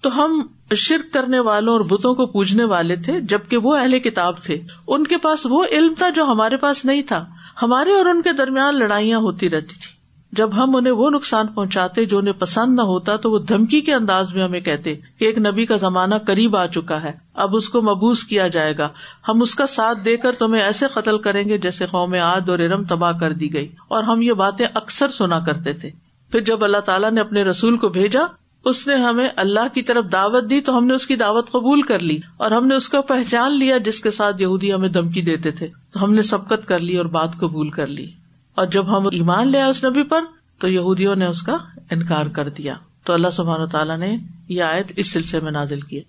تو 0.00 0.24
ہم 0.24 0.46
شرک 0.74 1.12
کرنے 1.12 1.40
والوں 1.40 1.72
اور 1.72 1.80
بتوں 1.80 2.14
کو 2.14 2.26
پوجنے 2.26 2.64
والے 2.64 2.96
تھے، 2.96 3.20
جبکہ 3.20 3.56
وہ 3.56 3.76
اہل 3.76 3.98
کتاب 3.98 4.42
تھے۔ 4.42 4.60
ان 4.88 5.06
کے 5.06 5.16
پاس 5.16 5.46
وہ 5.50 5.64
علم 5.70 5.94
تھا 5.98 6.08
جو 6.08 6.24
ہمارے 6.24 6.56
پاس 6.56 6.84
نہیں 6.84 7.02
تھا۔ 7.02 7.24
ہمارے 7.62 7.92
اور 7.92 8.06
ان 8.06 8.22
کے 8.22 8.32
درمیان 8.32 8.78
لڑائیاں 8.78 9.18
ہوتی 9.18 9.50
رہتی 9.50 9.66
تھی 9.66 9.98
جب 10.32 10.56
ہم 10.56 10.76
انہیں 10.76 10.92
وہ 10.92 11.10
نقصان 11.10 11.46
پہنچاتے 11.46 12.04
جو 12.04 12.18
انہیں 12.18 12.34
پسند 12.38 12.76
نہ 12.76 12.80
ہوتا، 12.80 13.16
تو 13.16 13.30
وہ 13.30 13.38
دھمکی 13.38 13.80
کے 13.80 13.94
انداز 13.94 14.34
میں 14.34 14.44
ہمیں 14.44 14.60
کہتے 14.60 14.94
کہ 14.94 15.24
ایک 15.24 15.38
نبی 15.38 15.66
کا 15.66 15.76
زمانہ 15.76 16.14
قریب 16.26 16.56
آ 16.56 16.66
چکا 16.66 17.02
ہے۔ 17.02 17.12
اب 17.34 17.56
اس 17.56 17.68
کو 17.68 17.82
مبوس 17.82 18.24
کیا 18.24 18.48
جائے 18.48 18.78
گا۔ 18.78 18.88
ہم 19.28 19.42
اس 19.42 19.54
کا 19.54 19.66
ساتھ 19.66 19.98
دے 20.04 20.16
کر 20.16 20.32
تمہیں 20.32 20.62
ایسے 20.62 20.86
قتل 20.94 21.18
کریں 21.18 21.48
گے 21.48 21.58
جیسے 21.58 21.86
قوم 21.86 22.14
عاد 22.14 22.48
اور 22.48 22.58
ارم 22.58 22.84
تباہ 22.84 23.12
کر 23.12 23.32
دی 23.32 23.54
گئی۔ 23.54 23.68
اور 23.88 24.02
ہم 24.02 24.22
یہ 24.22 24.32
باتیں 24.32 24.66
اکثر 24.74 25.08
سنا 25.08 25.40
کرتے 25.40 25.72
تھے۔ 25.72 25.90
پھر 26.30 26.40
جب 26.40 26.64
اللہ 26.64 26.78
تعالیٰ 26.78 27.10
نے 27.10 27.20
اپنے 27.20 27.42
رسول 27.42 27.76
کو 27.76 27.88
بھیجا 27.88 28.20
اس 28.64 28.86
نے 28.86 28.94
ہمیں 28.94 29.28
اللہ 29.36 29.74
کی 29.74 29.82
طرف 29.82 30.04
دعوت 30.12 30.50
دی 30.50 30.60
تو 30.60 30.78
ہم 30.78 30.86
نے 30.86 30.94
اس 30.94 31.06
کی 31.06 31.16
دعوت 31.16 31.50
قبول 31.50 31.82
کر 31.82 31.98
لی 31.98 32.18
اور 32.36 32.50
ہم 32.50 32.66
نے 32.66 32.74
اس 32.74 32.88
کو 32.88 33.02
پہچان 33.02 33.58
لیا 33.58 33.78
جس 33.78 34.00
کے 34.00 34.10
ساتھ 34.10 34.42
یہودی 34.42 34.72
ہمیں 34.72 34.88
دھمکی 34.88 35.22
دیتے 35.22 35.50
تھے۔ 35.50 35.68
تو 35.92 36.04
ہم 36.04 36.12
نے 36.12 36.22
سبقت 36.22 36.68
کر 36.68 36.78
لی 36.78 36.96
اور 36.96 37.06
بات 37.06 37.30
قبول 37.36 37.70
کر 37.70 37.86
لی۔ 37.86 38.10
اور 38.54 38.66
جب 38.66 38.98
ہم 38.98 39.06
ایمان 39.06 39.48
لیا 39.48 39.66
اس 39.66 39.84
نبی 39.84 40.02
پر 40.02 40.20
تو 40.58 40.68
یہودیوں 40.68 41.16
نے 41.16 41.26
اس 41.26 41.42
کا 41.42 41.56
انکار 41.90 42.26
کر 42.26 42.48
دیا۔ 42.48 42.74
تو 43.04 43.12
اللہ 43.12 43.28
سبحان 43.32 43.68
تعالیٰ 43.68 43.98
نے 43.98 44.16
یہ 44.48 44.62
آیت 44.62 44.92
اس 44.96 45.12
سلسلے 45.12 45.40
میں 45.40 45.52
نازل 45.52 45.80
کیا 45.80 46.00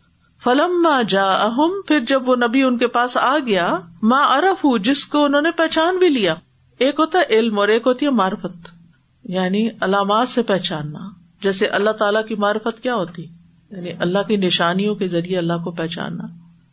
فلم 0.43 0.87
جا 1.07 1.31
اہم 1.31 1.81
پھر 1.87 1.99
جب 1.99 2.29
وہ 2.29 2.35
نبی 2.35 2.63
ان 2.63 2.77
کے 2.77 2.87
پاس 2.87 3.17
آ 3.17 3.37
گیا 3.47 3.79
ماں 4.03 4.37
ارف 4.37 4.65
ہوں 4.65 4.77
جس 4.77 5.05
کو 5.05 5.25
انہوں 5.25 5.41
نے 5.41 5.51
پہچان 5.51 5.97
بھی 5.97 6.09
لیا۔ 6.09 6.35
ایک 6.77 6.95
ہوتا 6.99 7.19
ہے 7.19 7.23
علم 7.29 7.59
اور 7.59 7.67
ایک 7.67 7.83
ہوتی 7.87 8.05
ہے 8.05 8.11
مارفت 8.11 8.69
یعنی 9.23 9.69
علامات 9.81 10.29
سے 10.29 10.41
پہچاننا۔ 10.41 11.18
جیسے 11.43 11.67
اللہ 11.67 11.89
تعالیٰ 11.89 12.25
کی 12.25 12.35
معرفت 12.35 12.83
کیا 12.83 12.95
ہوتی؟ 12.95 13.25
یعنی 13.71 13.91
اللہ 13.99 14.19
کی 14.27 14.35
نشانیوں 14.35 14.95
کے 14.95 15.07
ذریعے 15.07 15.37
اللہ 15.37 15.53
کو 15.63 15.71
پہچاننا۔ 15.71 16.23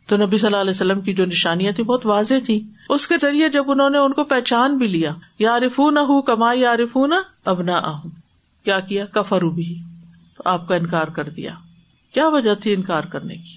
تو 0.07 0.17
نبی 0.17 0.37
صلی 0.37 0.47
اللہ 0.47 0.57
علیہ 0.57 0.71
وسلم 0.71 1.01
کی 1.01 1.13
جو 1.13 1.25
نشانیاں 1.25 1.71
تھی 1.71 1.83
بہت 1.83 2.05
واضح 2.05 2.33
تھی 2.45 2.63
اس 2.89 3.07
کے 3.07 3.15
ذریعے 3.21 3.49
جب 3.49 3.71
انہوں 3.71 3.89
نے 3.89 3.97
ان 3.97 4.13
کو 4.13 4.23
پہچان 4.23 4.77
بھی 4.77 4.87
لیا 4.87 5.13
یا 5.39 5.57
نہ 5.91 5.99
ہوں 5.99 6.21
کما 6.21 6.53
یا 6.53 6.75
نہ 7.07 7.15
اب 7.45 7.61
نہ 7.61 7.71
آہوں 7.71 8.11
کیا 8.65 8.79
کیا؟ 8.79 9.05
کفرو 9.05 9.49
بھی 9.49 9.81
تو 10.37 10.43
آپ 10.45 10.67
کا 10.67 10.75
انکار 10.75 11.07
کر 11.07 11.29
دیا۔ 11.29 11.53
کیا 12.13 12.27
وجہ 12.27 12.55
تھی 12.55 12.73
انکار 12.73 13.03
کرنے 13.03 13.35
کی؟ 13.35 13.55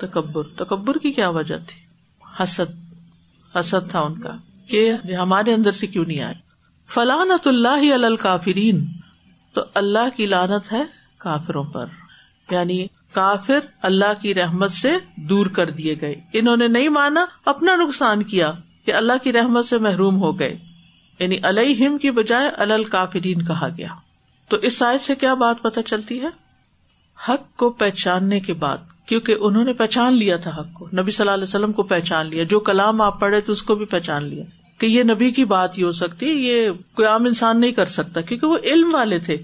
تکبر۔ 0.00 0.42
تکبر 0.56 0.98
کی 0.98 1.12
کیا 1.12 1.28
وجہ 1.28 1.56
تھی؟ 1.56 1.80
حسد۔ 2.42 2.96
حسد 3.56 3.90
تھا 3.90 4.00
ان 4.00 4.20
کا 4.20 4.30
کہ 4.66 4.92
ہمارے 5.18 5.54
اندر 5.54 5.70
سے 5.70 5.86
کیوں 5.86 6.04
نہیں 6.04 6.20
آئے؟ 6.20 6.34
فلانت 6.88 7.46
اللہ 7.46 7.94
الکافرین۔ 7.94 8.86
تو 9.52 9.60
اللہ 9.74 10.16
کی 10.16 10.26
لانت 10.26 10.72
ہے 10.72 10.82
کافروں 11.18 11.64
پر۔ 11.64 11.86
یعنی 12.50 12.86
کافر 13.12 13.58
اللہ 13.82 14.22
کی 14.22 14.34
رحمت 14.34 14.70
سے 14.70 14.92
دور 15.16 15.46
کر 15.46 15.70
دیے 15.70 15.96
گئے۔ 16.00 16.14
انہوں 16.32 16.56
نے 16.56 16.68
نہیں 16.68 16.88
مانا، 16.88 17.26
اپنا 17.44 17.76
نقصان 17.76 18.22
کیا 18.22 18.52
کہ 18.84 18.94
اللہ 18.94 19.12
کی 19.22 19.32
رحمت 19.32 19.66
سے 19.66 19.78
محروم 19.78 20.22
ہو 20.22 20.38
گئے۔ 20.38 20.58
یعنی 21.18 21.38
علیہم 21.42 21.98
کی 21.98 22.10
بجائے 22.10 22.48
الل 22.48 22.84
کافرین 22.84 23.44
کہا 23.44 23.68
گیا۔ 23.68 23.86
تو 24.48 24.56
اس 24.56 24.78
سائز 24.78 25.02
سے 25.02 25.14
کیا 25.14 25.34
بات 25.34 25.62
پتہ 25.62 25.80
چلتی 25.80 26.20
ہے؟ 26.20 26.28
حق 27.28 27.56
کو 27.56 27.70
پہچاننے 27.70 28.40
کے 28.40 28.52
بعد، 28.52 28.76
کیونکہ 29.06 29.36
انہوں 29.40 29.64
نے 29.64 29.72
پہچان 29.72 30.14
لیا 30.14 30.36
تھا 30.36 30.60
حق 30.60 30.66
کو۔ 30.72 30.86
نبی 30.86 31.10
صلی 31.10 31.22
اللہ 31.22 31.34
علیہ 31.34 31.42
وسلم 31.42 31.72
کو 31.72 31.82
پہچان 31.82 32.26
لیا۔ 32.26 32.44
جو 32.44 32.60
کلام 32.60 33.00
آپ 33.00 33.20
پڑھے 33.20 33.40
تو 33.40 33.52
اس 33.52 33.62
کو 33.62 33.74
بھی 33.74 33.86
پہچان 33.86 34.24
لیا۔ 34.24 34.44
کہ 34.82 34.86
یہ 34.86 35.02
نبی 35.02 35.30
کی 35.30 35.44
بات 35.44 35.78
ہی 35.78 35.82
ہو 35.82 35.92
سکتی 35.92 36.26
یہ 36.26 36.70
کوئی 36.94 37.08
عام 37.08 37.24
انسان 37.24 37.60
نہیں 37.60 37.72
کر 37.72 37.86
سکتا، 37.86 38.20
کیونکہ 38.20 38.46
وہ 38.46 38.58
علم 38.64 38.94
والے 38.94 39.18
تھے۔ 39.18 39.36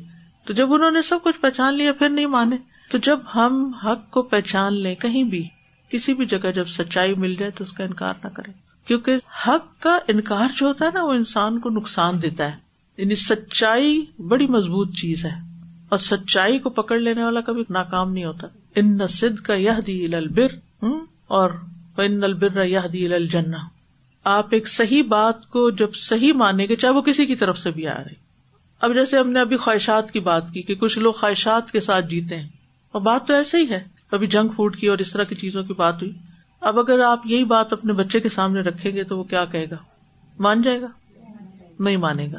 تو 0.46 0.52
جب 0.52 0.72
انہوں 0.72 0.90
نے 0.90 1.02
سب 1.02 1.18
کچھ 1.24 1.40
پہچان 1.40 1.74
لیا، 1.74 1.92
پھر 1.92 2.08
نہیں 2.08 2.26
مانے۔ 2.26 2.56
تو 2.90 2.98
جب 2.98 3.18
ہم 3.34 3.72
حق 3.84 4.10
کو 4.10 4.22
پہچان 4.22 4.74
لیں 4.74 4.94
کہیں 4.94 5.22
بھی، 5.22 5.48
کسی 5.90 6.14
بھی 6.14 6.26
جگہ 6.26 6.50
جب 6.54 6.68
سچائی 6.68 7.14
مل 7.14 7.34
جائے 7.34 7.50
تو 7.50 7.64
اس 7.64 7.72
کا 7.72 7.84
انکار 7.84 8.14
نہ 8.24 8.28
کرے 8.28 8.50
کیونکہ 8.86 9.16
حق 9.46 9.82
کا 9.82 9.98
انکار 10.08 10.48
جو 10.56 10.66
ہوتا 10.66 10.84
ہے 10.84 10.90
نا، 10.94 11.04
وہ 11.04 11.12
انسان 11.12 11.58
کو 11.58 11.70
نقصان 11.70 12.22
دیتا 12.22 12.52
ہے۔ 12.52 12.56
یعنی 12.96 13.14
سچائی 13.14 14.04
بڑی 14.28 14.46
مضبوط 14.46 14.94
چیز 14.94 15.24
ہے۔ 15.24 15.62
اور 15.88 15.98
سچائی 15.98 16.58
کو 16.58 16.70
پکڑ 16.70 16.98
لینے 16.98 17.24
والا 17.24 17.40
کبھی 17.40 17.62
ناکام 17.70 18.12
نہیں 18.12 18.24
ہوتا۔ 18.24 18.46
ان 18.76 18.98
سد 19.08 19.40
کا 19.40 19.54
یہ 19.54 19.80
دی 19.86 20.14
البر 20.16 20.84
اور 21.26 21.50
ان 21.96 22.24
البر 22.24 22.64
یہ 22.64 22.78
دی 22.92 23.14
الجنا 23.14 23.77
آپ 24.28 24.46
ایک 24.50 24.68
صحیح 24.68 25.02
بات 25.02 25.48
کو 25.48 25.70
جب 25.70 25.94
صحیح 25.94 26.32
مانیں 26.32 26.66
گے، 26.68 26.76
چاہے 26.76 26.92
وہ 26.92 27.00
کسی 27.00 27.26
کی 27.26 27.36
طرف 27.36 27.58
سے 27.58 27.70
بھی 27.70 27.86
آ 27.88 27.98
رہی 27.98 28.14
اب 28.80 28.94
جیسے 28.94 29.18
ہم 29.18 29.30
نے 29.30 29.40
ابھی 29.40 29.56
خواہشات 29.56 30.10
کی 30.12 30.20
بات 30.20 30.50
کی 30.52 30.62
کہ 30.62 30.74
کچھ 30.74 30.98
لوگ 30.98 31.12
خواہشات 31.12 31.70
کے 31.72 31.80
ساتھ 31.80 32.06
جیتے 32.06 32.36
ہیں، 32.36 32.48
اور 32.94 33.00
بات 33.00 33.26
تو 33.26 33.34
ایسے 33.34 33.58
ہی 33.58 33.70
ہے۔ 33.70 33.80
کبھی 34.10 34.26
جنک 34.26 34.54
فوڈ 34.56 34.76
کی 34.76 34.86
اور 34.86 34.98
اس 34.98 35.12
طرح 35.12 35.24
کی 35.24 35.34
چیزوں 35.34 35.62
کی 35.64 35.72
بات 35.72 36.02
ہوئی۔ 36.02 36.12
اب 36.60 36.78
اگر 36.78 37.00
آپ 37.00 37.26
یہی 37.26 37.44
بات 37.44 37.72
اپنے 37.72 37.92
بچے 37.92 38.20
کے 38.20 38.28
سامنے 38.28 38.60
رکھیں 38.60 38.92
گے 38.92 39.04
تو 39.04 39.18
وہ 39.18 39.24
کیا 39.24 39.44
کہے 39.44 39.64
گا؟ 39.70 39.76
مان 40.38 40.62
جائے 40.62 40.80
گا؟ 40.80 40.86
نہیں 41.78 41.96
مانے 41.96 42.28
گا۔ 42.32 42.38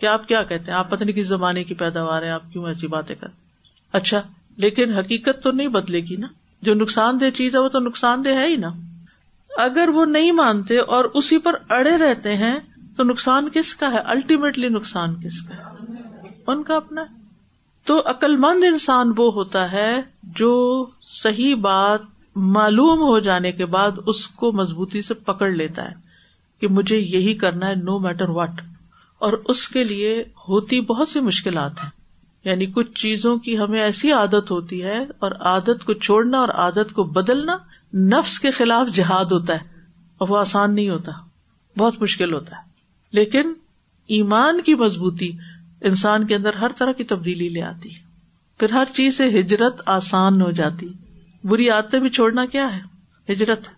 کیا 0.00 0.12
آپ 0.12 0.28
کیا 0.28 0.42
کہتے 0.42 0.70
ہیں؟ 0.70 0.78
آپ 0.78 0.90
پتہ 0.90 1.04
نہیں 1.04 1.16
کس 1.16 1.26
زمانے 1.26 1.64
کی 1.64 1.74
پیداوار 1.74 2.22
ہے، 2.22 2.30
آپ 2.30 2.52
کیوں 2.52 2.66
ایسی 2.66 2.86
باتیں 2.86 3.14
کر 3.14 3.28
اچھا 3.92 4.22
لیکن 4.56 4.92
حقیقت 4.94 5.42
تو 5.42 5.50
نہیں 5.50 5.68
بدلے 5.68 6.00
گی 6.00 6.16
نا۔ 6.16 6.26
جو 6.62 6.74
نقصان 6.74 7.20
دہ 7.20 7.30
چیز 7.30 7.54
ہے، 7.54 7.60
وہ 7.60 7.68
تو 7.68 7.78
نقصان 7.78 8.24
دہ 8.24 8.28
ہے 8.28 8.46
ہی 8.46 8.56
نا۔ 8.56 8.70
اگر 9.58 9.88
وہ 9.94 10.04
نہیں 10.04 10.32
مانتے 10.32 10.78
اور 10.78 11.04
اسی 11.04 11.38
پر 11.38 11.54
اڑے 11.70 11.98
رہتے 11.98 12.36
ہیں، 12.36 12.58
تو 12.96 13.02
نقصان 13.02 13.48
کس 13.48 13.74
کا 13.74 13.92
ہے؟ 13.92 13.98
الٹیمیٹلی 13.98 14.68
نقصان 14.68 15.14
کس 15.14 15.42
کا 15.42 15.54
ہے؟ 15.54 15.62
ان 16.46 16.62
کا 16.62 16.76
اپنا 16.76 17.04
تو 17.84 18.02
عقل 18.04 18.36
مند 18.36 18.64
انسان 18.64 19.12
وہ 19.16 19.32
ہوتا 19.32 19.72
ہے 19.72 20.02
جو 20.22 20.86
صحیح 21.02 21.54
بات 21.54 22.00
معلوم 22.36 23.00
ہو 23.00 23.18
جانے 23.18 23.52
کے 23.52 23.66
بعد 23.66 23.90
اس 24.06 24.28
کو 24.28 24.52
مضبوطی 24.52 25.02
سے 25.02 25.14
پکڑ 25.14 25.50
لیتا 25.50 25.90
ہے 25.90 25.94
کہ 26.60 26.68
مجھے 26.68 26.98
یہی 26.98 27.34
کرنا 27.34 27.68
ہے 27.68 27.74
نو 27.74 27.98
میٹر 27.98 28.28
واٹ 28.28 28.60
اور 29.18 29.32
اس 29.32 29.68
کے 29.68 29.84
لیے 29.84 30.24
ہوتی 30.48 30.80
بہت 30.80 31.08
سی 31.08 31.20
مشکلات 31.20 31.72
ہیں۔ 31.82 31.90
یعنی 32.44 32.66
کچھ 32.66 32.92
چیزوں 32.92 33.36
کی 33.36 33.58
ہمیں 33.58 33.82
ایسی 33.82 34.12
عادت 34.12 34.50
ہوتی 34.50 34.82
ہے 34.82 34.98
اور 35.18 35.30
عادت 35.30 35.84
کو 35.84 35.92
چھوڑنا 35.92 36.38
اور 36.40 36.48
عادت 36.48 36.92
کو 36.92 37.02
بدلنا 37.02 37.56
نفس 37.94 38.40
کے 38.40 38.50
خلاف 38.50 38.94
جہاد 38.94 39.24
ہوتا 39.24 39.52
ہے 39.52 39.80
اور 40.18 40.28
وہ 40.28 40.38
آسان 40.38 40.74
نہیں 40.74 40.90
ہوتا، 40.90 41.12
بہت 41.78 42.02
مشکل 42.02 42.34
ہوتا 42.34 42.56
ہے۔ 42.56 42.62
لیکن 43.12 43.52
ایمان 44.06 44.60
کی 44.60 44.74
مضبوطی 44.74 45.32
انسان 45.80 46.26
کے 46.26 46.34
اندر 46.34 46.54
ہر 46.54 46.68
طرح 46.78 46.92
کی 46.92 47.04
تبدیلی 47.04 47.48
لے 47.48 47.62
آتی 47.62 47.88
پھر 48.58 48.70
ہر 48.70 48.84
چیز 48.92 49.16
سے 49.16 49.40
ہجرت 49.40 49.82
آسان 49.86 50.42
ہو 50.42 50.50
جاتی۔ 50.50 50.88
بری 51.44 51.70
عادتیں 51.70 52.00
بھی 52.00 52.10
چھوڑنا 52.10 52.46
کیا 52.46 52.76
ہے؟ 52.76 52.80
ہجرت۔ 53.32 53.68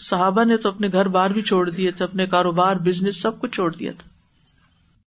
صحابہ 0.00 0.44
نے 0.44 0.56
تو 0.56 0.68
اپنے 0.68 0.88
گھر 0.92 1.08
بار 1.08 1.30
بھی 1.30 1.42
چھوڑ 1.42 1.70
دیے 1.70 1.90
تھے، 1.90 2.04
اپنے 2.04 2.26
کاروبار 2.26 2.76
بزنس 2.76 3.22
سب 3.22 3.40
کچھ 3.40 3.50
چھوڑ 3.50 3.74
دیا 3.74 3.92
تھا۔ 3.98 4.13